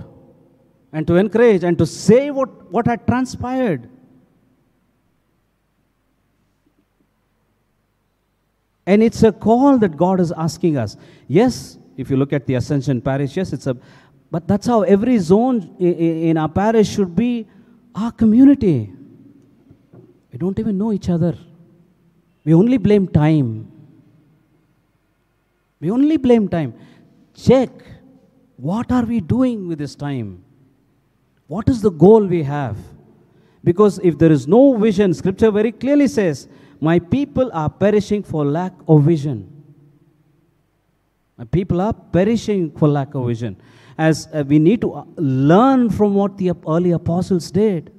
and 0.92 1.08
to 1.08 1.16
encourage 1.16 1.64
and 1.64 1.76
to 1.80 1.88
say 1.88 2.30
what, 2.30 2.72
what 2.72 2.86
had 2.86 3.08
transpired. 3.08 3.90
And 8.86 9.02
it's 9.02 9.24
a 9.24 9.32
call 9.32 9.80
that 9.80 9.98
God 9.98 10.20
is 10.20 10.32
asking 10.32 10.78
us. 10.78 10.96
Yes, 11.28 11.80
if 11.98 12.12
you 12.12 12.18
look 12.18 12.34
at 12.34 12.46
the 12.46 12.54
Ascension 12.54 13.02
Parish, 13.02 13.36
yes, 13.36 13.52
it's 13.52 13.66
a, 13.66 13.76
but 14.30 14.48
that's 14.48 14.68
how 14.68 14.84
every 14.84 15.18
zone 15.18 15.76
in 15.80 16.38
our 16.38 16.50
parish 16.50 16.90
should 16.90 17.16
be 17.16 17.48
our 17.96 18.12
community. 18.12 18.94
We 20.32 20.38
don't 20.38 20.60
even 20.60 20.78
know 20.78 20.94
each 20.94 21.10
other. 21.10 21.36
We 22.46 22.54
only 22.54 22.78
blame 22.78 23.08
time. 23.08 23.72
We 25.80 25.92
only 25.92 26.18
blame 26.18 26.48
time. 26.50 26.74
Check 27.34 27.70
what 28.64 28.94
are 28.94 29.04
we 29.04 29.20
doing 29.20 29.68
with 29.68 29.80
this 29.80 29.94
time? 29.94 30.42
What 31.48 31.68
is 31.68 31.82
the 31.82 31.92
goal 31.92 32.26
we 32.26 32.44
have? 32.44 32.78
Because 33.62 34.00
if 34.00 34.18
there 34.18 34.32
is 34.32 34.48
no 34.48 34.78
vision, 34.78 35.14
scripture 35.14 35.52
very 35.52 35.74
clearly 35.74 36.08
says, 36.08 36.48
My 36.80 37.00
people 37.00 37.50
are 37.54 37.70
perishing 37.70 38.24
for 38.24 38.46
lack 38.46 38.72
of 38.88 39.04
vision. 39.04 39.50
And 41.38 41.52
people 41.52 41.82
are 41.82 41.92
perishing 41.92 42.72
for 42.72 42.88
lack 42.88 43.16
of 43.16 43.28
vision. 43.28 43.58
As 43.98 44.30
uh, 44.34 44.46
we 44.48 44.60
need 44.60 44.80
to 44.80 44.94
uh, 44.94 45.04
learn 45.18 45.90
from 45.90 46.14
what 46.14 46.38
the 46.38 46.54
early 46.66 46.92
apostles 46.92 47.52
did. 47.52 47.92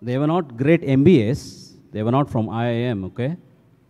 They 0.00 0.18
were 0.18 0.26
not 0.26 0.56
great 0.56 0.82
MBAs, 0.82 1.61
they 1.92 2.02
were 2.02 2.10
not 2.10 2.28
from 2.28 2.48
IIM, 2.48 3.04
okay? 3.06 3.36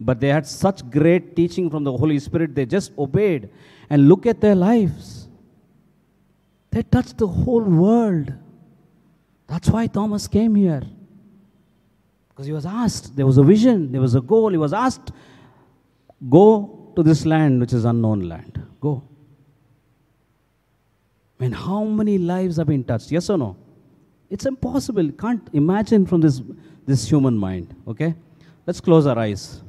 But 0.00 0.20
they 0.20 0.28
had 0.28 0.46
such 0.46 0.88
great 0.90 1.34
teaching 1.36 1.70
from 1.70 1.84
the 1.84 1.96
Holy 1.96 2.18
Spirit, 2.18 2.54
they 2.54 2.66
just 2.66 2.92
obeyed. 2.98 3.48
And 3.88 4.08
look 4.08 4.26
at 4.26 4.40
their 4.40 4.54
lives. 4.54 5.28
They 6.70 6.82
touched 6.82 7.18
the 7.18 7.26
whole 7.26 7.62
world. 7.62 8.32
That's 9.46 9.68
why 9.68 9.86
Thomas 9.86 10.26
came 10.26 10.54
here. 10.54 10.82
Because 12.30 12.46
he 12.46 12.52
was 12.52 12.66
asked, 12.66 13.14
there 13.14 13.26
was 13.26 13.38
a 13.38 13.42
vision, 13.42 13.92
there 13.92 14.00
was 14.00 14.14
a 14.14 14.20
goal. 14.20 14.50
He 14.50 14.56
was 14.56 14.72
asked, 14.72 15.12
go 16.28 16.92
to 16.96 17.02
this 17.02 17.24
land 17.26 17.60
which 17.60 17.72
is 17.72 17.84
unknown 17.84 18.28
land. 18.28 18.60
Go. 18.80 19.02
I 21.38 21.42
mean, 21.44 21.52
how 21.52 21.84
many 21.84 22.18
lives 22.18 22.56
have 22.56 22.68
been 22.68 22.84
touched? 22.84 23.10
Yes 23.10 23.28
or 23.28 23.36
no? 23.36 23.56
It's 24.30 24.46
impossible. 24.46 25.10
Can't 25.12 25.46
imagine 25.52 26.06
from 26.06 26.22
this, 26.22 26.40
this 26.86 27.08
human 27.08 27.36
mind. 27.36 27.74
Okay? 27.86 28.14
Let's 28.66 28.80
close 28.80 29.06
our 29.06 29.18
eyes. 29.18 29.60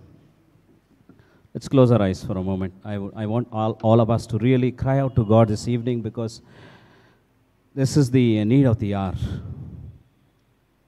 Let's 1.54 1.68
close 1.68 1.92
our 1.92 2.02
eyes 2.02 2.24
for 2.24 2.38
a 2.38 2.44
moment. 2.44 2.74
I, 2.84 2.94
I 2.94 3.26
want 3.26 3.48
all, 3.52 3.78
all 3.84 4.02
of 4.02 4.10
us 4.10 4.26
to 4.28 4.38
really 4.38 4.72
cry 4.72 5.00
out 5.00 5.16
to 5.16 5.26
God 5.26 5.48
this 5.48 5.68
evening 5.68 6.02
because 6.02 6.42
this 7.76 7.96
is 7.98 8.10
the 8.10 8.40
uh, 8.40 8.44
need 8.44 8.66
of 8.66 8.80
the 8.80 8.96
hour. 8.96 9.16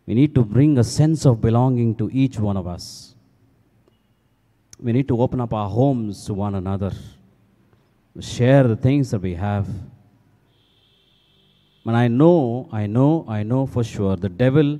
We 0.06 0.14
need 0.14 0.36
to 0.36 0.44
bring 0.44 0.78
a 0.78 0.84
sense 0.84 1.26
of 1.26 1.42
belonging 1.42 1.96
to 1.96 2.10
each 2.12 2.38
one 2.40 2.58
of 2.58 2.68
us. 2.68 3.16
We 4.80 4.92
need 4.92 5.08
to 5.08 5.20
open 5.22 5.42
up 5.42 5.54
our 5.54 5.70
homes 5.70 6.26
to 6.26 6.34
one 6.34 6.56
another, 6.56 6.92
share 8.20 8.64
the 8.64 8.76
things 8.76 9.12
that 9.12 9.20
we 9.20 9.34
have. 9.36 9.68
And 11.86 11.96
I 11.96 12.08
know, 12.08 12.70
I 12.72 12.88
know, 12.88 13.26
I 13.28 13.44
know 13.44 13.66
for 13.68 13.84
sure 13.84 14.16
the 14.16 14.30
devil 14.30 14.80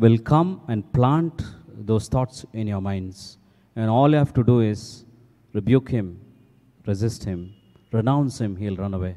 will 0.00 0.18
come 0.32 0.50
and 0.68 0.90
plant 0.92 1.42
those 1.90 2.08
thoughts 2.08 2.44
in 2.52 2.66
your 2.66 2.80
minds. 2.80 3.38
And 3.76 3.88
all 3.88 4.10
you 4.10 4.16
have 4.16 4.34
to 4.34 4.44
do 4.52 4.60
is 4.60 5.04
rebuke 5.52 5.90
him, 5.90 6.20
resist 6.86 7.24
him, 7.24 7.54
renounce 7.92 8.40
him, 8.40 8.56
he'll 8.56 8.76
run 8.76 8.94
away. 8.94 9.16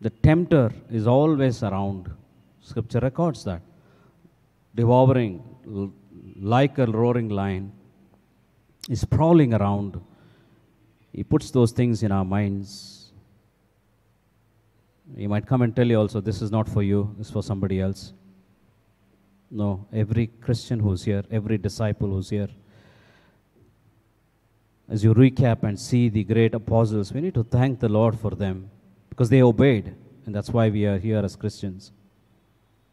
The 0.00 0.10
tempter 0.10 0.72
is 0.90 1.06
always 1.06 1.62
around. 1.62 2.10
Scripture 2.60 3.00
records 3.00 3.44
that. 3.44 3.62
Devouring 4.74 5.42
like 6.40 6.78
a 6.78 6.86
roaring 6.86 7.28
lion, 7.28 7.72
is 8.88 9.04
prowling 9.04 9.54
around. 9.54 10.00
He 11.12 11.22
puts 11.22 11.50
those 11.50 11.72
things 11.72 12.02
in 12.02 12.12
our 12.12 12.24
minds. 12.24 13.12
He 15.16 15.26
might 15.26 15.46
come 15.46 15.62
and 15.62 15.74
tell 15.74 15.86
you 15.86 15.98
also, 15.98 16.20
this 16.20 16.42
is 16.42 16.50
not 16.50 16.68
for 16.68 16.82
you, 16.82 17.14
is 17.20 17.30
for 17.30 17.42
somebody 17.42 17.80
else. 17.80 18.12
No, 19.50 19.86
every 19.92 20.26
Christian 20.26 20.80
who's 20.80 21.04
here, 21.04 21.22
every 21.30 21.58
disciple 21.58 22.08
who's 22.08 22.30
here, 22.30 22.48
as 24.88 25.02
you 25.02 25.14
recap 25.14 25.62
and 25.62 25.78
see 25.78 26.08
the 26.08 26.24
great 26.24 26.54
apostles, 26.54 27.12
we 27.12 27.20
need 27.20 27.34
to 27.34 27.44
thank 27.44 27.80
the 27.80 27.88
Lord 27.88 28.18
for 28.18 28.30
them 28.32 28.70
because 29.08 29.30
they 29.30 29.42
obeyed, 29.42 29.94
and 30.26 30.34
that's 30.34 30.50
why 30.50 30.68
we 30.68 30.84
are 30.86 30.98
here 30.98 31.18
as 31.18 31.36
Christians. 31.36 31.92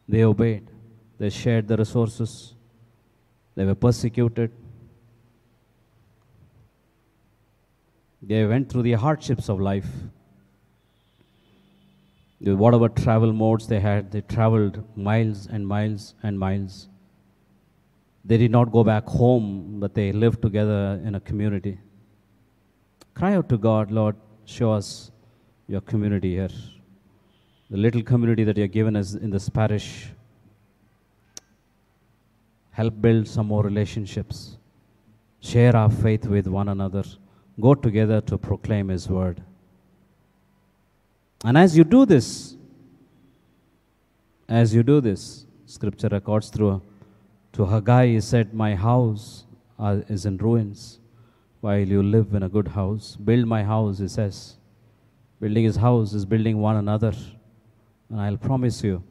They 0.08 0.24
obeyed, 0.24 0.68
they 1.18 1.30
shared 1.30 1.68
the 1.68 1.76
resources, 1.76 2.54
they 3.54 3.64
were 3.64 3.74
persecuted, 3.74 4.50
they 8.22 8.46
went 8.46 8.70
through 8.70 8.82
the 8.82 8.92
hardships 8.92 9.48
of 9.48 9.60
life. 9.60 9.88
Whatever 12.44 12.88
travel 12.88 13.32
modes 13.32 13.68
they 13.68 13.78
had, 13.78 14.10
they 14.10 14.20
traveled 14.22 14.82
miles 14.96 15.46
and 15.46 15.66
miles 15.66 16.14
and 16.24 16.36
miles. 16.36 16.88
They 18.24 18.36
did 18.36 18.50
not 18.50 18.72
go 18.72 18.82
back 18.82 19.04
home, 19.06 19.78
but 19.78 19.94
they 19.94 20.10
lived 20.10 20.42
together 20.42 21.00
in 21.04 21.14
a 21.14 21.20
community. 21.20 21.78
Cry 23.14 23.34
out 23.34 23.48
to 23.48 23.58
God, 23.58 23.92
Lord, 23.92 24.16
show 24.44 24.72
us 24.72 25.12
your 25.68 25.82
community 25.82 26.32
here. 26.32 26.48
The 27.70 27.76
little 27.76 28.02
community 28.02 28.42
that 28.44 28.56
you 28.56 28.62
have 28.62 28.72
given 28.72 28.96
us 28.96 29.14
in 29.14 29.30
this 29.30 29.48
parish. 29.48 30.08
Help 32.72 33.00
build 33.00 33.28
some 33.28 33.46
more 33.46 33.62
relationships. 33.62 34.56
Share 35.40 35.76
our 35.76 35.90
faith 35.90 36.26
with 36.26 36.48
one 36.48 36.68
another. 36.68 37.04
Go 37.60 37.74
together 37.74 38.20
to 38.22 38.36
proclaim 38.38 38.88
His 38.88 39.08
word. 39.08 39.42
And 41.44 41.58
as 41.58 41.76
you 41.76 41.84
do 41.84 42.06
this, 42.06 42.56
as 44.48 44.74
you 44.74 44.82
do 44.82 45.00
this, 45.00 45.46
scripture 45.66 46.08
records 46.08 46.50
through 46.50 46.82
to 47.52 47.66
Haggai, 47.66 48.06
he 48.06 48.20
said, 48.20 48.54
My 48.54 48.74
house 48.74 49.44
uh, 49.78 50.00
is 50.08 50.24
in 50.24 50.36
ruins, 50.36 51.00
while 51.60 51.78
you 51.78 52.02
live 52.02 52.34
in 52.34 52.42
a 52.44 52.48
good 52.48 52.68
house. 52.68 53.16
Build 53.16 53.46
my 53.46 53.62
house, 53.62 53.98
he 53.98 54.08
says. 54.08 54.56
Building 55.40 55.64
his 55.64 55.76
house 55.76 56.12
is 56.12 56.24
building 56.24 56.58
one 56.58 56.76
another. 56.76 57.12
And 58.08 58.20
I'll 58.20 58.36
promise 58.36 58.84
you, 58.84 59.02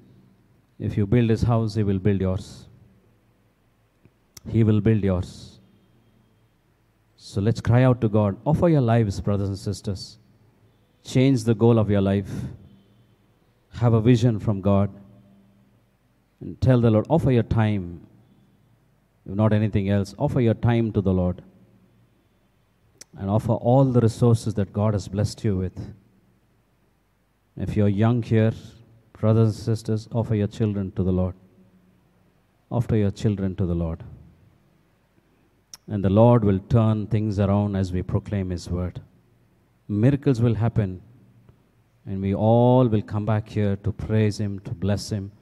if 0.80 0.96
you 0.96 1.06
build 1.06 1.30
his 1.30 1.42
house, 1.42 1.76
he 1.76 1.84
will 1.84 2.00
build 2.00 2.22
yours. 2.22 2.68
He 4.50 4.64
will 4.64 4.80
build 4.80 5.04
yours. 5.04 5.60
So 7.18 7.42
let's 7.42 7.62
cry 7.62 7.84
out 7.84 8.02
to 8.02 8.10
God. 8.10 8.38
Offer 8.46 8.70
your 8.70 8.82
lives, 8.82 9.20
brothers 9.20 9.50
and 9.50 9.58
sisters. 9.58 10.18
Change 11.04 11.43
the 11.43 11.56
goal 11.56 11.80
of 11.80 11.89
your 11.89 12.02
life. 12.02 12.30
Have 13.74 13.93
a 13.93 14.02
vision 14.02 14.39
from 14.39 14.62
God. 14.62 14.89
And 16.39 16.60
tell 16.62 16.82
the 16.82 16.91
Lord, 16.91 17.06
offer 17.10 17.32
your 17.32 17.43
time. 17.43 18.08
If 19.26 19.36
not 19.36 19.54
anything 19.54 19.89
else, 19.89 20.16
offer 20.18 20.41
your 20.41 20.54
time 20.54 20.91
to 20.93 21.02
the 21.02 21.14
Lord. 21.14 21.41
And 23.18 23.30
offer 23.30 23.54
all 23.54 23.86
the 23.86 24.02
resources 24.02 24.54
that 24.56 24.74
God 24.74 24.93
has 24.93 25.08
blessed 25.08 25.43
you 25.43 25.58
with. 25.58 25.93
If 27.58 27.76
you're 27.76 27.88
young 27.88 28.24
here, 28.24 28.54
brothers 29.14 29.56
and 29.56 29.66
sisters, 29.66 30.08
offer 30.12 30.36
your 30.36 30.47
children 30.47 30.91
to 30.93 31.04
the 31.04 31.12
Lord. 31.12 31.36
Offer 32.72 32.95
your 32.95 33.12
children 33.12 33.56
to 33.58 33.66
the 33.66 33.76
Lord. 33.76 34.04
And 35.88 36.04
the 36.04 36.10
Lord 36.10 36.43
will 36.45 36.60
turn 36.60 37.08
things 37.08 37.39
around 37.39 37.76
as 37.76 37.91
we 37.91 38.02
proclaim 38.02 38.49
His 38.49 38.70
word. 38.70 39.02
Miracles 39.92 40.39
will 40.39 40.56
happen, 40.56 41.02
and 42.06 42.22
we 42.22 42.34
all 42.34 42.88
will 42.88 43.02
come 43.02 43.26
back 43.26 43.50
here 43.50 43.76
to 43.84 43.92
praise 43.92 44.39
Him, 44.39 44.60
to 44.60 44.72
bless 44.72 45.10
Him, 45.10 45.34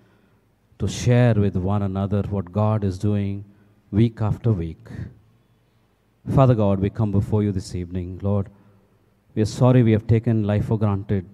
to 0.79 0.87
share 0.87 1.35
with 1.35 1.55
one 1.55 1.83
another 1.83 2.23
what 2.31 2.51
God 2.51 2.83
is 2.83 2.97
doing 2.97 3.45
week 3.91 4.23
after 4.23 4.51
week. 4.51 4.87
Father 6.33 6.55
God, 6.55 6.79
we 6.79 6.89
come 6.89 7.11
before 7.11 7.43
you 7.43 7.51
this 7.51 7.75
evening, 7.75 8.19
Lord. 8.23 8.49
We 9.35 9.43
are 9.43 9.45
sorry 9.45 9.83
we 9.83 9.91
have 9.91 10.07
taken 10.07 10.43
life 10.43 10.65
for 10.65 10.79
granted. 10.79 11.29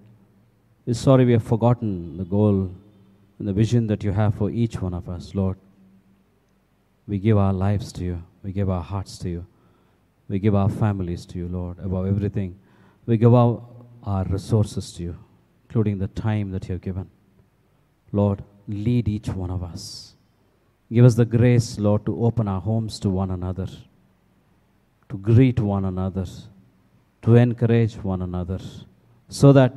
We're 0.84 0.92
sorry 0.92 1.24
we 1.24 1.32
have 1.32 1.42
forgotten 1.42 2.18
the 2.18 2.24
goal 2.24 2.70
and 3.38 3.48
the 3.48 3.54
vision 3.54 3.86
that 3.86 4.04
you 4.04 4.12
have 4.12 4.34
for 4.34 4.50
each 4.50 4.82
one 4.82 4.92
of 4.92 5.08
us, 5.08 5.34
Lord. 5.34 5.56
We 7.08 7.18
give 7.18 7.38
our 7.38 7.54
lives 7.54 7.92
to 7.94 8.04
you. 8.04 8.22
We 8.42 8.52
give 8.52 8.68
our 8.68 8.82
hearts 8.82 9.16
to 9.20 9.30
you. 9.30 9.46
We 10.28 10.38
give 10.38 10.54
our 10.54 10.68
families 10.68 11.24
to 11.26 11.38
you, 11.38 11.48
Lord, 11.48 11.78
above 11.78 12.06
everything. 12.06 12.58
We 13.06 13.16
give 13.16 13.34
our, 13.34 13.62
our 14.02 14.24
resources 14.24 14.92
to 14.94 15.02
you, 15.04 15.16
including 15.68 15.98
the 15.98 16.08
time 16.08 16.50
that 16.50 16.68
you 16.68 16.72
have 16.72 16.82
given. 16.82 17.08
Lord, 18.12 18.42
lead 18.66 19.08
each 19.08 19.28
one 19.28 19.50
of 19.50 19.62
us. 19.62 20.14
Give 20.92 21.04
us 21.04 21.14
the 21.14 21.24
grace, 21.24 21.78
Lord, 21.78 22.04
to 22.06 22.24
open 22.24 22.48
our 22.48 22.60
homes 22.60 22.98
to 23.00 23.10
one 23.10 23.30
another, 23.30 23.68
to 25.08 25.18
greet 25.18 25.60
one 25.60 25.84
another, 25.84 26.26
to 27.22 27.34
encourage 27.36 27.96
one 27.96 28.22
another, 28.22 28.60
so 29.28 29.52
that, 29.52 29.72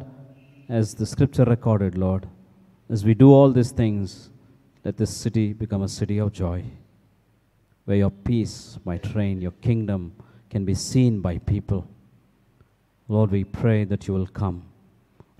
as 0.67 0.93
the 0.95 1.05
scripture 1.05 1.45
recorded, 1.45 1.97
Lord, 1.97 2.27
as 2.89 3.05
we 3.05 3.13
do 3.13 3.31
all 3.31 3.51
these 3.51 3.71
things, 3.71 4.29
let 4.83 4.97
this 4.97 5.15
city 5.15 5.53
become 5.53 5.81
a 5.83 5.87
city 5.87 6.19
of 6.19 6.31
joy, 6.31 6.63
where 7.85 7.97
your 7.97 8.11
peace 8.11 8.77
might 8.85 9.13
reign, 9.15 9.41
your 9.41 9.51
kingdom 9.51 10.13
can 10.49 10.65
be 10.65 10.75
seen 10.75 11.21
by 11.21 11.37
people. 11.39 11.87
Lord, 13.11 13.31
we 13.31 13.43
pray 13.43 13.85
that 13.85 14.07
you 14.07 14.13
will 14.13 14.27
come. 14.27 14.63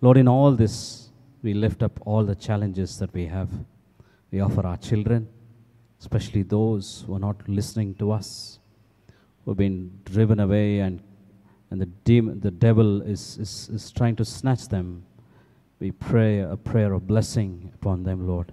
Lord, 0.02 0.18
in 0.18 0.28
all 0.28 0.54
this, 0.54 1.10
we 1.44 1.54
lift 1.54 1.84
up 1.84 2.00
all 2.04 2.26
the 2.26 2.34
challenges 2.34 2.98
that 2.98 3.14
we 3.14 3.28
have. 3.28 3.52
We 4.32 4.40
offer 4.40 4.66
our 4.66 4.78
children, 4.78 5.30
especially 6.00 6.42
those 6.42 7.04
who 7.06 7.14
are 7.14 7.20
not 7.20 7.48
listening 7.48 7.94
to 8.00 8.12
us, 8.12 8.58
who 9.46 9.52
have 9.52 9.58
been 9.60 9.92
driven 10.04 10.40
away 10.40 10.80
and, 10.80 11.00
and 11.70 11.80
the, 11.80 11.86
demon, 11.86 12.40
the 12.40 12.50
devil 12.50 13.04
is, 13.04 13.38
is, 13.38 13.70
is 13.72 13.92
trying 13.92 14.16
to 14.16 14.26
snatch 14.26 14.68
them. 14.68 15.04
We 15.80 15.92
pray 15.92 16.40
a 16.40 16.58
prayer 16.58 16.94
of 16.94 17.06
blessing 17.06 17.72
upon 17.76 18.02
them, 18.02 18.28
Lord. 18.28 18.52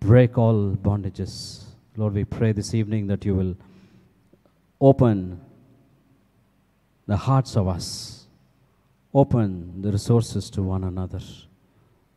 Break 0.00 0.36
all 0.36 0.74
bondages. 0.74 1.66
Lord, 1.96 2.14
we 2.14 2.24
pray 2.24 2.50
this 2.50 2.74
evening 2.74 3.06
that 3.06 3.24
you 3.24 3.36
will 3.36 3.56
open 4.80 5.40
the 7.06 7.16
hearts 7.16 7.56
of 7.56 7.68
us. 7.68 8.26
Open 9.14 9.82
the 9.82 9.92
resources 9.92 10.48
to 10.50 10.62
one 10.62 10.84
another. 10.84 11.20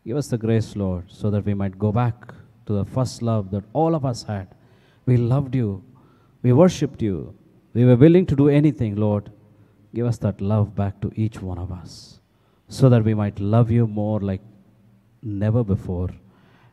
Give 0.06 0.18
us 0.18 0.28
the 0.28 0.38
grace, 0.38 0.76
Lord, 0.76 1.06
so 1.08 1.30
that 1.32 1.46
we 1.46 1.54
might 1.54 1.78
go 1.78 1.92
back 1.92 2.34
to 2.68 2.74
the 2.74 2.86
first 2.86 3.22
love 3.22 3.52
that 3.52 3.64
all 3.74 3.96
of 3.96 4.06
us 4.06 4.24
had. 4.24 4.48
We 5.06 5.18
loved 5.18 5.56
you, 5.56 5.84
we 6.42 6.54
worshipped 6.54 7.02
you, 7.02 7.36
we 7.74 7.86
were 7.86 7.96
willing 7.96 8.26
to 8.28 8.36
do 8.36 8.50
anything, 8.50 8.96
Lord. 8.96 9.32
Give 9.94 10.06
us 10.06 10.18
that 10.20 10.42
love 10.42 10.76
back 10.76 11.00
to 11.02 11.12
each 11.16 11.42
one 11.42 11.58
of 11.58 11.72
us, 11.72 12.20
so 12.70 12.90
that 12.90 13.04
we 13.04 13.14
might 13.14 13.40
love 13.40 13.72
you 13.72 13.88
more 13.88 14.20
like 14.20 14.42
never 15.22 15.64
before, 15.64 16.10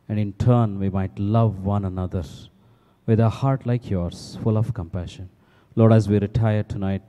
and 0.07 0.19
in 0.19 0.33
turn 0.33 0.79
we 0.79 0.89
might 0.89 1.17
love 1.17 1.65
one 1.65 1.85
another 1.85 2.23
with 3.05 3.19
a 3.19 3.29
heart 3.29 3.65
like 3.65 3.89
yours, 3.89 4.37
full 4.43 4.57
of 4.57 4.73
compassion. 4.73 5.29
Lord, 5.75 5.91
as 5.91 6.07
we 6.07 6.19
retire 6.19 6.63
tonight 6.63 7.01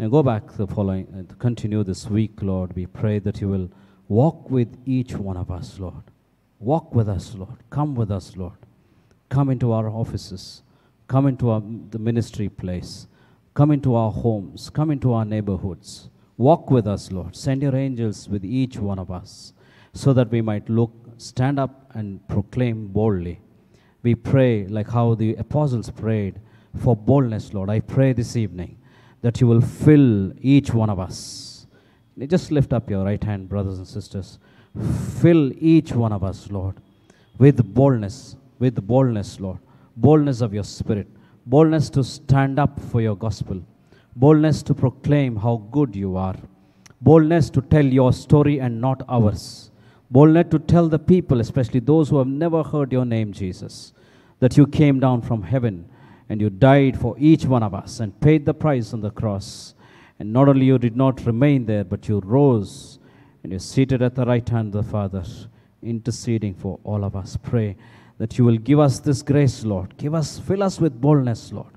and 0.00 0.10
go 0.10 0.22
back 0.22 0.50
the 0.52 0.66
following, 0.66 1.06
uh, 1.12 1.18
and 1.18 1.38
continue 1.38 1.84
this 1.84 2.06
week, 2.06 2.40
Lord, 2.40 2.74
we 2.74 2.86
pray 2.86 3.18
that 3.18 3.42
you 3.42 3.48
will 3.48 3.70
walk 4.08 4.48
with 4.48 4.78
each 4.86 5.12
one 5.12 5.36
of 5.36 5.50
us, 5.50 5.78
Lord. 5.78 6.04
Walk 6.58 6.94
with 6.94 7.06
us, 7.06 7.34
Lord. 7.34 7.58
Come 7.68 7.94
with 7.94 8.10
us, 8.10 8.34
Lord. 8.34 8.56
Come 9.28 9.50
into 9.50 9.72
our 9.72 9.90
offices. 9.90 10.62
Come 11.06 11.26
into 11.26 11.50
our, 11.50 11.62
the 11.90 11.98
ministry 11.98 12.48
place. 12.48 13.08
Come 13.52 13.70
into 13.70 13.94
our 13.94 14.10
homes. 14.10 14.70
Come 14.70 14.90
into 14.90 15.12
our 15.12 15.26
neighborhoods. 15.26 16.08
Walk 16.38 16.70
with 16.70 16.86
us, 16.86 17.12
Lord. 17.12 17.36
Send 17.36 17.60
your 17.60 17.76
angels 17.76 18.26
with 18.26 18.42
each 18.42 18.78
one 18.78 18.98
of 18.98 19.10
us 19.10 19.52
so 19.92 20.14
that 20.14 20.30
we 20.30 20.40
might 20.40 20.70
look, 20.70 20.94
stand 21.18 21.58
up, 21.58 21.90
and 21.92 22.26
proclaim 22.26 22.86
boldly. 22.86 23.42
We 24.02 24.14
pray 24.14 24.66
like 24.66 24.88
how 24.88 25.14
the 25.14 25.34
apostles 25.34 25.90
prayed 25.90 26.40
for 26.74 26.96
boldness, 26.96 27.52
Lord. 27.52 27.68
I 27.68 27.80
pray 27.80 28.14
this 28.14 28.34
evening 28.34 28.78
that 29.22 29.40
you 29.40 29.46
will 29.46 29.60
fill 29.60 30.32
each 30.40 30.72
one 30.72 30.90
of 30.90 30.98
us. 30.98 31.66
Just 32.26 32.50
lift 32.50 32.72
up 32.72 32.90
your 32.90 33.04
right 33.04 33.22
hand, 33.22 33.48
brothers 33.48 33.78
and 33.78 33.86
sisters. 33.86 34.38
Fill 35.20 35.52
each 35.54 35.92
one 35.92 36.12
of 36.12 36.22
us, 36.22 36.50
Lord, 36.50 36.76
with 37.38 37.74
boldness, 37.74 38.36
with 38.58 38.86
boldness, 38.86 39.40
Lord. 39.40 39.58
Boldness 39.96 40.40
of 40.40 40.54
your 40.54 40.64
spirit, 40.64 41.08
boldness 41.44 41.90
to 41.90 42.02
stand 42.02 42.58
up 42.58 42.80
for 42.80 43.02
your 43.02 43.16
gospel, 43.16 43.62
boldness 44.16 44.62
to 44.62 44.72
proclaim 44.72 45.36
how 45.36 45.56
good 45.70 45.94
you 45.94 46.16
are, 46.16 46.36
boldness 47.02 47.50
to 47.50 47.60
tell 47.60 47.84
your 47.84 48.12
story 48.12 48.60
and 48.60 48.80
not 48.80 49.02
ours, 49.08 49.70
boldness 50.10 50.46
to 50.52 50.58
tell 50.58 50.88
the 50.88 50.98
people, 50.98 51.40
especially 51.40 51.80
those 51.80 52.08
who 52.08 52.16
have 52.16 52.28
never 52.28 52.62
heard 52.62 52.92
your 52.92 53.04
name, 53.04 53.32
Jesus, 53.32 53.92
that 54.38 54.56
you 54.56 54.66
came 54.66 55.00
down 55.00 55.20
from 55.20 55.42
heaven 55.42 55.86
and 56.30 56.40
you 56.40 56.48
died 56.48 56.98
for 56.98 57.16
each 57.18 57.44
one 57.44 57.64
of 57.64 57.74
us 57.74 57.98
and 57.98 58.18
paid 58.20 58.46
the 58.46 58.54
price 58.54 58.94
on 58.94 59.00
the 59.00 59.10
cross. 59.10 59.74
And 60.20 60.32
not 60.32 60.48
only 60.48 60.64
you 60.64 60.78
did 60.78 60.96
not 60.96 61.26
remain 61.26 61.66
there, 61.66 61.82
but 61.82 62.08
you 62.08 62.20
rose 62.20 63.00
and 63.42 63.50
you're 63.50 63.58
seated 63.58 64.00
at 64.00 64.14
the 64.14 64.24
right 64.24 64.48
hand 64.48 64.74
of 64.74 64.84
the 64.84 64.90
Father, 64.90 65.24
interceding 65.82 66.54
for 66.54 66.78
all 66.84 67.04
of 67.04 67.16
us. 67.16 67.36
Pray 67.42 67.76
that 68.18 68.38
you 68.38 68.44
will 68.44 68.58
give 68.58 68.78
us 68.78 69.00
this 69.00 69.22
grace, 69.22 69.64
Lord. 69.64 69.96
Give 69.96 70.14
us, 70.14 70.38
fill 70.38 70.62
us 70.62 70.78
with 70.78 71.00
boldness, 71.00 71.52
Lord, 71.52 71.72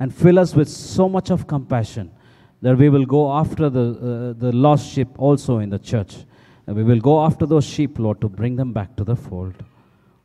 and 0.00 0.14
fill 0.14 0.38
us 0.38 0.54
with 0.54 0.70
so 0.70 1.06
much 1.06 1.30
of 1.30 1.46
compassion 1.46 2.10
that 2.62 2.78
we 2.78 2.88
will 2.88 3.04
go 3.04 3.30
after 3.30 3.68
the, 3.68 3.80
uh, 4.36 4.40
the 4.40 4.52
lost 4.52 4.90
sheep 4.90 5.08
also 5.18 5.58
in 5.58 5.68
the 5.68 5.78
church. 5.78 6.16
And 6.66 6.74
we 6.76 6.82
will 6.82 7.00
go 7.00 7.24
after 7.24 7.44
those 7.44 7.66
sheep, 7.66 7.98
Lord, 7.98 8.22
to 8.22 8.28
bring 8.30 8.56
them 8.56 8.72
back 8.72 8.96
to 8.96 9.04
the 9.04 9.16
fold. 9.16 9.54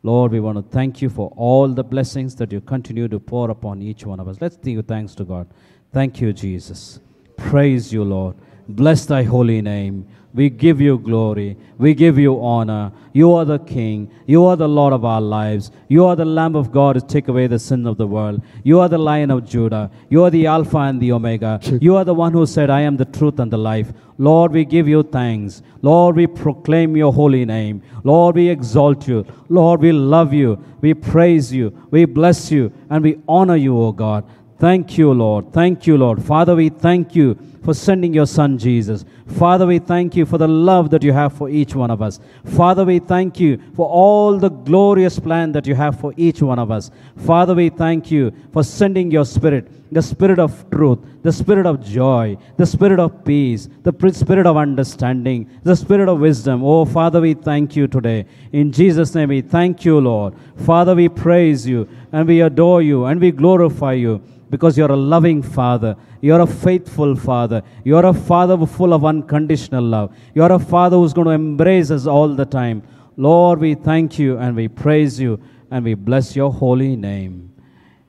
Lord, 0.06 0.34
we 0.34 0.41
want 0.41 0.58
to 0.58 0.62
thank 0.62 1.01
you 1.01 1.10
for 1.10 1.32
all 1.38 1.70
the 1.70 1.84
blessings 1.84 2.36
that 2.36 2.51
you 2.51 2.60
continue 2.60 3.08
to 3.08 3.20
pour 3.20 3.49
upon 3.49 3.82
each 3.82 4.06
one 4.06 4.20
of 4.20 4.28
us. 4.28 4.38
Let's 4.41 4.58
give 4.58 4.86
thanks 4.86 5.16
to 5.16 5.24
God. 5.24 5.47
Thank 5.93 6.20
you, 6.20 6.34
Jesus. 6.34 6.99
Praise 7.38 7.93
you, 7.93 8.04
Lord. 8.04 8.36
Bless 8.68 9.06
thy 9.06 9.24
holy 9.24 9.62
name. 9.62 10.06
We 10.34 10.49
give 10.49 10.82
you 10.82 10.97
glory. 10.97 11.56
We 11.78 11.93
give 11.93 12.18
you 12.18 12.43
honor. 12.43 12.91
You 13.14 13.32
are 13.34 13.45
the 13.45 13.60
King. 13.60 14.12
You 14.26 14.45
are 14.45 14.56
the 14.56 14.68
Lord 14.68 14.91
of 14.91 15.06
our 15.06 15.22
lives. 15.22 15.72
You 15.88 16.06
are 16.06 16.16
the 16.16 16.26
Lamb 16.26 16.56
of 16.56 16.72
God 16.72 16.95
to 16.95 17.01
take 17.01 17.28
away 17.28 17.45
the 17.45 17.60
sin 17.60 17.86
of 17.86 17.97
the 17.97 18.08
world. 18.08 18.41
You 18.64 18.80
are 18.80 18.89
the 18.89 18.97
Lion 18.97 19.30
of 19.30 19.45
Judah. 19.45 19.91
You 20.10 20.24
are 20.24 20.32
the 20.32 20.47
Alpha 20.47 20.80
and 20.80 20.99
the 20.99 21.12
Omega. 21.12 21.60
You 21.80 21.95
are 21.95 22.04
the 22.04 22.16
one 22.16 22.34
who 22.34 22.45
said, 22.47 22.70
I 22.72 22.82
am 22.82 22.97
the 22.97 23.06
truth 23.06 23.39
and 23.39 23.51
the 23.51 23.58
life. 23.58 23.93
Lord, 24.18 24.51
we 24.51 24.66
give 24.66 24.88
you 24.88 25.03
thanks. 25.03 25.61
Lord, 25.82 26.16
we 26.16 26.28
proclaim 26.28 26.95
your 26.95 27.14
holy 27.14 27.45
name. 27.45 27.82
Lord, 28.03 28.36
we 28.36 28.49
exalt 28.49 29.07
you. 29.07 29.26
Lord, 29.49 29.82
we 29.82 29.91
love 29.91 30.34
you. 30.34 30.64
We 30.82 30.93
praise 30.93 31.51
you. 31.51 31.88
We 31.91 32.05
bless 32.05 32.51
you. 32.51 32.72
And 32.89 33.03
we 33.03 33.20
honor 33.28 33.55
you, 33.55 33.78
O 33.78 33.91
God. 33.91 34.26
Thank 34.59 34.97
you, 34.97 35.11
Lord. 35.11 35.51
Thank 35.51 35.88
you, 35.88 35.97
Lord. 35.97 36.24
Father, 36.24 36.55
we 36.55 36.70
thank 36.70 37.16
you 37.16 37.38
for 37.64 37.74
sending 37.74 38.14
your 38.14 38.26
Son 38.26 38.57
Jesus. 38.57 39.03
Father, 39.28 39.66
we 39.66 39.80
thank 39.80 40.16
you 40.16 40.26
for 40.26 40.38
the 40.38 40.47
love 40.47 40.89
that 40.91 41.03
you 41.03 41.11
have 41.11 41.34
for 41.34 41.49
each 41.49 41.76
one 41.76 41.91
of 41.91 42.01
us. 42.01 42.20
Father, 42.45 42.86
we 42.86 42.99
thank 42.99 43.39
you 43.39 43.59
for 43.76 43.88
all 43.88 44.38
the 44.38 44.49
glorious 44.49 45.20
plan 45.20 45.51
that 45.53 45.66
you 45.66 45.76
have 45.76 45.99
for 45.99 46.14
each 46.18 46.41
one 46.41 46.59
of 46.59 46.72
us. 46.72 46.91
Father, 47.18 47.55
we 47.55 47.70
thank 47.70 48.11
you 48.11 48.32
for 48.51 48.64
sending 48.64 49.11
your 49.11 49.26
Spirit, 49.26 49.70
the 49.93 50.01
Spirit 50.01 50.39
of 50.39 50.69
truth, 50.69 50.99
the 51.21 51.31
Spirit 51.31 51.65
of 51.65 51.83
joy, 51.83 52.37
the 52.57 52.65
Spirit 52.65 52.99
of 52.99 53.23
peace, 53.23 53.69
the 53.83 53.93
Spirit 54.11 54.45
of 54.45 54.57
understanding, 54.57 55.49
the 55.63 55.75
Spirit 55.75 56.09
of 56.09 56.19
wisdom. 56.19 56.63
Oh, 56.63 56.85
Father, 56.85 57.21
we 57.21 57.33
thank 57.33 57.75
you 57.75 57.87
today. 57.87 58.25
In 58.51 58.71
Jesus' 58.71 59.15
name, 59.15 59.29
we 59.29 59.41
thank 59.41 59.85
you, 59.85 59.99
Lord. 59.99 60.33
Father, 60.57 60.95
we 60.95 61.07
praise 61.09 61.67
you 61.67 61.87
and 62.11 62.27
we 62.27 62.41
adore 62.41 62.81
you 62.81 63.05
and 63.05 63.21
we 63.21 63.31
glorify 63.31 63.93
you 63.93 64.21
because 64.49 64.77
you're 64.77 64.91
a 64.91 64.95
loving 64.95 65.41
Father. 65.41 65.95
You're 66.21 66.41
a 66.41 66.47
faithful 66.47 67.15
Father. 67.15 67.63
You're 67.83 68.05
a 68.05 68.13
Father 68.13 68.65
full 68.65 68.93
of 68.93 69.05
unconditional 69.05 69.83
love. 69.83 70.15
You're 70.33 70.51
a 70.51 70.59
Father 70.59 70.97
who's 70.97 71.13
going 71.13 71.27
to 71.27 71.31
embrace 71.31 71.91
us 71.91 72.05
all 72.05 72.29
the 72.29 72.45
time. 72.45 72.83
Lord, 73.17 73.59
we 73.59 73.75
thank 73.75 74.19
you 74.19 74.37
and 74.37 74.55
we 74.55 74.67
praise 74.67 75.19
you 75.19 75.39
and 75.71 75.85
we 75.85 75.93
bless 75.93 76.35
your 76.35 76.51
holy 76.51 76.95
name. 76.95 77.53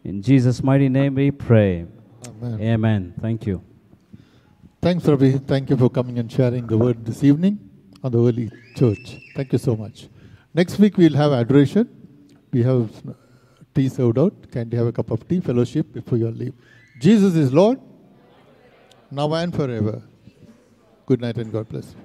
In 0.05 0.21
Jesus' 0.21 0.63
mighty 0.63 0.91
name 0.91 1.15
we 1.15 1.31
pray. 1.31 1.87
Amen. 2.29 2.61
Amen. 2.61 3.15
Thank 3.23 3.47
you. 3.47 3.63
Thanks, 4.83 5.07
Ravi. 5.07 5.39
Thank 5.39 5.71
you 5.71 5.79
for 5.79 5.89
coming 5.89 6.19
and 6.19 6.31
sharing 6.31 6.67
the 6.67 6.77
word 6.77 7.07
this 7.07 7.25
evening 7.25 7.59
on 8.03 8.13
the 8.13 8.19
early 8.19 8.51
church. 8.77 9.17
Thank 9.35 9.53
you 9.53 9.59
so 9.59 9.75
much. 9.75 10.09
Next 10.53 10.79
week 10.79 10.99
we'll 10.99 11.15
have 11.15 11.33
adoration. 11.33 11.89
We 12.53 12.63
have 12.63 12.91
uh, 13.09 13.15
tea 13.75 13.89
served 13.89 14.19
out. 14.19 14.51
Kindly 14.53 14.77
have 14.77 14.89
a 14.89 14.93
cup 14.93 15.11
of 15.11 15.27
tea, 15.27 15.41
fellowship 15.41 15.91
before 15.91 16.19
you 16.19 16.31
leave. 16.31 16.53
Jesus 17.01 17.35
is 17.35 17.51
Lord, 17.51 17.81
now 19.11 19.33
and 19.33 19.55
forever. 19.55 20.03
Good 21.07 21.23
night 21.23 21.39
and 21.39 21.51
God 21.51 21.67
bless 21.69 21.87
you. 21.95 22.04